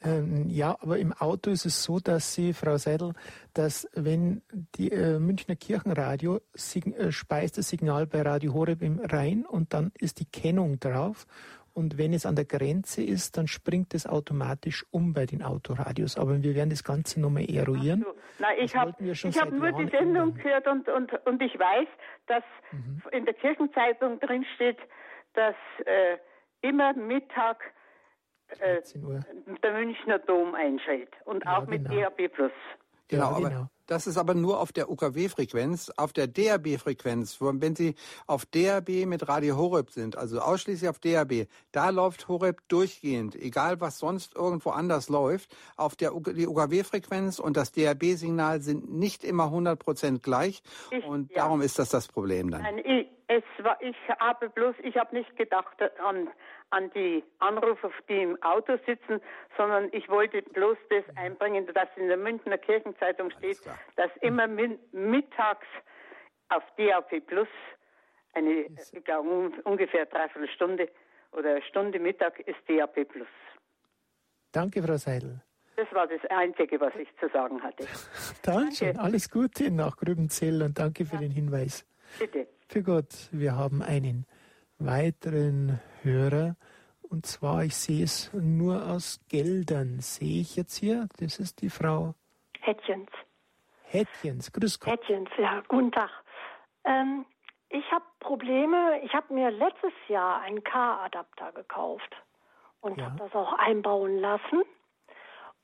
Ähm, 0.03 0.49
ja, 0.49 0.75
aber 0.81 0.97
im 0.97 1.13
Auto 1.13 1.51
ist 1.51 1.65
es 1.65 1.83
so, 1.83 1.99
dass 1.99 2.33
Sie, 2.33 2.53
Frau 2.53 2.77
Seidel, 2.77 3.13
dass 3.53 3.87
wenn 3.93 4.41
die 4.75 4.91
äh, 4.91 5.19
Münchner 5.19 5.55
Kirchenradio 5.55 6.37
äh, 6.37 7.11
speist 7.11 7.59
das 7.59 7.69
Signal 7.69 8.07
bei 8.07 8.23
Radio 8.23 8.53
Horeb 8.53 8.81
im 8.81 8.99
Rhein 8.99 9.45
und 9.45 9.73
dann 9.73 9.91
ist 9.99 10.19
die 10.19 10.25
Kennung 10.25 10.79
drauf 10.79 11.27
und 11.73 11.97
wenn 11.97 12.13
es 12.13 12.25
an 12.25 12.35
der 12.35 12.45
Grenze 12.45 13.03
ist, 13.03 13.37
dann 13.37 13.47
springt 13.47 13.93
es 13.93 14.05
automatisch 14.05 14.85
um 14.91 15.13
bei 15.13 15.25
den 15.25 15.43
Autoradios. 15.43 16.17
Aber 16.17 16.41
wir 16.41 16.55
werden 16.55 16.69
das 16.69 16.83
Ganze 16.83 17.19
nochmal 17.19 17.45
eruieren. 17.49 18.03
So. 18.03 18.15
Nein, 18.39 18.57
ich 18.59 18.75
habe 18.75 18.91
hab 18.91 19.51
nur 19.51 19.71
die 19.71 19.87
Sendung 19.89 20.33
gehört 20.33 20.67
und, 20.67 20.89
und, 20.89 21.13
und 21.25 21.41
ich 21.41 21.57
weiß, 21.57 21.87
dass 22.27 22.43
mhm. 22.71 23.01
in 23.11 23.25
der 23.25 23.33
Kirchenzeitung 23.33 24.19
drin 24.19 24.45
steht, 24.55 24.77
dass 25.33 25.55
äh, 25.85 26.17
immer 26.61 26.93
Mittag 26.93 27.61
äh, 28.59 28.81
der 29.63 29.73
Münchner 29.73 30.19
Dom 30.19 30.55
einschaltet 30.55 31.13
und 31.25 31.45
ja, 31.45 31.57
auch 31.57 31.67
mit 31.67 31.87
genau. 31.87 32.01
DAB+. 32.01 32.51
Genau, 33.11 33.39
ja, 33.39 33.49
genau. 33.49 33.67
Das 33.87 34.07
ist 34.07 34.17
aber 34.17 34.35
nur 34.35 34.61
auf 34.61 34.71
der 34.71 34.89
UKW-Frequenz. 34.89 35.91
Auf 35.97 36.13
der 36.13 36.27
DAB-Frequenz, 36.27 37.37
wenn 37.41 37.75
Sie 37.75 37.95
auf 38.25 38.45
DAB 38.45 39.05
mit 39.05 39.27
Radio 39.27 39.57
Horeb 39.57 39.91
sind, 39.91 40.15
also 40.15 40.39
ausschließlich 40.39 40.89
auf 40.89 40.99
DAB, 40.99 41.47
da 41.73 41.89
läuft 41.89 42.29
Horeb 42.29 42.61
durchgehend, 42.69 43.35
egal 43.35 43.81
was 43.81 43.99
sonst 43.99 44.33
irgendwo 44.33 44.69
anders 44.69 45.09
läuft. 45.09 45.53
Auf 45.75 45.97
der 45.97 46.11
die 46.11 46.47
UKW-Frequenz 46.47 47.39
und 47.39 47.57
das 47.57 47.73
DAB-Signal 47.73 48.61
sind 48.61 48.89
nicht 48.89 49.25
immer 49.25 49.45
100 49.45 49.77
Prozent 49.77 50.23
gleich. 50.23 50.63
Ich, 50.89 51.03
und 51.03 51.29
ja. 51.31 51.43
darum 51.43 51.61
ist 51.61 51.77
das 51.77 51.89
das 51.89 52.07
Problem 52.07 52.49
dann. 52.49 52.61
Nein, 52.61 52.77
ich, 52.77 53.07
es 53.31 53.63
war, 53.63 53.81
ich 53.81 53.95
habe 54.19 54.49
bloß, 54.49 54.75
ich 54.83 54.97
habe 54.97 55.15
nicht 55.15 55.37
gedacht 55.37 55.81
an, 55.99 56.27
an 56.69 56.91
die 56.91 57.23
Anrufer, 57.39 57.89
die 58.09 58.21
im 58.23 58.41
Auto 58.43 58.77
sitzen, 58.85 59.21
sondern 59.55 59.87
ich 59.93 60.09
wollte 60.09 60.41
bloß 60.41 60.77
das 60.89 61.03
einbringen, 61.15 61.65
dass 61.73 61.87
in 61.95 62.09
der 62.09 62.17
Münchner 62.17 62.57
Kirchenzeitung 62.57 63.31
steht, 63.31 63.57
dass 63.95 64.11
immer 64.19 64.47
mittags 64.47 65.67
auf 66.49 66.63
DAP 66.75 67.25
Plus 67.25 67.47
eine 68.33 68.65
ungefähr 69.63 70.05
dreiviertel 70.07 70.49
Stunde 70.49 70.89
oder 71.31 71.61
Stunde 71.61 71.99
Mittag 71.99 72.37
ist 72.41 72.59
DAP 72.67 73.07
Plus. 73.07 73.27
Danke, 74.51 74.83
Frau 74.83 74.97
Seidel. 74.97 75.41
Das 75.77 75.87
war 75.93 76.05
das 76.05 76.19
Einzige, 76.29 76.81
was 76.81 76.93
ich 76.95 77.07
zu 77.17 77.29
sagen 77.29 77.63
hatte. 77.63 77.87
Danke. 78.43 78.93
Alles 78.99 79.29
Gute 79.29 79.71
nach 79.71 79.95
Grübenzell 79.95 80.61
und 80.61 80.77
danke 80.77 81.05
für 81.05 81.15
ja. 81.15 81.21
den 81.21 81.31
Hinweis. 81.31 81.85
Bitte. 82.19 82.45
Für 82.71 82.83
Gott, 82.83 83.27
wir 83.33 83.57
haben 83.57 83.81
einen 83.81 84.25
weiteren 84.79 85.81
Hörer. 86.03 86.55
Und 87.01 87.25
zwar, 87.25 87.65
ich 87.65 87.75
sehe 87.75 88.05
es 88.05 88.31
nur 88.31 88.89
aus 88.89 89.19
Geldern. 89.27 89.99
Sehe 89.99 90.39
ich 90.39 90.55
jetzt 90.55 90.77
hier? 90.77 91.09
Das 91.19 91.37
ist 91.39 91.61
die 91.61 91.69
Frau. 91.69 92.15
Hättchens. 92.61 93.09
Hättchens, 93.83 94.53
grüß 94.53 94.79
Gott. 94.79 94.93
Hättchens, 94.93 95.29
ja, 95.37 95.61
guten 95.67 95.91
Tag. 95.91 96.11
Ähm, 96.85 97.25
ich 97.67 97.83
habe 97.91 98.05
Probleme. 98.21 99.01
Ich 99.03 99.13
habe 99.13 99.33
mir 99.33 99.51
letztes 99.51 99.91
Jahr 100.07 100.39
einen 100.39 100.63
K-Adapter 100.63 101.51
gekauft 101.51 102.15
und 102.79 102.97
ja. 102.97 103.07
habe 103.07 103.17
das 103.17 103.33
auch 103.35 103.51
einbauen 103.51 104.17
lassen. 104.17 104.63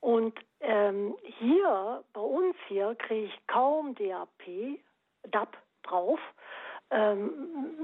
Und 0.01 0.37
ähm, 0.59 1.15
hier, 1.39 2.03
bei 2.11 2.19
uns 2.19 2.57
hier, 2.67 2.95
kriege 2.95 3.27
ich 3.27 3.47
kaum 3.47 3.95
DAP, 3.95 4.81
DAP 5.23 5.57
drauf. 5.83 6.19
Ähm, 6.89 7.31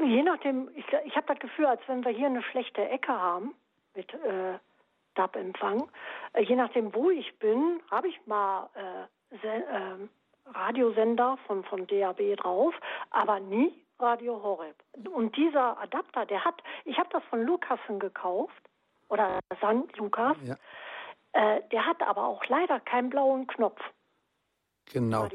je 0.03 0.23
nachdem, 0.23 0.69
ich, 0.75 0.85
ich 1.05 1.15
habe 1.15 1.27
das 1.27 1.39
Gefühl, 1.39 1.65
als 1.65 1.81
wenn 1.87 2.05
wir 2.05 2.11
hier 2.11 2.27
eine 2.27 2.43
schlechte 2.43 2.87
Ecke 2.87 3.11
haben 3.11 3.53
mit 3.95 4.13
äh, 4.13 4.57
DAB-Empfang. 5.15 5.89
Äh, 6.33 6.43
je 6.43 6.55
nachdem, 6.55 6.93
wo 6.93 7.09
ich 7.09 7.37
bin, 7.39 7.81
habe 7.91 8.07
ich 8.07 8.19
mal 8.25 8.69
äh, 8.75 9.47
äh, 9.47 10.07
Radiosender 10.45 11.37
von, 11.47 11.63
von 11.63 11.87
DAB 11.87 12.35
drauf, 12.37 12.73
aber 13.11 13.39
nie 13.39 13.73
Radio 13.99 14.41
Horeb. 14.41 14.75
Und 15.11 15.35
dieser 15.37 15.79
Adapter, 15.79 16.25
der 16.25 16.43
hat, 16.43 16.61
ich 16.85 16.97
habe 16.97 17.09
das 17.11 17.23
von 17.25 17.43
Lukasen 17.43 17.99
gekauft, 17.99 18.61
oder 19.09 19.39
St. 19.57 19.95
Lukas, 19.97 20.37
ja. 20.43 20.55
äh, 21.33 21.61
der 21.71 21.85
hat 21.85 22.01
aber 22.01 22.25
auch 22.25 22.43
leider 22.47 22.79
keinen 22.79 23.09
blauen 23.09 23.47
Knopf. 23.47 23.79
Genau. 24.91 25.27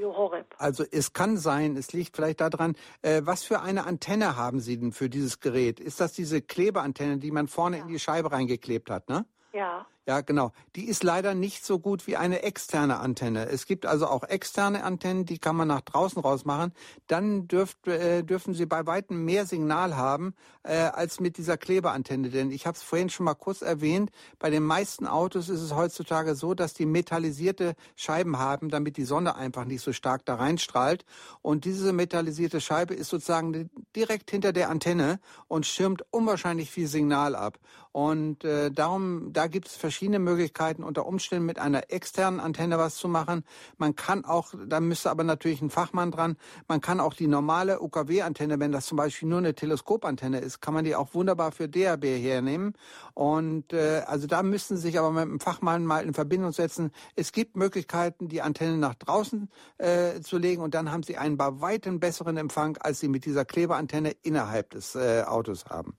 Also 0.59 0.85
es 0.91 1.13
kann 1.13 1.37
sein, 1.37 1.77
es 1.77 1.93
liegt 1.93 2.17
vielleicht 2.17 2.41
daran, 2.41 2.77
äh, 3.03 3.23
was 3.25 3.43
für 3.45 3.61
eine 3.61 3.87
Antenne 3.87 4.37
haben 4.37 4.61
Sie 4.61 4.79
denn 4.79 4.93
für 4.93 5.09
dieses 5.09 5.41
Gerät? 5.41 5.81
Ist 5.81 6.01
das 6.01 6.13
diese 6.13 6.43
Klebeantenne, 6.43 7.19
die 7.19 7.31
man 7.31 7.49
vorne 7.49 7.79
ja. 7.79 7.83
in 7.83 7.89
die 7.89 7.99
Scheibe 7.99 8.31
reingeklebt 8.31 8.91
hat, 8.91 9.09
ne? 9.09 9.25
Ja. 9.53 9.87
Ja, 10.09 10.23
genau. 10.23 10.53
Die 10.75 10.87
ist 10.87 11.03
leider 11.03 11.35
nicht 11.35 11.67
so 11.67 11.79
gut 11.79 12.07
wie 12.07 12.17
eine 12.17 12.43
externe 12.43 12.99
Antenne. 12.99 13.51
Es 13.51 13.67
gibt 13.67 13.85
also 13.85 14.07
auch 14.07 14.25
externe 14.25 14.83
Antennen, 14.83 15.27
die 15.27 15.37
kann 15.37 15.55
man 15.55 15.69
nach 15.69 15.83
draußen 15.83 16.23
raus 16.23 16.47
machen. 16.47 16.73
Dann 17.09 17.47
dürft, 17.47 17.87
äh, 17.87 18.23
dürfen 18.25 18.55
Sie 18.55 18.65
bei 18.65 18.87
weitem 18.87 19.27
mehr 19.27 19.45
Signal 19.45 19.97
haben 19.97 20.33
äh, 20.63 20.77
als 20.79 21.21
mit 21.21 21.37
dieser 21.37 21.59
Klebeantenne. 21.59 22.31
Denn 22.31 22.51
ich 22.51 22.67
habe 22.67 22.75
es 22.75 22.83
vorhin 22.83 23.11
schon 23.11 23.25
mal 23.25 23.35
kurz 23.35 23.61
erwähnt, 23.61 24.11
bei 24.39 24.49
den 24.49 24.63
meisten 24.63 25.07
Autos 25.07 25.51
ist 25.51 25.61
es 25.61 25.75
heutzutage 25.75 26.35
so, 26.37 26.55
dass 26.55 26.73
die 26.73 26.87
metallisierte 26.87 27.75
Scheiben 27.95 28.39
haben, 28.39 28.71
damit 28.71 28.97
die 28.97 29.05
Sonne 29.05 29.37
einfach 29.37 29.67
nicht 29.67 29.83
so 29.83 29.93
stark 29.93 30.25
da 30.25 30.37
reinstrahlt. 30.37 31.05
Und 31.43 31.67
diese 31.67 31.93
metallisierte 31.93 32.63
Scheibe 32.63 32.95
ist 32.95 33.11
sozusagen 33.11 33.69
direkt 33.95 34.31
hinter 34.31 34.55
der 34.55 34.71
Antenne 34.71 35.21
und 35.49 35.67
schirmt 35.67 36.03
unwahrscheinlich 36.11 36.71
viel 36.71 36.87
Signal 36.87 37.35
ab. 37.37 37.59
Und 37.93 38.45
äh, 38.45 38.71
darum, 38.71 39.33
da 39.33 39.49
gibt 39.49 39.67
es 39.67 39.75
verschiedene 39.77 39.98
Möglichkeiten, 40.01 40.85
unter 40.85 41.07
Umständen 41.07 41.47
mit 41.47 41.59
einer 41.59 41.91
externen 41.91 42.41
Antenne 42.41 42.79
was 42.79 42.97
zu 42.97 43.09
machen. 43.09 43.45
Man 43.77 43.97
kann 43.97 44.25
auch, 44.25 44.55
da 44.67 44.81
müsste 44.81 45.11
aber 45.11 45.25
natürlich 45.25 45.61
ein 45.61 45.71
Fachmann 45.71 46.11
dran, 46.11 46.37
man 46.69 46.81
kann 46.81 47.01
auch 47.01 47.15
die 47.15 47.27
normale 47.27 47.81
UKW-Antenne, 47.81 48.61
wenn 48.61 48.73
das 48.73 48.87
zum 48.87 48.97
Beispiel 48.97 49.29
nur 49.29 49.39
eine 49.39 49.55
Teleskopantenne 49.55 50.39
ist, 50.39 50.61
kann 50.61 50.75
man 50.75 50.85
die 50.85 50.95
auch 50.95 51.15
wunderbar 51.15 51.53
für 51.53 51.69
DAB 51.69 52.05
hernehmen. 52.05 52.75
Und 53.15 53.73
äh, 53.73 54.03
also 54.07 54.27
da 54.27 54.43
müssten 54.43 54.77
Sie 54.77 54.83
sich 54.83 54.99
aber 54.99 55.11
mit 55.11 55.23
einem 55.23 55.41
Fachmann 55.41 55.85
mal 55.85 56.05
in 56.05 56.15
Verbindung 56.15 56.53
setzen. 56.53 56.91
Es 57.17 57.33
gibt 57.33 57.57
Möglichkeiten, 57.57 58.29
die 58.29 58.43
Antenne 58.43 58.79
nach 58.79 58.95
draußen 58.95 59.51
äh, 59.79 60.21
zu 60.21 60.39
legen 60.39 60.63
und 60.63 60.75
dann 60.75 60.93
haben 60.93 61.03
Sie 61.03 61.17
einen 61.17 61.37
bei 61.37 61.61
weitem 61.61 62.01
besseren 62.01 62.37
Empfang, 62.37 62.77
als 62.79 63.01
Sie 63.01 63.09
mit 63.09 63.25
dieser 63.25 63.45
Klebeantenne 63.45 64.13
innerhalb 64.23 64.71
des 64.71 64.95
äh, 64.95 65.23
Autos 65.27 65.67
haben. 65.67 65.97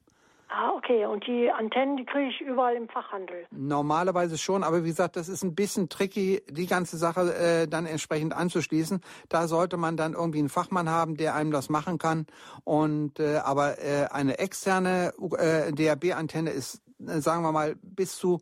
Ah, 0.51 0.71
okay. 0.75 1.05
Und 1.05 1.27
die 1.27 1.51
Antennen, 1.51 1.95
die 1.95 2.05
kriege 2.05 2.29
ich 2.29 2.41
überall 2.41 2.75
im 2.75 2.89
Fachhandel. 2.89 3.45
Normalerweise 3.51 4.37
schon, 4.39 4.63
aber 4.63 4.83
wie 4.83 4.89
gesagt, 4.89 5.15
das 5.15 5.29
ist 5.29 5.43
ein 5.43 5.53
bisschen 5.53 5.89
tricky, 5.89 6.41
die 6.49 6.65
ganze 6.65 6.97
Sache 6.97 7.33
äh, 7.35 7.67
dann 7.67 7.85
entsprechend 7.85 8.33
anzuschließen. 8.33 8.99
Da 9.29 9.47
sollte 9.47 9.77
man 9.77 9.95
dann 9.95 10.13
irgendwie 10.13 10.39
einen 10.39 10.49
Fachmann 10.49 10.89
haben, 10.89 11.17
der 11.17 11.35
einem 11.35 11.51
das 11.51 11.69
machen 11.69 11.99
kann. 11.99 12.25
Und 12.63 13.19
äh, 13.19 13.37
aber 13.37 13.77
äh, 13.77 14.07
eine 14.09 14.39
externe 14.39 15.13
äh, 15.37 15.71
DAB-Antenne 15.71 16.49
ist, 16.49 16.81
äh, 16.99 17.19
sagen 17.19 17.43
wir 17.43 17.51
mal, 17.51 17.75
bis 17.83 18.17
zu 18.17 18.41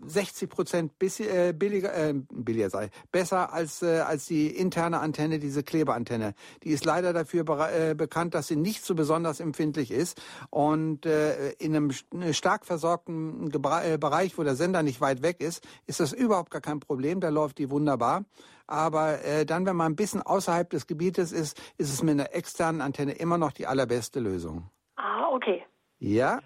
60 0.00 0.48
Prozent 0.48 0.92
äh, 1.20 1.52
billiger, 1.52 1.94
äh, 1.94 2.14
billiger 2.14 2.70
sei, 2.70 2.90
besser 3.10 3.52
als, 3.52 3.82
äh, 3.82 4.00
als 4.00 4.26
die 4.26 4.48
interne 4.48 5.00
Antenne, 5.00 5.38
diese 5.38 5.62
Klebeantenne. 5.62 6.34
Die 6.62 6.70
ist 6.70 6.84
leider 6.84 7.12
dafür 7.12 7.44
äh, 7.70 7.94
bekannt, 7.94 8.34
dass 8.34 8.48
sie 8.48 8.56
nicht 8.56 8.84
so 8.84 8.94
besonders 8.94 9.40
empfindlich 9.40 9.90
ist. 9.90 10.20
Und 10.50 11.06
äh, 11.06 11.50
in 11.52 11.74
einem 11.74 11.90
stark 12.32 12.64
versorgten 12.64 13.50
Gebra 13.50 13.84
äh, 13.84 13.98
Bereich, 13.98 14.38
wo 14.38 14.44
der 14.44 14.54
Sender 14.54 14.82
nicht 14.82 15.00
weit 15.00 15.22
weg 15.22 15.40
ist, 15.40 15.66
ist 15.86 16.00
das 16.00 16.12
überhaupt 16.12 16.50
gar 16.50 16.60
kein 16.60 16.80
Problem. 16.80 17.20
Da 17.20 17.28
läuft 17.28 17.58
die 17.58 17.70
wunderbar. 17.70 18.24
Aber 18.66 19.24
äh, 19.24 19.46
dann, 19.46 19.66
wenn 19.66 19.76
man 19.76 19.92
ein 19.92 19.96
bisschen 19.96 20.22
außerhalb 20.22 20.68
des 20.68 20.86
Gebietes 20.86 21.32
ist, 21.32 21.60
ist 21.78 21.92
es 21.92 22.02
mit 22.02 22.12
einer 22.12 22.34
externen 22.34 22.82
Antenne 22.82 23.12
immer 23.12 23.38
noch 23.38 23.52
die 23.52 23.66
allerbeste 23.66 24.20
Lösung. 24.20 24.70
Ah, 24.96 25.28
okay. 25.32 25.64
Ja? 25.98 26.40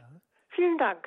Vielen 0.54 0.78
Dank. 0.78 1.06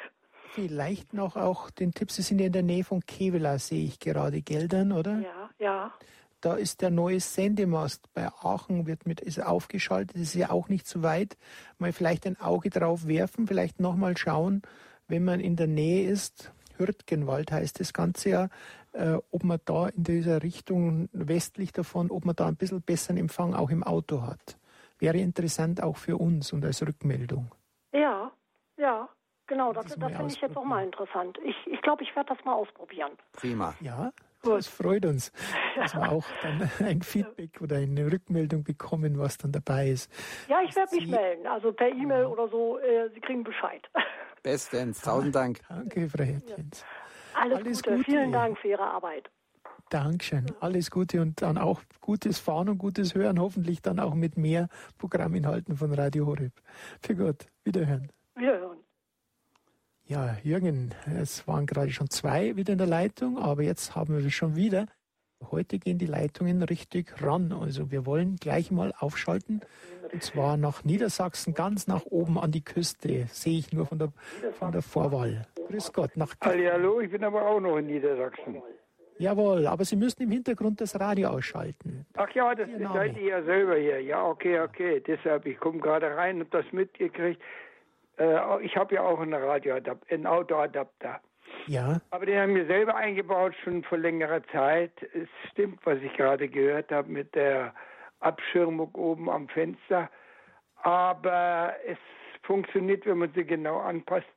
Vielleicht 0.55 1.13
noch 1.13 1.35
auch 1.35 1.69
den 1.69 1.93
Tipp, 1.93 2.11
Sie 2.11 2.21
sind 2.21 2.39
ja 2.39 2.47
in 2.47 2.53
der 2.53 2.63
Nähe 2.63 2.83
von 2.83 3.01
Kevela, 3.05 3.59
sehe 3.59 3.83
ich 3.83 3.99
gerade, 3.99 4.41
Geldern, 4.41 4.93
oder? 4.93 5.19
Ja, 5.19 5.49
ja. 5.59 5.93
Da 6.39 6.53
ist 6.53 6.81
der 6.81 6.91
neue 6.91 7.19
Sendemast 7.19 8.13
bei 8.13 8.27
Aachen, 8.27 8.87
wird 8.87 9.05
mit, 9.05 9.19
ist 9.19 9.41
aufgeschaltet, 9.41 10.15
ist 10.15 10.33
ja 10.33 10.51
auch 10.51 10.69
nicht 10.69 10.87
so 10.87 11.03
weit. 11.03 11.37
Mal 11.77 11.91
vielleicht 11.91 12.25
ein 12.25 12.39
Auge 12.39 12.69
drauf 12.69 13.05
werfen, 13.05 13.47
vielleicht 13.47 13.79
nochmal 13.79 14.15
schauen, 14.15 14.61
wenn 15.07 15.23
man 15.23 15.39
in 15.39 15.55
der 15.55 15.67
Nähe 15.67 16.09
ist, 16.09 16.51
Hürtgenwald 16.77 17.51
heißt 17.51 17.79
das 17.79 17.93
Ganze 17.93 18.29
ja, 18.29 18.49
äh, 18.93 19.17
ob 19.31 19.43
man 19.43 19.59
da 19.65 19.87
in 19.89 20.03
dieser 20.03 20.41
Richtung 20.41 21.09
westlich 21.11 21.73
davon, 21.73 22.11
ob 22.11 22.25
man 22.25 22.35
da 22.35 22.47
ein 22.47 22.55
bisschen 22.55 22.81
besseren 22.81 23.17
Empfang 23.17 23.53
auch 23.53 23.69
im 23.69 23.83
Auto 23.83 24.21
hat. 24.21 24.57
Wäre 24.99 25.17
interessant 25.17 25.83
auch 25.83 25.97
für 25.97 26.17
uns 26.17 26.53
und 26.53 26.63
als 26.63 26.81
Rückmeldung. 26.81 27.51
Ja, 29.55 29.67
ja. 29.67 29.71
Genau, 29.71 29.73
das, 29.73 29.95
das, 29.95 30.11
finde 30.11 30.33
ich 30.33 30.41
jetzt 30.41 30.57
auch 30.57 30.63
mal 30.63 30.83
interessant. 30.83 31.37
Ich 31.43 31.55
glaube, 31.55 31.75
ich, 31.75 31.81
glaub, 31.81 32.01
ich 32.01 32.15
werde 32.15 32.33
das 32.35 32.45
mal 32.45 32.53
ausprobieren. 32.53 33.11
Prima. 33.33 33.73
Ja, 33.81 34.11
das 34.43 34.67
freut 34.67 35.05
uns, 35.05 35.31
dass 35.75 35.95
wir 35.95 36.11
auch 36.11 36.25
dann 36.41 36.69
ein 36.79 37.01
Feedback 37.01 37.61
oder 37.61 37.77
eine 37.77 38.11
Rückmeldung 38.11 38.63
bekommen, 38.63 39.17
was 39.17 39.37
dann 39.37 39.51
dabei 39.51 39.89
ist. 39.89 40.11
Ja, 40.47 40.61
ich 40.61 40.75
werde 40.75 40.95
mich 40.95 41.07
melden. 41.07 41.47
Also 41.47 41.73
per 41.73 41.89
E-Mail 41.89 42.25
oder 42.25 42.47
so, 42.49 42.79
äh, 42.79 43.09
Sie 43.13 43.21
kriegen 43.21 43.43
Bescheid. 43.43 43.81
Bestens, 44.43 45.01
tausend 45.01 45.35
Dank. 45.35 45.61
Danke, 45.67 46.07
Frau 46.09 46.23
Hertjens. 46.23 46.85
Alles, 47.33 47.57
Alles 47.57 47.83
Gute. 47.83 47.97
Gute. 47.97 48.03
Vielen 48.05 48.31
Dank 48.31 48.57
für 48.59 48.67
Ihre 48.67 48.83
Arbeit. 48.83 49.29
Dankeschön. 49.89 50.45
Alles 50.59 50.89
Gute 50.89 51.21
und 51.21 51.41
dann 51.41 51.57
auch 51.57 51.81
gutes 52.01 52.39
Fahren 52.39 52.69
und 52.69 52.77
gutes 52.77 53.13
Hören, 53.13 53.39
hoffentlich 53.39 53.81
dann 53.81 53.99
auch 53.99 54.15
mit 54.15 54.37
mehr 54.37 54.67
Programminhalten 54.97 55.75
von 55.77 55.93
Radio 55.93 56.25
Horeb. 56.25 56.53
Für 57.01 57.15
Gott, 57.15 57.47
wiederhören. 57.63 58.11
Wiederhören. 58.35 58.64
Ja, 60.07 60.37
Jürgen, 60.43 60.93
es 61.19 61.47
waren 61.47 61.65
gerade 61.65 61.89
schon 61.89 62.11
zwei 62.11 62.55
wieder 62.55 62.73
in 62.73 62.77
der 62.77 62.85
Leitung, 62.85 63.39
aber 63.39 63.63
jetzt 63.63 63.95
haben 63.95 64.21
wir 64.21 64.29
schon 64.29 64.55
wieder. 64.55 64.85
Heute 65.49 65.79
gehen 65.79 65.97
die 65.97 66.05
Leitungen 66.05 66.61
richtig 66.61 67.23
ran. 67.23 67.51
Also 67.51 67.89
wir 67.89 68.05
wollen 68.05 68.35
gleich 68.35 68.69
mal 68.69 68.93
aufschalten. 68.99 69.61
Und 70.13 70.21
zwar 70.21 70.57
nach 70.57 70.83
Niedersachsen, 70.83 71.55
ganz 71.55 71.87
nach 71.87 72.05
oben 72.05 72.37
an 72.37 72.51
die 72.51 72.63
Küste. 72.63 73.25
Sehe 73.31 73.57
ich 73.57 73.73
nur 73.73 73.87
von 73.87 73.97
der, 73.97 74.13
von 74.59 74.71
der 74.71 74.83
Vorwahl. 74.83 75.47
Grüß 75.69 75.91
Gott. 75.91 76.15
Nach 76.15 76.35
Hallo, 76.39 76.99
ich 77.01 77.09
bin 77.09 77.23
aber 77.23 77.43
auch 77.43 77.59
noch 77.59 77.77
in 77.77 77.87
Niedersachsen. 77.87 78.61
Jawohl, 79.17 79.65
aber 79.65 79.85
Sie 79.85 79.95
müssen 79.95 80.23
im 80.23 80.31
Hintergrund 80.31 80.81
das 80.81 80.99
Radio 80.99 81.29
ausschalten. 81.29 82.05
Ach 82.15 82.29
ja, 82.31 82.53
das 82.53 82.69
seid 82.93 83.17
ihr 83.17 83.27
ja 83.27 83.43
selber 83.43 83.77
hier. 83.77 84.01
Ja, 84.01 84.23
okay, 84.23 84.59
okay. 84.59 84.99
Deshalb, 84.99 85.45
ich 85.45 85.57
komme 85.57 85.79
gerade 85.79 86.15
rein 86.15 86.41
und 86.41 86.53
das 86.53 86.65
mitgekriegt. 86.73 87.41
Äh, 88.17 88.63
ich 88.63 88.75
habe 88.77 88.95
ja 88.95 89.01
auch 89.01 89.19
einen 89.19 89.33
Radioadapter, 89.33 90.13
einen 90.13 90.27
Autoadapter. 90.27 91.21
Ja. 91.67 91.99
Aber 92.11 92.25
den 92.25 92.39
haben 92.39 92.55
wir 92.55 92.65
selber 92.65 92.95
eingebaut, 92.95 93.53
schon 93.63 93.83
vor 93.83 93.97
längerer 93.97 94.43
Zeit. 94.47 94.91
Es 95.13 95.29
stimmt, 95.51 95.79
was 95.85 95.99
ich 95.99 96.13
gerade 96.13 96.47
gehört 96.47 96.91
habe 96.91 97.09
mit 97.09 97.33
der 97.35 97.73
Abschirmung 98.19 98.93
oben 98.95 99.29
am 99.29 99.47
Fenster. 99.49 100.09
Aber 100.83 101.73
es 101.85 101.97
funktioniert, 102.43 103.05
wenn 103.05 103.17
man 103.19 103.31
sie 103.33 103.45
genau 103.45 103.79
anpasst, 103.79 104.27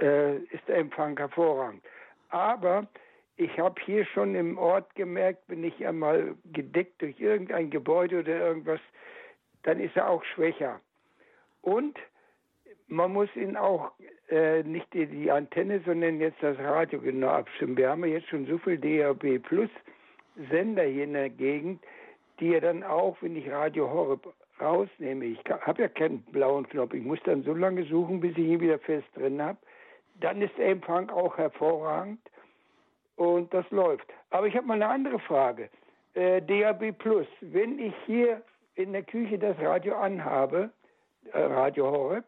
äh, 0.00 0.36
ist 0.36 0.66
der 0.68 0.76
Empfang 0.76 1.16
hervorragend. 1.16 1.82
Aber 2.30 2.86
ich 3.36 3.58
habe 3.58 3.80
hier 3.84 4.04
schon 4.06 4.34
im 4.34 4.58
Ort 4.58 4.94
gemerkt, 4.94 5.42
wenn 5.48 5.64
ich 5.64 5.86
einmal 5.86 6.34
gedeckt 6.52 7.02
durch 7.02 7.20
irgendein 7.20 7.70
Gebäude 7.70 8.20
oder 8.20 8.36
irgendwas, 8.36 8.80
dann 9.62 9.80
ist 9.80 9.96
er 9.96 10.08
auch 10.08 10.24
schwächer. 10.24 10.80
Und 11.62 11.98
man 12.88 13.12
muss 13.12 13.28
ihn 13.34 13.56
auch 13.56 13.92
äh, 14.30 14.62
nicht 14.62 14.92
die, 14.92 15.06
die, 15.06 15.30
Antenne, 15.30 15.80
sondern 15.84 16.20
jetzt 16.20 16.42
das 16.42 16.58
Radio 16.58 17.00
genau 17.00 17.28
abstimmen. 17.28 17.76
Wir 17.76 17.90
haben 17.90 18.04
ja 18.04 18.12
jetzt 18.12 18.28
schon 18.28 18.46
so 18.46 18.58
viel 18.58 18.78
DAB 18.78 19.38
Plus 19.42 19.70
Sender 20.50 20.84
hier 20.84 21.04
in 21.04 21.14
der 21.14 21.30
Gegend, 21.30 21.82
die 22.38 22.50
ja 22.50 22.60
dann 22.60 22.82
auch, 22.82 23.16
wenn 23.20 23.36
ich 23.36 23.50
Radio 23.50 23.90
Horeb 23.90 24.32
rausnehme, 24.60 25.24
ich 25.24 25.38
habe 25.48 25.82
ja 25.82 25.88
keinen 25.88 26.20
blauen 26.32 26.68
Knopf, 26.68 26.94
ich 26.94 27.02
muss 27.02 27.18
dann 27.24 27.42
so 27.42 27.54
lange 27.54 27.84
suchen, 27.84 28.20
bis 28.20 28.32
ich 28.32 28.46
ihn 28.46 28.60
wieder 28.60 28.78
fest 28.78 29.06
drin 29.14 29.40
habe, 29.40 29.58
dann 30.20 30.40
ist 30.40 30.56
der 30.58 30.68
Empfang 30.68 31.10
auch 31.10 31.36
hervorragend 31.36 32.20
und 33.16 33.52
das 33.52 33.68
läuft. 33.70 34.06
Aber 34.30 34.46
ich 34.46 34.56
habe 34.56 34.66
mal 34.66 34.74
eine 34.74 34.88
andere 34.88 35.18
Frage. 35.18 35.70
Äh, 36.14 36.42
DAB 36.42 36.92
Plus, 36.92 37.26
wenn 37.40 37.78
ich 37.78 37.94
hier 38.06 38.42
in 38.74 38.92
der 38.92 39.02
Küche 39.02 39.38
das 39.38 39.58
Radio 39.58 39.96
anhabe, 39.96 40.70
äh, 41.32 41.38
Radio 41.38 41.90
Horeb, 41.90 42.24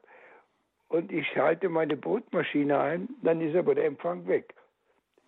und 0.89 1.13
ich 1.13 1.27
schalte 1.29 1.69
meine 1.69 1.97
Brotmaschine 1.97 2.79
ein, 2.79 3.09
dann 3.23 3.41
ist 3.41 3.57
aber 3.57 3.75
der 3.75 3.87
Empfang 3.87 4.27
weg 4.27 4.55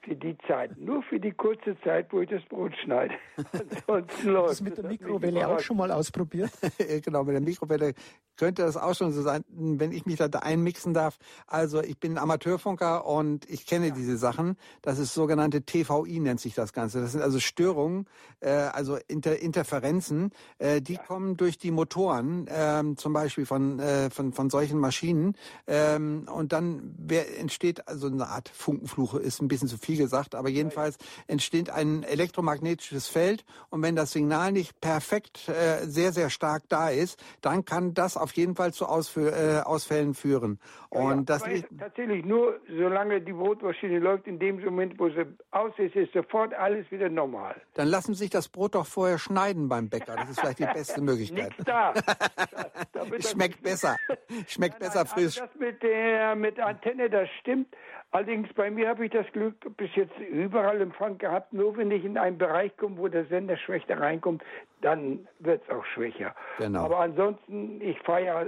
für 0.02 0.16
die 0.16 0.36
Zeit. 0.48 0.76
Nur 0.78 1.02
für 1.02 1.20
die 1.20 1.32
kurze 1.32 1.78
Zeit, 1.80 2.10
wo 2.10 2.20
ich 2.20 2.30
das 2.30 2.42
Brot 2.44 2.72
schneide. 2.82 3.14
Ansonsten 3.86 4.28
läuft 4.30 4.50
das 4.50 4.60
mit 4.62 4.76
der 4.78 4.84
Mikrowelle 4.86 5.46
auch 5.46 5.60
schon 5.60 5.76
mal 5.76 5.90
ausprobiert? 5.90 6.50
genau, 7.04 7.22
mit 7.24 7.34
der 7.34 7.42
Mikrowelle 7.42 7.94
könnte 8.40 8.62
das 8.62 8.76
auch 8.76 8.94
schon 8.94 9.12
so 9.12 9.22
sein, 9.22 9.44
wenn 9.50 9.92
ich 9.92 10.06
mich 10.06 10.16
da 10.16 10.26
einmixen 10.26 10.94
darf. 10.94 11.18
Also 11.46 11.82
ich 11.82 11.98
bin 11.98 12.16
Amateurfunker 12.16 13.06
und 13.06 13.48
ich 13.50 13.66
kenne 13.66 13.88
ja. 13.88 13.94
diese 13.94 14.16
Sachen. 14.16 14.56
Das 14.80 14.98
ist 14.98 15.12
sogenannte 15.12 15.62
TVI 15.62 16.20
nennt 16.20 16.40
sich 16.40 16.54
das 16.54 16.72
Ganze. 16.72 17.00
Das 17.02 17.12
sind 17.12 17.20
also 17.20 17.38
Störungen, 17.40 18.06
äh, 18.40 18.50
also 18.50 18.98
Inter 19.08 19.38
Interferenzen, 19.38 20.30
äh, 20.58 20.80
die 20.80 20.94
ja. 20.94 21.02
kommen 21.02 21.36
durch 21.36 21.58
die 21.58 21.70
Motoren, 21.70 22.46
äh, 22.46 22.82
zum 22.96 23.12
Beispiel 23.12 23.44
von, 23.44 23.78
äh, 23.78 24.08
von, 24.08 24.32
von 24.32 24.48
solchen 24.48 24.78
Maschinen. 24.78 25.36
Ähm, 25.66 26.26
und 26.34 26.52
dann 26.52 26.96
entsteht 27.38 27.86
also 27.86 28.06
eine 28.06 28.28
Art 28.28 28.48
Funkenfluche, 28.48 29.18
ist 29.18 29.42
ein 29.42 29.48
bisschen 29.48 29.68
zu 29.68 29.76
viel 29.76 29.90
viel 29.90 29.96
gesagt, 29.96 30.36
aber 30.36 30.48
jedenfalls 30.48 30.98
entsteht 31.26 31.68
ein 31.70 32.04
elektromagnetisches 32.04 33.08
Feld 33.08 33.44
und 33.70 33.82
wenn 33.82 33.96
das 33.96 34.12
Signal 34.12 34.52
nicht 34.52 34.80
perfekt 34.80 35.48
äh, 35.48 35.84
sehr, 35.86 36.12
sehr 36.12 36.30
stark 36.30 36.62
da 36.68 36.90
ist, 36.90 37.18
dann 37.40 37.64
kann 37.64 37.92
das 37.92 38.16
auf 38.16 38.29
jeden 38.32 38.54
Fall 38.54 38.72
zu 38.72 38.86
Ausfü 38.86 39.28
äh, 39.28 39.60
Ausfällen 39.64 40.14
führen. 40.14 40.58
Und 40.88 41.28
ja, 41.30 41.36
das 41.36 41.46
ist 41.46 41.66
tatsächlich 41.78 42.24
nur, 42.24 42.58
solange 42.68 43.20
die 43.20 43.32
Brotmaschine 43.32 43.98
läuft, 43.98 44.26
in 44.26 44.38
dem 44.38 44.62
Moment, 44.64 44.98
wo 44.98 45.08
sie 45.08 45.26
aus 45.50 45.72
ist, 45.78 45.94
ist 45.94 46.12
sofort 46.12 46.52
alles 46.54 46.90
wieder 46.90 47.08
normal. 47.08 47.54
Dann 47.74 47.88
lassen 47.88 48.14
Sie 48.14 48.24
sich 48.24 48.30
das 48.30 48.48
Brot 48.48 48.74
doch 48.74 48.86
vorher 48.86 49.18
schneiden 49.18 49.68
beim 49.68 49.88
Bäcker. 49.88 50.16
Das 50.16 50.30
ist 50.30 50.40
vielleicht 50.40 50.58
die 50.58 50.66
beste 50.66 51.00
Möglichkeit. 51.02 51.52
Da. 51.64 51.94
Schmeckt 53.20 53.62
besser. 53.62 53.96
Schmeckt 54.46 54.80
nein, 54.80 54.90
nein, 54.94 55.04
besser 55.04 55.06
frisch. 55.06 55.40
Also 55.40 55.52
das 55.52 55.60
mit 55.60 55.82
der 55.82 56.34
mit 56.34 56.58
Antenne, 56.58 57.08
das 57.08 57.28
stimmt. 57.40 57.68
Allerdings 58.12 58.52
bei 58.54 58.70
mir 58.70 58.88
habe 58.88 59.06
ich 59.06 59.12
das 59.12 59.26
Glück 59.32 59.54
bis 59.76 59.94
jetzt 59.94 60.18
überall 60.18 60.80
Empfang 60.80 61.18
gehabt. 61.18 61.52
Nur 61.52 61.76
wenn 61.76 61.90
ich 61.90 62.04
in 62.04 62.18
einen 62.18 62.38
Bereich 62.38 62.76
komme, 62.76 62.98
wo 62.98 63.06
der 63.08 63.24
Sender 63.26 63.56
schwächer 63.56 64.00
reinkommt, 64.00 64.42
dann 64.80 65.28
wird 65.38 65.62
es 65.62 65.70
auch 65.74 65.84
schwächer. 65.84 66.34
Genau. 66.58 66.84
Aber 66.84 66.98
ansonsten, 66.98 67.80
ich 67.80 67.98
fahre 68.00 68.24
ja 68.24 68.46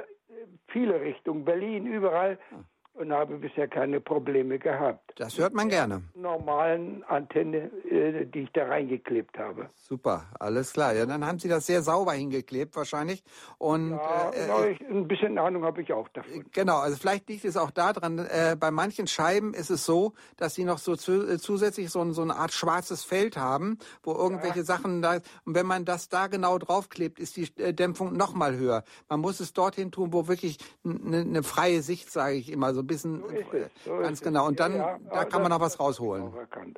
viele 0.68 1.00
Richtungen, 1.00 1.44
Berlin, 1.44 1.86
überall. 1.86 2.38
Ah 2.50 2.64
und 2.95 3.12
habe 3.12 3.38
bisher 3.38 3.68
keine 3.68 4.01
Probleme 4.01 4.59
gehabt. 4.59 5.12
Das 5.16 5.38
hört 5.38 5.55
man 5.55 5.68
gerne. 5.68 6.03
Normalen 6.14 7.03
Antenne, 7.05 7.70
äh, 7.90 8.26
die 8.26 8.40
ich 8.40 8.53
da 8.53 8.66
reingeklebt 8.66 9.38
habe. 9.38 9.70
Super, 9.76 10.26
alles 10.38 10.72
klar. 10.72 10.95
Ja, 10.95 11.07
dann 11.07 11.26
haben 11.26 11.38
Sie 11.38 11.49
das 11.49 11.66
sehr 11.66 11.82
sauber 11.82 12.12
hingeklebt 12.12 12.76
wahrscheinlich. 12.76 13.24
Und 13.59 13.93
ja, 13.93 14.30
äh, 14.30 14.72
ich, 14.72 14.80
ein 14.82 15.09
bisschen 15.09 15.38
Ahnung 15.38 15.64
habe 15.64 15.80
ich 15.80 15.93
auch 15.93 16.09
davon. 16.09 16.45
Genau, 16.53 16.78
also 16.78 16.97
vielleicht 16.97 17.28
liegt 17.28 17.45
es 17.45 17.57
auch 17.57 17.70
daran. 17.70 18.18
Äh, 18.18 18.57
bei 18.59 18.70
manchen 18.70 19.07
Scheiben 19.07 19.55
ist 19.55 19.70
es 19.70 19.86
so, 19.86 20.12
dass 20.36 20.55
sie 20.55 20.64
noch 20.64 20.78
so 20.78 20.95
zu, 20.95 21.26
äh, 21.26 21.38
zusätzlich 21.38 21.90
so, 21.90 22.12
so, 22.12 22.22
eine 22.22 22.36
Art 22.36 22.53
schwarzes 22.53 23.05
Feld 23.05 23.36
haben, 23.38 23.78
wo 24.03 24.12
irgendwelche 24.12 24.59
ja. 24.59 24.64
Sachen 24.64 25.01
da. 25.01 25.14
Und 25.45 25.55
wenn 25.55 25.66
man 25.66 25.84
das 25.86 26.11
da 26.11 26.26
genau 26.26 26.59
draufklebt, 26.59 27.18
ist 27.18 27.36
die 27.36 27.49
äh, 27.57 27.72
Dämpfung 27.72 28.16
noch 28.16 28.34
mal 28.34 28.57
höher. 28.57 28.84
Man 29.09 29.20
muss 29.20 29.40
es 29.40 29.55
dorthin 29.55 29.90
tun, 29.90 30.12
wo 30.12 30.28
wirklich 30.28 30.59
eine 30.84 31.24
ne 31.24 31.43
freie 31.43 31.80
Sicht, 31.82 32.11
sage 32.11 32.34
ich 32.36 32.53
immer, 32.53 32.74
so 32.74 32.81
ein 32.82 32.86
bisschen, 32.86 33.22
so 33.84 33.94
so 33.96 33.98
ganz 33.98 34.20
genau. 34.20 34.46
Und 34.46 34.60
dann, 34.60 34.76
ja, 34.76 34.92
ja, 34.92 34.98
da 35.10 35.24
kann 35.24 35.42
man 35.42 35.50
noch 35.50 35.60
was 35.60 35.78
rausholen. 35.78 36.32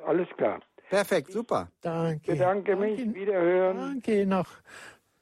Alles 0.05 0.27
klar. 0.37 0.59
Perfekt, 0.89 1.31
super. 1.31 1.69
Danke. 1.81 2.33
Bedanke 2.33 2.75
mich, 2.75 2.97
danke, 2.97 3.19
wiederhören. 3.19 3.77
Danke 3.77 4.25
nach, 4.25 4.61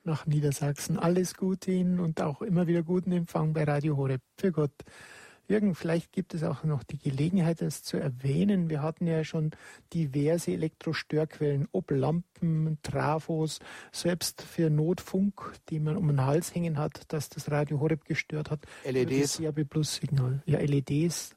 nach 0.03 0.25
Niedersachsen. 0.25 0.99
Alles 0.99 1.36
Gute 1.36 1.71
Ihnen 1.71 1.99
und 1.99 2.21
auch 2.21 2.41
immer 2.41 2.67
wieder 2.67 2.84
guten 2.84 3.11
Empfang 3.11 3.53
bei 3.53 3.63
Radio 3.63 3.97
Horeb. 3.97 4.21
Für 4.38 4.51
Gott. 4.51 4.71
Jürgen, 5.48 5.76
vielleicht 5.76 6.12
gibt 6.12 6.34
es 6.34 6.44
auch 6.44 6.64
noch 6.64 6.84
die 6.84 6.98
Gelegenheit, 6.98 7.62
das 7.62 7.84
zu 7.84 7.98
erwähnen. 7.98 8.70
Wir 8.70 8.82
hatten 8.82 9.08
ja 9.08 9.24
schon 9.24 9.52
diverse 9.94 10.52
Elektrostörquellen, 10.52 11.68
ob 11.72 11.91
Lampen, 11.91 12.78
Trafos, 12.82 13.60
selbst 13.91 14.41
für 14.41 14.70
Notfunk, 14.70 15.54
die 15.70 15.80
man 15.80 15.98
um 15.98 16.08
den 16.08 16.26
Hals 16.26 16.56
hängen 16.56 16.78
hat, 16.78 17.02
dass 17.12 17.30
das 17.30 17.52
Radio 17.52 17.80
Horeb 17.80 18.06
gestört 18.06 18.52
hat. 18.52 18.66
LEDs. 18.86 19.41
Das 19.41 19.66
Plus-Signal. 19.70 20.44
Ja, 20.46 20.60
LEDs 20.60 21.36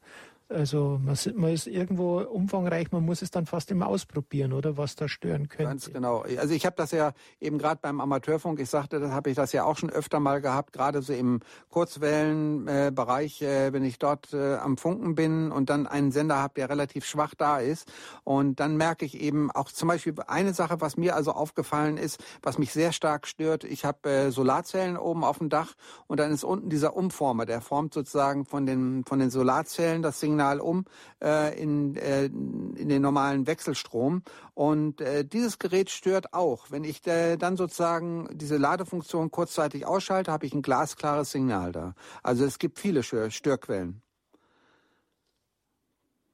also 0.49 1.01
man, 1.03 1.16
man, 1.34 1.53
ist 1.53 1.66
irgendwo 1.66 2.20
umfangreich, 2.20 2.92
man 2.92 3.05
muss 3.05 3.20
es 3.20 3.32
dann 3.32 3.47
fast 3.47 3.70
immer 3.72 3.88
ausprobieren, 3.88 4.53
oder 4.53 4.76
was 4.76 4.94
da 4.94 5.09
stören 5.09 5.49
könnte. 5.49 5.64
Ganz 5.64 5.92
genau. 5.92 6.24
Also 6.38 6.55
ich 6.55 6.64
habe 6.64 6.76
das 6.76 6.92
ja 6.92 7.12
eben 7.40 7.59
gerade 7.59 7.80
beim 7.82 8.01
Amateurfunk, 8.01 8.61
ich 8.61 8.70
sagte, 8.70 9.01
das 9.01 9.11
habe 9.11 9.30
ich 9.30 9.36
das 9.36 9.53
ja 9.53 9.64
auch 9.64 9.76
schon 9.76 9.90
öfter 9.90 10.20
mal 10.20 10.40
gehabt, 10.40 10.72
gerade 10.72 11.03
so 11.03 11.12
im 11.12 11.40
Kurzwellenbereich, 11.70 13.42
äh, 13.42 13.72
wenn 13.72 13.84
ich 13.84 13.99
dort 13.99 14.32
äh, 14.32 14.55
am 14.57 14.76
Funken 14.76 15.16
bin 15.16 15.51
und 15.51 15.68
dann 15.68 15.88
einen 15.88 16.12
Sender 16.12 16.36
habe, 16.36 16.55
der 16.55 16.70
relativ 16.70 17.05
schwach 17.05 17.34
da 17.34 17.59
ist. 17.59 17.90
Und 18.22 18.61
dann 18.61 18.76
merke 18.76 19.05
ich 19.05 19.20
eben 19.20 19.51
auch 19.51 19.72
zum 19.72 19.88
Beispiel 19.88 20.14
eine 20.28 20.55
Sache, 20.55 20.80
was 20.80 20.97
mir 20.97 21.16
also 21.16 21.32
aufgefallen 21.32 21.97
ist, 21.97 22.22
was 22.42 22.57
mich 22.59 22.72
sehr 22.72 22.92
stark 22.92 23.26
stört. 23.26 23.64
Ich 23.64 23.84
habe 23.84 24.09
äh, 24.09 24.30
Solarzellen 24.30 24.97
oben 24.97 25.24
auf 25.24 25.38
dem 25.38 25.49
Dach 25.49 25.74
und 26.07 26.20
dann 26.20 26.30
ist 26.30 26.44
unten 26.44 26.70
dieser 26.70 26.97
Umformer, 26.97 27.47
der 27.47 27.61
formt 27.61 27.94
sozusagen 27.94 28.44
von 28.47 28.64
den, 28.64 29.05
von 29.05 29.18
den 29.18 29.30
Solarzellen 29.30 30.03
das 30.03 30.20
Signal 30.20 30.36
Signal 30.37 30.61
um 30.61 30.84
äh, 31.22 31.59
in, 31.61 31.97
äh, 31.97 32.26
in 32.26 32.89
den 32.89 33.01
normalen 33.01 33.47
Wechselstrom. 33.47 34.22
Und 34.55 35.01
äh, 35.01 35.24
dieses 35.24 35.59
Gerät 35.59 35.91
stört 35.91 36.34
auch. 36.34 36.70
Wenn 36.70 36.84
ich 36.84 37.07
äh, 37.07 37.37
dann 37.37 37.57
sozusagen 37.57 38.28
diese 38.32 38.59
Ladefunktion 38.59 39.30
kurzzeitig 39.30 39.87
ausschalte, 39.87 40.30
habe 40.30 40.45
ich 40.47 40.55
ein 40.55 40.62
glasklares 40.62 41.32
Signal 41.32 41.72
da. 41.72 41.95
Also 42.22 42.45
es 42.45 42.59
gibt 42.59 42.78
viele 42.78 43.03
Störquellen. 43.03 44.03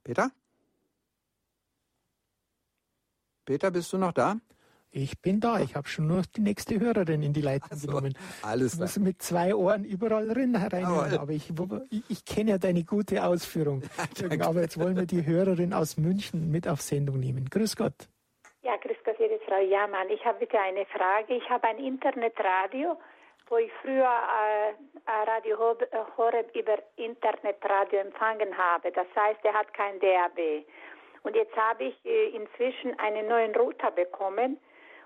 Peter? 0.02 0.32
Peter, 3.44 3.70
bist 3.70 3.92
du 3.92 3.98
noch 3.98 4.12
da? 4.12 4.36
Ich 4.94 5.22
bin 5.22 5.40
da. 5.40 5.58
Ich 5.58 5.74
habe 5.74 5.88
schon 5.88 6.06
nur 6.06 6.20
die 6.36 6.42
nächste 6.42 6.78
Hörerin 6.78 7.22
in 7.22 7.32
die 7.32 7.40
Leitung 7.40 7.78
so, 7.78 7.86
genommen. 7.86 8.14
Alles 8.42 8.74
ich 8.74 8.80
muss 8.80 8.98
mit 8.98 9.22
zwei 9.22 9.54
Ohren 9.54 9.84
überall 9.84 10.30
rein 10.30 10.54
reinhören. 10.54 11.18
Aber 11.18 11.32
ich, 11.32 11.48
ich, 11.90 12.02
ich 12.10 12.24
kenne 12.26 12.50
ja 12.50 12.58
deine 12.58 12.84
gute 12.84 13.24
Ausführung. 13.24 13.82
Ja, 14.18 14.46
aber 14.46 14.60
jetzt 14.60 14.78
wollen 14.78 14.96
wir 14.96 15.06
die 15.06 15.24
Hörerin 15.24 15.72
aus 15.72 15.96
München 15.96 16.50
mit 16.50 16.68
auf 16.68 16.82
Sendung 16.82 17.18
nehmen. 17.18 17.48
Grüß 17.48 17.76
Gott. 17.76 17.94
Ja, 18.62 18.76
grüß 18.76 18.96
Gott, 19.04 19.18
liebe 19.18 19.40
Frau 19.46 19.60
Jamann. 19.60 20.10
Ich 20.10 20.24
habe 20.24 20.40
bitte 20.40 20.58
eine 20.58 20.84
Frage. 20.86 21.34
Ich 21.34 21.48
habe 21.48 21.66
ein 21.68 21.78
Internetradio, 21.78 22.98
wo 23.48 23.56
ich 23.56 23.70
früher 23.80 24.04
äh, 24.04 25.30
Radio 25.30 25.58
Horeb 26.16 26.54
über 26.54 26.78
Internetradio 26.96 28.00
empfangen 28.00 28.56
habe. 28.56 28.92
Das 28.92 29.06
heißt, 29.16 29.40
er 29.44 29.54
hat 29.54 29.72
kein 29.72 29.98
DAB. 30.00 30.64
Und 31.22 31.34
jetzt 31.34 31.56
habe 31.56 31.84
ich 31.84 32.04
äh, 32.04 32.28
inzwischen 32.36 32.98
einen 32.98 33.28
neuen 33.28 33.54
Router 33.54 33.90
bekommen 33.90 34.58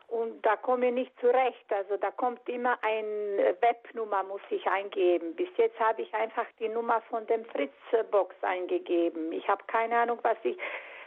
und 0.08 0.44
da 0.44 0.56
komme 0.56 0.88
ich 0.88 0.94
nicht 0.94 1.20
zurecht. 1.20 1.66
Also 1.70 1.96
da 1.96 2.10
kommt 2.10 2.48
immer 2.48 2.78
eine 2.82 3.56
Webnummer, 3.60 4.22
muss 4.22 4.40
ich 4.50 4.66
eingeben. 4.66 5.34
Bis 5.34 5.48
jetzt 5.56 5.78
habe 5.80 6.02
ich 6.02 6.14
einfach 6.14 6.46
die 6.60 6.68
Nummer 6.68 7.02
von 7.10 7.26
dem 7.26 7.44
Fritzbox 7.46 8.34
eingegeben. 8.42 9.32
Ich 9.32 9.46
habe 9.48 9.62
keine 9.66 9.98
Ahnung, 9.98 10.18
was 10.22 10.36
ich 10.44 10.56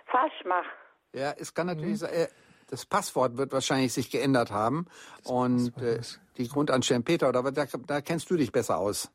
falsch 0.05 0.43
mache. 0.45 0.69
Ja, 1.13 1.33
es 1.37 1.53
kann 1.53 1.67
natürlich 1.67 1.93
mhm. 1.93 1.95
sein, 1.95 2.13
äh, 2.13 2.27
das 2.67 2.85
Passwort 2.85 3.37
wird 3.37 3.51
wahrscheinlich 3.51 3.93
sich 3.93 4.11
geändert 4.11 4.51
haben. 4.51 4.85
Das 5.23 5.31
und 5.31 5.77
äh, 5.81 6.01
die 6.37 6.47
Grundanstellen 6.47 7.03
Peter, 7.03 7.29
oder 7.29 7.51
da, 7.51 7.65
da 7.87 8.01
kennst 8.01 8.29
du 8.29 8.35
dich 8.35 8.51
besser 8.51 8.77
aus. 8.77 9.11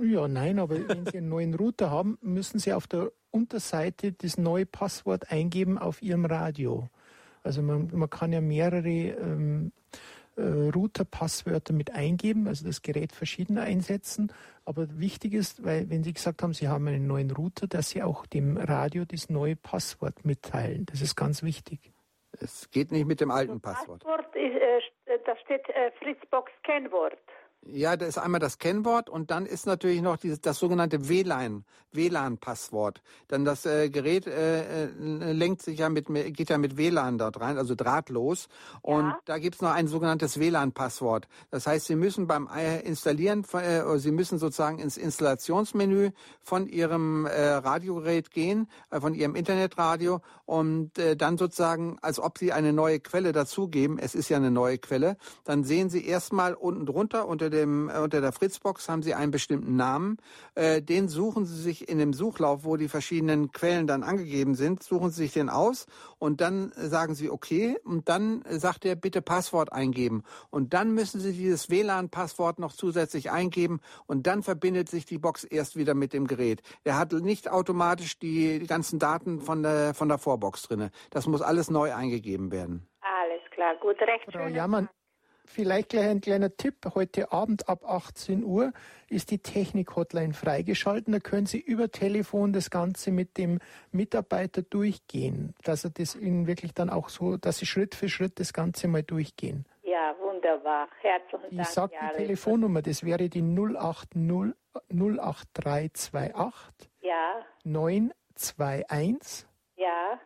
Ja, 0.00 0.28
nein, 0.28 0.58
aber 0.58 0.88
wenn 0.88 1.06
Sie 1.06 1.18
einen 1.18 1.28
neuen 1.28 1.54
Router 1.54 1.90
haben, 1.90 2.18
müssen 2.22 2.58
Sie 2.58 2.72
auf 2.72 2.86
der 2.86 3.12
Unterseite 3.30 4.12
das 4.12 4.38
neue 4.38 4.66
Passwort 4.66 5.30
eingeben 5.30 5.78
auf 5.78 6.00
Ihrem 6.02 6.24
Radio. 6.24 6.88
Also 7.42 7.62
man, 7.62 7.90
man 7.92 8.10
kann 8.10 8.32
ja 8.32 8.40
mehrere 8.40 8.88
ähm, 8.88 9.72
äh, 10.36 10.42
Router-Passwörter 10.42 11.72
mit 11.74 11.94
eingeben, 11.94 12.48
also 12.48 12.64
das 12.66 12.82
Gerät 12.82 13.12
verschieden 13.12 13.58
einsetzen. 13.58 14.32
Aber 14.64 14.86
wichtig 14.98 15.34
ist, 15.34 15.64
weil 15.64 15.90
wenn 15.90 16.04
Sie 16.04 16.12
gesagt 16.12 16.42
haben, 16.42 16.54
Sie 16.54 16.68
haben 16.68 16.88
einen 16.88 17.06
neuen 17.06 17.30
Router, 17.30 17.66
dass 17.66 17.90
Sie 17.90 18.02
auch 18.02 18.26
dem 18.26 18.56
Radio 18.56 19.04
das 19.04 19.28
neue 19.28 19.56
Passwort 19.56 20.24
mitteilen. 20.24 20.86
Das 20.86 21.02
ist 21.02 21.16
ganz 21.16 21.42
wichtig. 21.42 21.92
Es 22.40 22.70
geht 22.70 22.92
nicht 22.92 23.06
mit 23.06 23.20
dem 23.20 23.30
alten 23.30 23.60
Passwort. 23.60 24.04
Passwort 24.04 24.34
ist, 24.34 24.56
äh, 25.06 25.18
da 25.26 25.36
steht 25.36 25.68
äh, 25.68 25.90
Fritzbox 25.98 26.50
Kennwort. 26.62 27.18
Ja, 27.64 27.96
da 27.96 28.06
ist 28.06 28.18
einmal 28.18 28.40
das 28.40 28.58
Kennwort 28.58 29.08
und 29.08 29.30
dann 29.30 29.46
ist 29.46 29.66
natürlich 29.66 30.02
noch 30.02 30.16
dieses, 30.16 30.40
das 30.40 30.58
sogenannte 30.58 31.08
WLAN, 31.08 31.64
WLAN-Passwort. 31.92 33.02
Dann 33.28 33.44
das 33.44 33.66
äh, 33.66 33.88
Gerät 33.88 34.26
äh, 34.26 34.86
äh, 34.86 35.32
lenkt 35.32 35.62
sich 35.62 35.78
ja 35.78 35.88
mit, 35.88 36.06
geht 36.34 36.50
ja 36.50 36.58
mit 36.58 36.76
WLAN 36.76 37.18
dort 37.18 37.40
rein, 37.40 37.58
also 37.58 37.76
drahtlos. 37.76 38.48
Und 38.80 39.04
ja. 39.04 39.18
da 39.26 39.38
gibt's 39.38 39.60
noch 39.60 39.70
ein 39.70 39.86
sogenanntes 39.86 40.40
WLAN-Passwort. 40.40 41.28
Das 41.52 41.68
heißt, 41.68 41.86
Sie 41.86 41.94
müssen 41.94 42.26
beim 42.26 42.48
äh, 42.52 42.80
Installieren, 42.80 43.44
äh, 43.52 43.98
Sie 43.98 44.10
müssen 44.10 44.38
sozusagen 44.38 44.80
ins 44.80 44.96
Installationsmenü 44.96 46.10
von 46.40 46.66
Ihrem 46.66 47.26
äh, 47.26 47.52
Radiogerät 47.52 48.32
gehen, 48.32 48.68
äh, 48.90 49.00
von 49.00 49.14
Ihrem 49.14 49.36
Internetradio 49.36 50.20
und 50.46 50.98
äh, 50.98 51.16
dann 51.16 51.38
sozusagen, 51.38 51.98
als 52.02 52.18
ob 52.18 52.38
Sie 52.38 52.52
eine 52.52 52.72
neue 52.72 52.98
Quelle 52.98 53.30
dazugeben, 53.30 54.00
es 54.00 54.16
ist 54.16 54.30
ja 54.30 54.36
eine 54.36 54.50
neue 54.50 54.78
Quelle, 54.78 55.16
dann 55.44 55.62
sehen 55.62 55.90
Sie 55.90 56.04
erstmal 56.04 56.54
unten 56.54 56.86
drunter 56.86 57.28
unter 57.28 57.51
dem, 57.52 57.88
unter 57.88 58.20
der 58.20 58.32
Fritzbox 58.32 58.88
haben 58.88 59.02
Sie 59.02 59.14
einen 59.14 59.30
bestimmten 59.30 59.76
Namen. 59.76 60.16
Äh, 60.54 60.82
den 60.82 61.08
suchen 61.08 61.46
Sie 61.46 61.60
sich 61.60 61.88
in 61.88 61.98
dem 61.98 62.12
Suchlauf, 62.12 62.64
wo 62.64 62.76
die 62.76 62.88
verschiedenen 62.88 63.52
Quellen 63.52 63.86
dann 63.86 64.02
angegeben 64.02 64.56
sind, 64.56 64.82
suchen 64.82 65.10
Sie 65.10 65.22
sich 65.22 65.32
den 65.32 65.48
aus 65.48 65.86
und 66.18 66.40
dann 66.40 66.72
sagen 66.76 67.14
Sie 67.14 67.30
okay 67.30 67.78
und 67.84 68.08
dann 68.08 68.42
sagt 68.48 68.84
er 68.84 68.96
bitte 68.96 69.22
Passwort 69.22 69.72
eingeben 69.72 70.24
und 70.50 70.74
dann 70.74 70.92
müssen 70.92 71.20
Sie 71.20 71.32
dieses 71.32 71.70
WLAN-Passwort 71.70 72.58
noch 72.58 72.72
zusätzlich 72.72 73.30
eingeben 73.30 73.80
und 74.06 74.26
dann 74.26 74.42
verbindet 74.42 74.88
sich 74.88 75.06
die 75.06 75.18
Box 75.18 75.44
erst 75.44 75.76
wieder 75.76 75.94
mit 75.94 76.12
dem 76.12 76.26
Gerät. 76.26 76.62
Er 76.84 76.98
hat 76.98 77.12
nicht 77.12 77.50
automatisch 77.50 78.18
die, 78.18 78.58
die 78.58 78.66
ganzen 78.66 78.98
Daten 78.98 79.40
von 79.40 79.62
der, 79.62 79.94
von 79.94 80.08
der 80.08 80.18
Vorbox 80.18 80.62
drinne. 80.62 80.90
Das 81.10 81.26
muss 81.26 81.42
alles 81.42 81.70
neu 81.70 81.94
eingegeben 81.94 82.50
werden. 82.50 82.88
Alles 83.00 83.42
klar, 83.50 83.74
gut, 83.76 84.00
recht. 84.00 84.24
Frau 84.32 84.46
Jammern, 84.46 84.88
Vielleicht 85.54 85.90
gleich 85.90 86.08
ein 86.08 86.22
kleiner 86.22 86.56
Tipp. 86.56 86.76
Heute 86.94 87.30
Abend 87.30 87.68
ab 87.68 87.84
18 87.84 88.42
Uhr 88.42 88.72
ist 89.10 89.30
die 89.30 89.38
Technik-Hotline 89.38 90.32
freigeschalten. 90.32 91.12
Da 91.12 91.20
können 91.20 91.44
Sie 91.44 91.60
über 91.60 91.90
Telefon 91.90 92.54
das 92.54 92.70
Ganze 92.70 93.10
mit 93.10 93.36
dem 93.36 93.58
Mitarbeiter 93.90 94.62
durchgehen. 94.62 95.54
Dass 95.62 95.84
er 95.84 95.90
das 95.90 96.16
Ihnen 96.16 96.46
wirklich 96.46 96.72
dann 96.72 96.88
auch 96.88 97.10
so, 97.10 97.36
dass 97.36 97.58
Sie 97.58 97.66
Schritt 97.66 97.94
für 97.94 98.08
Schritt 98.08 98.40
das 98.40 98.54
Ganze 98.54 98.88
mal 98.88 99.02
durchgehen. 99.02 99.66
Ja, 99.82 100.14
wunderbar. 100.22 100.88
Herzlichen 101.02 101.54
Dank. 101.54 101.60
Ich 101.60 101.68
sage 101.68 101.92
die 102.00 102.16
Telefonnummer, 102.16 102.80
das 102.80 103.04
wäre 103.04 103.28
die 103.28 103.42
080 103.42 104.54
08328 104.88 106.90
ja. 107.02 107.44
921 107.64 109.46
ja. 109.76 110.18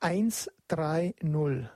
130. 0.00 1.70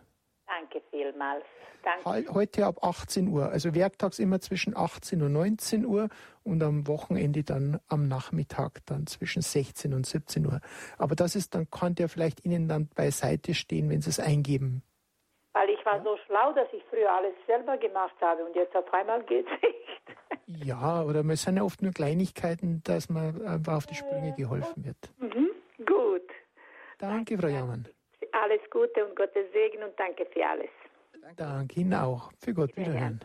Danke 0.46 0.82
vielmals. 0.90 1.46
Danke. 1.82 2.32
Heute 2.32 2.66
ab 2.66 2.82
18 2.82 3.28
Uhr. 3.28 3.48
Also 3.48 3.74
werktags 3.74 4.18
immer 4.18 4.40
zwischen 4.40 4.76
18 4.76 5.22
und 5.22 5.32
19 5.32 5.84
Uhr 5.84 6.08
und 6.44 6.62
am 6.62 6.86
Wochenende 6.86 7.42
dann 7.42 7.80
am 7.88 8.08
Nachmittag 8.08 8.80
dann 8.86 9.06
zwischen 9.06 9.42
16 9.42 9.92
und 9.94 10.06
17 10.06 10.46
Uhr. 10.46 10.60
Aber 10.98 11.14
das 11.14 11.34
ist, 11.34 11.54
dann 11.54 11.68
kann 11.70 11.94
der 11.94 12.08
vielleicht 12.08 12.44
Ihnen 12.44 12.68
dann 12.68 12.88
beiseite 12.94 13.54
stehen, 13.54 13.90
wenn 13.90 14.00
Sie 14.00 14.10
es 14.10 14.20
eingeben. 14.20 14.82
Weil 15.52 15.68
ich 15.70 15.84
war 15.84 15.96
ja. 15.96 16.04
so 16.04 16.16
schlau, 16.26 16.52
dass 16.52 16.68
ich 16.72 16.82
früher 16.88 17.12
alles 17.12 17.34
selber 17.46 17.76
gemacht 17.76 18.14
habe 18.20 18.44
und 18.44 18.54
jetzt 18.54 18.74
auf 18.74 18.92
einmal 18.92 19.22
geht 19.24 19.46
es 19.46 19.62
nicht. 19.62 19.78
Ja, 20.64 21.02
oder 21.02 21.24
es 21.30 21.42
sind 21.42 21.56
ja 21.56 21.62
oft 21.62 21.80
nur 21.82 21.92
Kleinigkeiten, 21.92 22.82
dass 22.84 23.08
man 23.08 23.46
einfach 23.46 23.76
auf 23.76 23.86
die 23.86 23.94
Sprünge 23.94 24.34
geholfen 24.36 24.84
wird. 24.84 24.96
Mhm. 25.18 25.50
Gut. 25.86 26.28
Danke, 26.98 27.38
Frau 27.38 27.46
Jamann. 27.46 27.88
Alles 28.32 28.60
Gute 28.70 29.06
und 29.06 29.16
Gottes 29.16 29.50
Segen 29.52 29.82
und 29.82 29.98
danke 29.98 30.26
für 30.26 30.44
alles. 30.44 30.68
Danke 31.36 31.80
Ihnen 31.80 31.94
auch. 31.94 32.32
Für 32.38 32.54
Gott 32.54 32.76
wiederhören. 32.76 33.20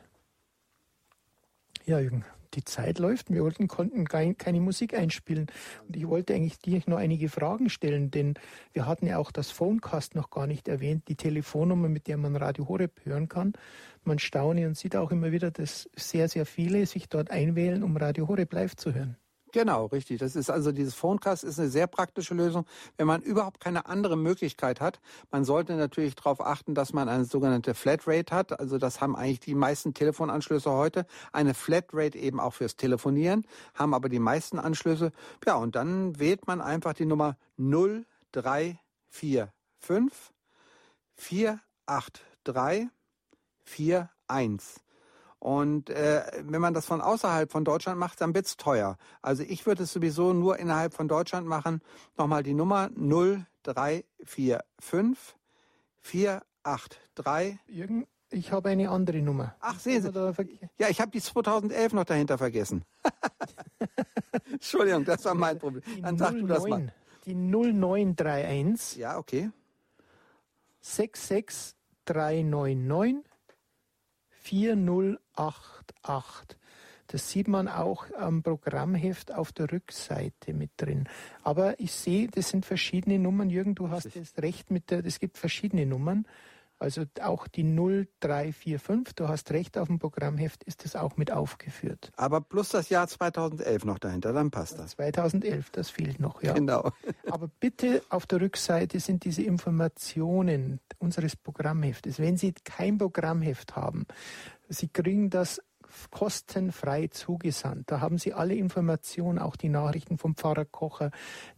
Ja, 1.85 1.99
Jürgen, 1.99 2.25
die 2.53 2.63
Zeit 2.63 2.99
läuft. 2.99 3.31
Wir 3.31 3.43
wollten, 3.43 3.67
konnten 3.67 4.05
keine 4.05 4.61
Musik 4.61 4.93
einspielen. 4.93 5.47
Und 5.87 5.95
ich 5.95 6.07
wollte 6.07 6.33
eigentlich 6.33 6.59
dir 6.59 6.81
noch 6.85 6.97
einige 6.97 7.29
Fragen 7.29 7.69
stellen, 7.69 8.11
denn 8.11 8.35
wir 8.73 8.85
hatten 8.85 9.07
ja 9.07 9.17
auch 9.17 9.31
das 9.31 9.51
Phonecast 9.51 10.15
noch 10.15 10.29
gar 10.29 10.47
nicht 10.47 10.67
erwähnt, 10.67 11.07
die 11.07 11.15
Telefonnummer, 11.15 11.89
mit 11.89 12.07
der 12.07 12.17
man 12.17 12.35
Radio 12.35 12.67
Horeb 12.67 12.99
hören 13.03 13.29
kann. 13.29 13.53
Man 14.03 14.19
staune 14.19 14.67
und 14.67 14.77
sieht 14.77 14.95
auch 14.95 15.11
immer 15.11 15.31
wieder, 15.31 15.51
dass 15.51 15.89
sehr, 15.95 16.29
sehr 16.29 16.45
viele 16.45 16.85
sich 16.85 17.09
dort 17.09 17.31
einwählen, 17.31 17.83
um 17.83 17.97
Radio 17.97 18.27
Horeb 18.27 18.53
live 18.53 18.75
zu 18.75 18.93
hören. 18.93 19.17
Genau, 19.53 19.85
richtig. 19.85 20.19
Das 20.19 20.35
ist 20.35 20.49
also 20.49 20.71
dieses 20.73 20.93
Phonecast 20.93 21.43
ist 21.43 21.57
eine 21.59 21.69
sehr 21.69 21.87
praktische 21.87 22.33
Lösung, 22.33 22.65
wenn 22.97 23.07
man 23.07 23.21
überhaupt 23.21 23.61
keine 23.61 23.85
andere 23.85 24.17
Möglichkeit 24.17 24.81
hat. 24.81 24.99
Man 25.31 25.45
sollte 25.45 25.75
natürlich 25.75 26.15
darauf 26.15 26.41
achten, 26.41 26.75
dass 26.75 26.91
man 26.91 27.07
eine 27.07 27.23
sogenannte 27.25 27.73
Flatrate 27.73 28.35
hat. 28.35 28.59
Also 28.59 28.77
das 28.77 28.99
haben 28.99 29.15
eigentlich 29.15 29.39
die 29.39 29.55
meisten 29.55 29.93
Telefonanschlüsse 29.93 30.69
heute. 30.69 31.05
Eine 31.31 31.53
Flatrate 31.53 32.17
eben 32.17 32.41
auch 32.41 32.53
fürs 32.53 32.75
Telefonieren, 32.75 33.47
haben 33.73 33.93
aber 33.93 34.09
die 34.09 34.19
meisten 34.19 34.59
Anschlüsse. 34.59 35.13
Ja, 35.45 35.55
und 35.55 35.75
dann 35.75 36.19
wählt 36.19 36.45
man 36.45 36.59
einfach 36.61 36.93
die 36.93 37.05
Nummer 37.05 37.37
0345 37.57 38.77
483 41.15 42.89
41. 44.27 44.86
Und 45.47 45.89
äh, 45.89 46.23
wenn 46.43 46.59
man 46.59 46.73
das 46.73 46.85
von 46.85 46.99
außerhalb 46.99 47.49
von 47.49 47.63
Deutschland 47.63 47.97
macht, 47.97 48.19
dann 48.19 48.35
wird's 48.35 48.57
teuer. 48.57 48.97
Also 49.21 49.43
ich 49.43 49.65
würde 49.65 49.83
es 49.83 49.93
sowieso 49.93 50.33
nur 50.33 50.59
innerhalb 50.59 50.93
von 50.93 51.07
Deutschland 51.07 51.47
machen. 51.47 51.79
Nochmal 52.17 52.43
die 52.43 52.53
Nummer 52.53 52.89
0345 52.97 54.59
483. 56.01 57.59
Jürgen, 57.67 58.05
ich 58.29 58.51
habe 58.51 58.67
eine 58.67 58.89
andere 58.89 59.21
Nummer. 59.21 59.55
Ach, 59.61 59.79
sehen 59.79 60.01
Sie. 60.01 60.11
Ja, 60.79 60.89
ich 60.89 60.99
habe 60.99 61.11
die 61.11 61.21
2011 61.21 61.93
noch 61.93 62.03
dahinter 62.03 62.37
vergessen. 62.37 62.83
Entschuldigung, 64.51 65.05
das 65.05 65.23
war 65.23 65.33
mein 65.33 65.59
Problem. 65.59 65.81
Dann 66.01 66.17
sag 66.17 66.33
du 66.33 66.45
das 66.45 66.67
mal. 66.67 66.91
Die 67.25 67.35
0931. 67.35 68.97
Ja, 68.97 69.17
okay. 69.17 69.49
66399 70.81 73.23
4088. 74.47 76.57
Das 77.07 77.29
sieht 77.29 77.47
man 77.47 77.67
auch 77.67 78.05
am 78.17 78.43
Programmheft 78.43 79.33
auf 79.33 79.51
der 79.53 79.71
Rückseite 79.71 80.53
mit 80.53 80.71
drin. 80.77 81.07
Aber 81.41 81.79
ich 81.79 81.93
sehe, 81.93 82.27
das 82.27 82.49
sind 82.49 82.65
verschiedene 82.65 83.19
Nummern. 83.19 83.49
Jürgen, 83.49 83.75
du 83.75 83.89
hast 83.89 84.15
das 84.15 84.37
recht 84.37 84.71
mit 84.71 84.91
der, 84.91 85.05
es 85.05 85.19
gibt 85.19 85.37
verschiedene 85.37 85.85
Nummern. 85.85 86.27
Also 86.79 87.03
auch 87.21 87.47
die 87.47 87.63
0345, 87.63 89.15
du 89.15 89.27
hast 89.27 89.51
recht, 89.51 89.77
auf 89.77 89.87
dem 89.87 89.99
Programmheft 89.99 90.63
ist 90.63 90.85
das 90.85 90.95
auch 90.95 91.17
mit 91.17 91.31
aufgeführt. 91.31 92.11
Aber 92.15 92.41
plus 92.41 92.69
das 92.69 92.89
Jahr 92.89 93.07
2011 93.07 93.85
noch 93.85 93.97
dahinter, 93.97 94.31
dann 94.31 94.51
passt 94.51 94.77
das. 94.77 94.91
2011, 94.91 95.71
das 95.71 95.89
fehlt 95.89 96.19
noch, 96.19 96.43
ja. 96.43 96.53
Genau. 96.53 96.91
Aber 97.31 97.49
bitte 97.59 98.03
auf 98.09 98.27
der 98.27 98.41
Rückseite 98.41 98.99
sind 98.99 99.25
diese 99.25 99.41
Informationen 99.41 100.79
unseres 100.99 101.35
Programmheftes. 101.35 102.19
Wenn 102.19 102.37
Sie 102.37 102.53
kein 102.63 102.97
Programmheft 102.97 103.75
haben, 103.75 104.05
Sie 104.69 104.87
kriegen 104.87 105.29
das 105.29 105.61
kostenfrei 106.11 107.07
zugesandt. 107.07 107.91
Da 107.91 108.01
haben 108.01 108.17
Sie 108.17 108.33
alle 108.33 108.55
Informationen, 108.55 109.39
auch 109.39 109.55
die 109.55 109.69
Nachrichten 109.69 110.17
vom 110.17 110.35
Pfarrer 110.35 110.65
Kocher, 110.65 111.11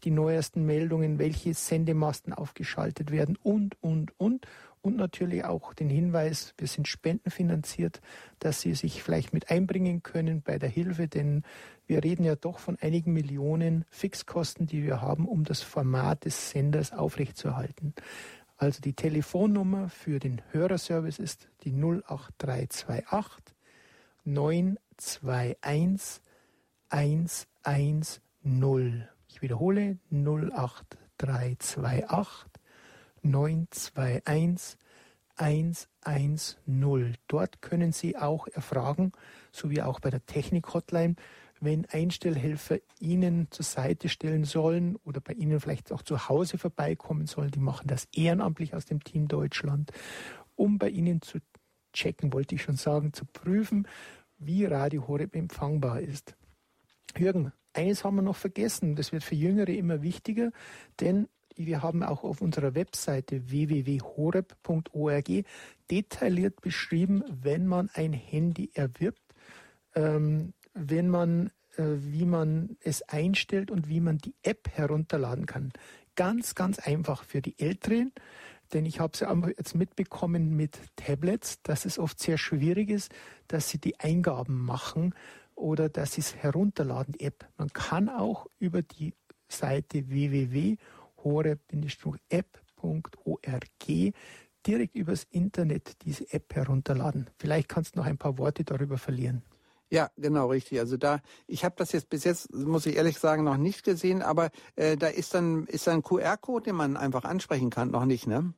die 0.03 0.11
neuesten 0.11 0.65
Meldungen, 0.65 1.19
welche 1.19 1.53
Sendemasten 1.53 2.33
aufgeschaltet 2.33 3.11
werden 3.11 3.37
und, 3.41 3.81
und, 3.81 4.17
und. 4.19 4.47
Und 4.81 4.95
natürlich 4.95 5.43
auch 5.43 5.73
den 5.73 5.89
Hinweis, 5.89 6.53
wir 6.57 6.67
sind 6.67 6.87
spendenfinanziert, 6.87 7.99
dass 8.39 8.61
Sie 8.61 8.73
sich 8.75 9.03
vielleicht 9.03 9.33
mit 9.33 9.51
einbringen 9.51 10.03
können 10.03 10.41
bei 10.41 10.57
der 10.57 10.69
Hilfe, 10.69 11.09
denn 11.09 11.43
wir 11.85 12.01
reden 12.03 12.23
ja 12.23 12.35
doch 12.35 12.59
von 12.59 12.77
einigen 12.79 13.11
Millionen 13.11 13.83
Fixkosten, 13.89 14.67
die 14.67 14.83
wir 14.83 15.01
haben, 15.01 15.27
um 15.27 15.43
das 15.43 15.61
Format 15.61 16.23
des 16.23 16.51
Senders 16.51 16.93
aufrechtzuerhalten. 16.93 17.93
Also 18.55 18.79
die 18.81 18.93
Telefonnummer 18.93 19.89
für 19.89 20.19
den 20.19 20.41
Hörerservice 20.51 21.19
ist 21.19 21.49
die 21.63 21.73
08328 21.73 23.53
921 24.25 26.21
110. 26.89 28.21
Ich 29.27 29.41
wiederhole 29.41 29.97
08328 30.11 32.48
921 33.23 34.77
110. 35.39 37.17
Dort 37.27 37.61
können 37.61 37.91
Sie 37.91 38.17
auch 38.17 38.47
erfragen, 38.47 39.11
so 39.51 39.69
wie 39.69 39.81
auch 39.81 39.99
bei 39.99 40.09
der 40.09 40.25
Technik-Hotline, 40.25 41.15
wenn 41.61 41.85
Einstellhelfer 41.85 42.79
Ihnen 42.99 43.47
zur 43.49 43.65
Seite 43.65 44.09
stellen 44.09 44.43
sollen 44.43 44.95
oder 44.97 45.21
bei 45.21 45.33
Ihnen 45.33 45.59
vielleicht 45.59 45.91
auch 45.91 46.01
zu 46.01 46.29
Hause 46.29 46.57
vorbeikommen 46.57 47.25
sollen. 47.25 47.51
Die 47.51 47.59
machen 47.59 47.87
das 47.87 48.07
ehrenamtlich 48.13 48.75
aus 48.75 48.85
dem 48.85 49.03
Team 49.03 49.27
Deutschland, 49.27 49.91
um 50.55 50.77
bei 50.77 50.89
Ihnen 50.89 51.21
zu 51.21 51.39
checken, 51.93 52.33
wollte 52.33 52.55
ich 52.55 52.61
schon 52.61 52.77
sagen, 52.77 53.13
zu 53.13 53.25
prüfen, 53.25 53.87
wie 54.37 54.65
Radio 54.65 55.07
Horeb 55.07 55.35
empfangbar 55.35 56.01
ist. 56.01 56.35
Jürgen, 57.17 57.51
eines 57.73 58.03
haben 58.03 58.15
wir 58.15 58.21
noch 58.21 58.35
vergessen, 58.35 58.95
das 58.95 59.11
wird 59.11 59.23
für 59.23 59.35
Jüngere 59.35 59.71
immer 59.71 60.01
wichtiger, 60.01 60.51
denn 60.99 61.27
wir 61.65 61.83
haben 61.83 62.03
auch 62.03 62.23
auf 62.23 62.41
unserer 62.41 62.73
Webseite 62.73 63.49
www.horeb.org 63.49 65.29
detailliert 65.91 66.61
beschrieben, 66.61 67.23
wenn 67.27 67.67
man 67.67 67.89
ein 67.93 68.13
Handy 68.13 68.71
erwirbt, 68.73 69.21
ähm, 69.95 70.53
wenn 70.73 71.09
man, 71.09 71.51
äh, 71.77 71.83
wie 71.99 72.25
man 72.25 72.77
es 72.81 73.01
einstellt 73.03 73.71
und 73.71 73.89
wie 73.89 73.99
man 73.99 74.17
die 74.17 74.35
App 74.43 74.69
herunterladen 74.71 75.45
kann. 75.45 75.71
Ganz, 76.15 76.55
ganz 76.55 76.79
einfach 76.79 77.23
für 77.23 77.41
die 77.41 77.59
Älteren 77.59 78.11
denn 78.73 78.85
ich 78.85 78.99
habe 78.99 79.13
es 79.13 79.21
ja 79.21 79.35
jetzt 79.57 79.75
mitbekommen 79.75 80.55
mit 80.55 80.77
Tablets, 80.95 81.61
dass 81.63 81.85
es 81.85 81.97
oft 81.97 82.19
sehr 82.19 82.37
schwierig 82.37 82.89
ist, 82.89 83.11
dass 83.47 83.69
sie 83.69 83.79
die 83.79 83.99
Eingaben 83.99 84.63
machen 84.63 85.15
oder 85.55 85.89
dass 85.89 86.13
sie 86.13 86.21
es 86.21 86.35
herunterladen, 86.35 87.13
die 87.13 87.25
App. 87.25 87.47
Man 87.57 87.73
kann 87.73 88.09
auch 88.09 88.47
über 88.59 88.81
die 88.81 89.13
Seite 89.47 90.09
www.hore-app.org 91.23 94.13
direkt 94.65 94.95
übers 94.95 95.27
Internet 95.31 96.01
diese 96.03 96.33
App 96.33 96.53
herunterladen. 96.53 97.29
Vielleicht 97.37 97.69
kannst 97.69 97.95
du 97.95 97.99
noch 97.99 98.05
ein 98.05 98.17
paar 98.17 98.37
Worte 98.37 98.65
darüber 98.65 98.97
verlieren. 98.97 99.41
Ja, 99.89 100.11
genau, 100.17 100.47
richtig. 100.47 100.79
Also 100.79 100.97
da, 100.97 101.21
ich 101.47 101.63
habe 101.65 101.75
das 101.77 101.93
jetzt 101.93 102.09
bis 102.09 102.23
jetzt, 102.23 102.53
muss 102.53 102.85
ich 102.85 102.97
ehrlich 102.97 103.17
sagen, 103.17 103.43
noch 103.43 103.57
nicht 103.57 103.83
gesehen, 103.83 104.21
aber 104.21 104.51
äh, 104.75 104.97
da 104.97 105.07
ist 105.07 105.33
dann 105.33 105.65
ist 105.65 105.87
dann 105.87 105.95
ein 105.95 106.03
QR-Code, 106.03 106.65
den 106.65 106.75
man 106.75 106.95
einfach 106.95 107.23
ansprechen 107.23 107.71
kann, 107.71 107.89
noch 107.89 108.05
nicht, 108.05 108.27
ne? 108.27 108.53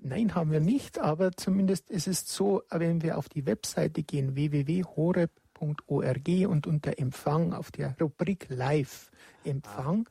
Nein, 0.00 0.34
haben 0.34 0.50
wir 0.50 0.60
nicht, 0.60 0.98
aber 0.98 1.32
zumindest 1.32 1.90
ist 1.90 2.08
es 2.08 2.26
so, 2.26 2.62
wenn 2.70 3.02
wir 3.02 3.18
auf 3.18 3.28
die 3.28 3.44
Webseite 3.46 4.02
gehen, 4.02 4.34
www.horeb.org 4.34 6.28
und 6.48 6.66
unter 6.66 6.98
Empfang 6.98 7.52
auf 7.52 7.70
der 7.70 7.94
Rubrik 8.00 8.46
Live 8.48 9.10
Empfang, 9.46 10.08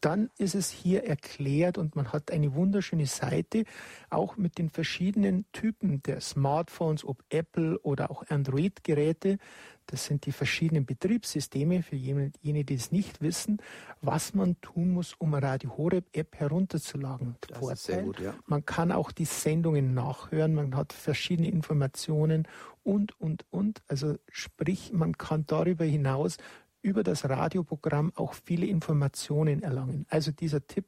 dann 0.00 0.30
ist 0.38 0.54
es 0.54 0.70
hier 0.70 1.04
erklärt 1.04 1.78
und 1.78 1.96
man 1.96 2.12
hat 2.12 2.30
eine 2.30 2.54
wunderschöne 2.54 3.06
Seite, 3.06 3.64
auch 4.10 4.36
mit 4.36 4.58
den 4.58 4.70
verschiedenen 4.70 5.44
Typen 5.52 6.02
der 6.02 6.20
Smartphones, 6.20 7.04
ob 7.04 7.22
Apple 7.30 7.78
oder 7.80 8.10
auch 8.10 8.24
Android-Geräte. 8.28 9.38
Das 9.86 10.04
sind 10.04 10.26
die 10.26 10.32
verschiedenen 10.32 10.84
Betriebssysteme 10.84 11.82
für 11.82 11.96
jene, 11.96 12.30
die 12.42 12.74
es 12.74 12.92
nicht 12.92 13.22
wissen, 13.22 13.58
was 14.02 14.34
man 14.34 14.60
tun 14.60 14.90
muss, 14.90 15.14
um 15.14 15.32
Radio 15.32 15.76
Horeb 15.78 16.04
App 16.12 16.36
herunterzuladen. 16.36 17.36
Das 17.40 17.58
Vorteil, 17.58 17.74
ist 17.74 17.84
sehr 17.84 18.02
gut, 18.02 18.20
ja. 18.20 18.34
Man 18.46 18.66
kann 18.66 18.92
auch 18.92 19.10
die 19.12 19.24
Sendungen 19.24 19.94
nachhören, 19.94 20.54
man 20.54 20.76
hat 20.76 20.92
verschiedene 20.92 21.48
Informationen 21.48 22.46
und, 22.84 23.18
und, 23.18 23.46
und. 23.50 23.82
Also 23.88 24.18
sprich, 24.30 24.92
man 24.92 25.16
kann 25.16 25.44
darüber 25.46 25.86
hinaus 25.86 26.36
über 26.82 27.02
das 27.02 27.28
Radioprogramm 27.28 28.12
auch 28.14 28.34
viele 28.34 28.66
Informationen 28.66 29.62
erlangen. 29.62 30.06
Also 30.08 30.30
dieser 30.30 30.66
Tipp 30.66 30.86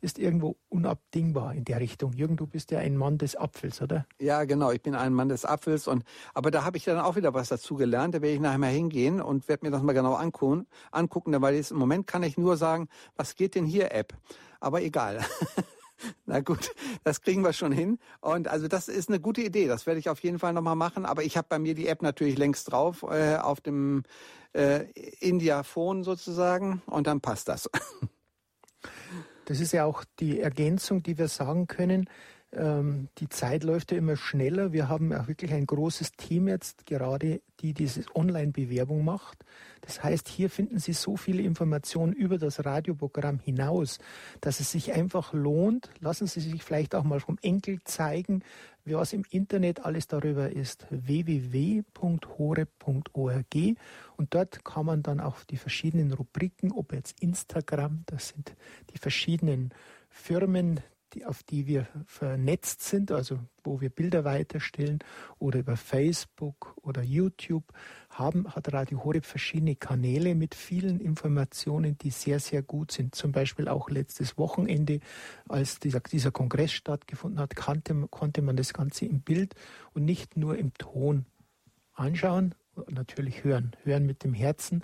ist 0.00 0.18
irgendwo 0.18 0.56
unabdingbar 0.68 1.54
in 1.54 1.64
der 1.64 1.80
Richtung. 1.80 2.12
Jürgen, 2.12 2.36
du 2.36 2.46
bist 2.46 2.70
ja 2.70 2.78
ein 2.78 2.96
Mann 2.96 3.18
des 3.18 3.36
Apfels, 3.36 3.82
oder? 3.82 4.06
Ja, 4.20 4.44
genau. 4.44 4.70
Ich 4.70 4.82
bin 4.82 4.94
ein 4.94 5.12
Mann 5.12 5.28
des 5.28 5.44
Apfels 5.44 5.88
und 5.88 6.04
aber 6.34 6.50
da 6.50 6.64
habe 6.64 6.76
ich 6.76 6.84
dann 6.84 6.98
auch 6.98 7.16
wieder 7.16 7.34
was 7.34 7.48
dazu 7.48 7.74
gelernt. 7.74 8.14
Da 8.14 8.22
werde 8.22 8.34
ich 8.34 8.40
nachher 8.40 8.58
mal 8.58 8.70
hingehen 8.70 9.20
und 9.20 9.48
werde 9.48 9.66
mir 9.66 9.70
das 9.70 9.82
mal 9.82 9.92
genau 9.92 10.14
angucken. 10.14 10.66
angucken 10.90 11.40
weil 11.40 11.54
jetzt 11.54 11.70
im 11.70 11.78
Moment 11.78 12.06
kann 12.06 12.22
ich 12.22 12.38
nur 12.38 12.56
sagen, 12.56 12.88
was 13.16 13.34
geht 13.34 13.54
denn 13.54 13.66
hier 13.66 13.92
App? 13.92 14.14
Aber 14.60 14.82
egal. 14.82 15.20
Na 16.26 16.40
gut, 16.40 16.72
das 17.04 17.20
kriegen 17.20 17.44
wir 17.44 17.52
schon 17.52 17.72
hin. 17.72 17.98
Und 18.20 18.48
also 18.48 18.68
das 18.68 18.88
ist 18.88 19.08
eine 19.08 19.20
gute 19.20 19.42
Idee. 19.42 19.66
Das 19.66 19.86
werde 19.86 20.00
ich 20.00 20.08
auf 20.08 20.20
jeden 20.20 20.38
Fall 20.38 20.52
nochmal 20.52 20.76
machen. 20.76 21.06
Aber 21.06 21.22
ich 21.22 21.36
habe 21.36 21.46
bei 21.48 21.58
mir 21.58 21.74
die 21.74 21.86
App 21.86 22.02
natürlich 22.02 22.38
längst 22.38 22.72
drauf 22.72 23.02
äh, 23.02 23.36
auf 23.36 23.60
dem 23.60 24.04
äh, 24.52 24.84
India-Phone 25.20 26.04
sozusagen. 26.04 26.82
Und 26.86 27.06
dann 27.06 27.20
passt 27.20 27.48
das. 27.48 27.70
Das 29.44 29.58
ist 29.58 29.72
ja 29.72 29.84
auch 29.84 30.04
die 30.20 30.40
Ergänzung, 30.40 31.02
die 31.02 31.18
wir 31.18 31.26
sagen 31.26 31.66
können. 31.66 32.08
Ähm, 32.54 33.08
die 33.18 33.28
Zeit 33.28 33.64
läuft 33.64 33.92
ja 33.92 33.98
immer 33.98 34.16
schneller. 34.16 34.72
Wir 34.72 34.88
haben 34.88 35.12
auch 35.12 35.26
wirklich 35.26 35.52
ein 35.52 35.66
großes 35.66 36.12
Team 36.12 36.48
jetzt 36.48 36.86
gerade, 36.86 37.40
die 37.60 37.72
diese 37.72 38.04
Online-Bewerbung 38.14 39.04
macht. 39.04 39.44
Das 39.80 40.04
heißt, 40.04 40.28
hier 40.28 40.50
finden 40.50 40.78
Sie 40.78 40.92
so 40.92 41.16
viele 41.16 41.42
Informationen 41.42 42.12
über 42.12 42.38
das 42.38 42.64
Radioprogramm 42.64 43.38
hinaus, 43.38 43.98
dass 44.40 44.60
es 44.60 44.70
sich 44.70 44.92
einfach 44.92 45.32
lohnt. 45.32 45.90
Lassen 46.00 46.26
Sie 46.26 46.40
sich 46.40 46.62
vielleicht 46.62 46.94
auch 46.94 47.04
mal 47.04 47.20
vom 47.20 47.38
Enkel 47.40 47.80
zeigen, 47.84 48.42
was 48.84 49.12
im 49.12 49.24
Internet 49.30 49.84
alles 49.84 50.06
darüber 50.06 50.50
ist. 50.50 50.86
www.hore.org 50.90 51.84
und 54.16 54.34
dort 54.34 54.64
kann 54.64 54.86
man 54.86 55.02
dann 55.02 55.20
auch 55.20 55.42
die 55.44 55.56
verschiedenen 55.56 56.12
Rubriken, 56.12 56.72
ob 56.72 56.92
jetzt 56.92 57.20
Instagram, 57.20 58.02
das 58.06 58.28
sind 58.28 58.54
die 58.92 58.98
verschiedenen 58.98 59.70
Firmen, 60.10 60.80
die, 61.14 61.24
auf 61.24 61.42
die 61.42 61.66
wir 61.66 61.86
vernetzt 62.06 62.82
sind, 62.82 63.12
also 63.12 63.38
wo 63.64 63.80
wir 63.80 63.90
Bilder 63.90 64.24
weiterstellen 64.24 64.98
oder 65.38 65.60
über 65.60 65.76
Facebook 65.76 66.74
oder 66.82 67.02
YouTube, 67.02 67.64
haben, 68.10 68.48
hat 68.54 68.72
Radio 68.72 69.04
Horeb 69.04 69.24
verschiedene 69.24 69.76
Kanäle 69.76 70.34
mit 70.34 70.54
vielen 70.54 71.00
Informationen, 71.00 71.96
die 71.98 72.10
sehr, 72.10 72.40
sehr 72.40 72.62
gut 72.62 72.92
sind. 72.92 73.14
Zum 73.14 73.32
Beispiel 73.32 73.68
auch 73.68 73.88
letztes 73.88 74.36
Wochenende, 74.36 75.00
als 75.48 75.78
dieser, 75.78 76.00
dieser 76.00 76.30
Kongress 76.30 76.72
stattgefunden 76.72 77.40
hat, 77.40 77.56
kannte, 77.56 77.94
konnte 78.10 78.42
man 78.42 78.56
das 78.56 78.72
Ganze 78.72 79.06
im 79.06 79.20
Bild 79.20 79.54
und 79.94 80.04
nicht 80.04 80.36
nur 80.36 80.58
im 80.58 80.74
Ton 80.74 81.26
anschauen, 81.94 82.54
natürlich 82.88 83.44
hören, 83.44 83.72
hören 83.84 84.06
mit 84.06 84.24
dem 84.24 84.34
Herzen 84.34 84.82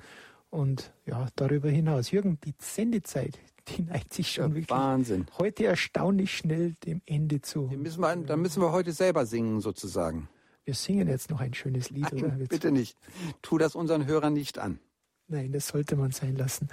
und 0.51 0.93
ja, 1.07 1.29
darüber 1.37 1.69
hinaus. 1.71 2.11
Jürgen, 2.11 2.39
die 2.45 2.55
Sendezeit, 2.59 3.39
die 3.69 3.83
neigt 3.83 4.15
sich 4.15 4.33
schon 4.33 4.51
ja, 4.51 4.55
wirklich 4.55 4.71
Wahnsinn. 4.71 5.27
heute 5.39 5.67
erstaunlich 5.67 6.37
schnell 6.37 6.75
dem 6.85 7.03
Ende 7.07 7.41
zu. 7.41 7.71
Müssen 7.77 8.01
wir, 8.01 8.17
da 8.17 8.37
müssen 8.37 8.63
wir 8.63 8.73
heute 8.73 8.93
selber 8.93 9.27
singen, 9.27 9.61
sozusagen. 9.61 10.29
Wir 10.65 10.75
singen 10.75 11.09
jetzt 11.09 11.31
noch 11.31 11.41
ein 11.41 11.55
schönes 11.55 11.91
Lied. 11.91 12.13
Oder? 12.13 12.29
Bitte 12.29 12.71
nicht. 12.71 12.99
Tu 13.41 13.57
das 13.57 13.75
unseren 13.75 14.07
Hörern 14.07 14.35
nicht 14.35 14.59
an. 14.59 14.79
Nein, 15.27 15.53
das 15.53 15.69
sollte 15.69 15.97
man 15.97 16.11
sein 16.11 16.37
lassen. 16.37 16.69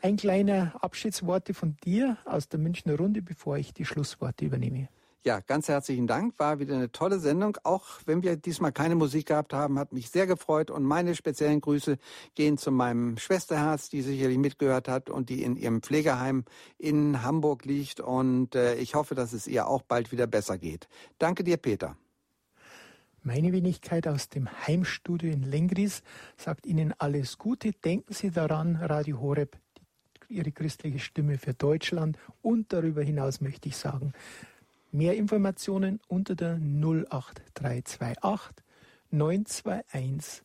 Ein 0.00 0.16
kleiner 0.16 0.74
Abschiedsworte 0.80 1.54
von 1.54 1.76
dir 1.84 2.18
aus 2.24 2.48
der 2.48 2.60
Münchner 2.60 2.96
Runde, 2.96 3.22
bevor 3.22 3.56
ich 3.56 3.72
die 3.74 3.84
Schlussworte 3.84 4.44
übernehme. 4.44 4.88
Ja, 5.26 5.40
ganz 5.40 5.66
herzlichen 5.66 6.06
Dank. 6.06 6.38
War 6.38 6.60
wieder 6.60 6.76
eine 6.76 6.92
tolle 6.92 7.18
Sendung. 7.18 7.58
Auch 7.64 7.84
wenn 8.04 8.22
wir 8.22 8.36
diesmal 8.36 8.70
keine 8.70 8.94
Musik 8.94 9.26
gehabt 9.26 9.52
haben, 9.52 9.76
hat 9.76 9.92
mich 9.92 10.08
sehr 10.08 10.28
gefreut. 10.28 10.70
Und 10.70 10.84
meine 10.84 11.16
speziellen 11.16 11.60
Grüße 11.60 11.98
gehen 12.36 12.58
zu 12.58 12.70
meinem 12.70 13.18
Schwesterherz, 13.18 13.88
die 13.88 14.02
sicherlich 14.02 14.38
mitgehört 14.38 14.86
hat 14.86 15.10
und 15.10 15.28
die 15.28 15.42
in 15.42 15.56
ihrem 15.56 15.82
Pflegeheim 15.82 16.44
in 16.78 17.24
Hamburg 17.24 17.64
liegt. 17.64 17.98
Und 17.98 18.54
äh, 18.54 18.76
ich 18.76 18.94
hoffe, 18.94 19.16
dass 19.16 19.32
es 19.32 19.48
ihr 19.48 19.66
auch 19.66 19.82
bald 19.82 20.12
wieder 20.12 20.28
besser 20.28 20.58
geht. 20.58 20.86
Danke 21.18 21.42
dir, 21.42 21.56
Peter. 21.56 21.96
Meine 23.24 23.50
Wenigkeit 23.50 24.06
aus 24.06 24.28
dem 24.28 24.48
Heimstudio 24.68 25.32
in 25.32 25.42
Lengris 25.42 26.04
sagt 26.36 26.66
Ihnen 26.66 26.94
alles 26.98 27.36
Gute. 27.36 27.72
Denken 27.72 28.14
Sie 28.14 28.30
daran, 28.30 28.76
Radio 28.76 29.20
Horeb, 29.20 29.58
Ihre 30.28 30.52
christliche 30.52 31.00
Stimme 31.00 31.36
für 31.36 31.52
Deutschland. 31.52 32.16
Und 32.42 32.72
darüber 32.72 33.02
hinaus 33.02 33.40
möchte 33.40 33.68
ich 33.68 33.76
sagen, 33.76 34.12
mehr 34.96 35.16
Informationen 35.16 36.00
unter 36.08 36.34
der 36.34 36.54
08328 36.54 38.64
921 39.10 40.42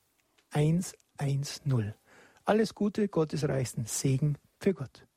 110. 0.49 1.93
Alles 2.43 2.75
Gute, 2.75 3.07
Gottes 3.07 3.47
reichsten 3.47 3.85
Segen 3.85 4.37
für 4.59 4.73
Gott. 4.73 5.07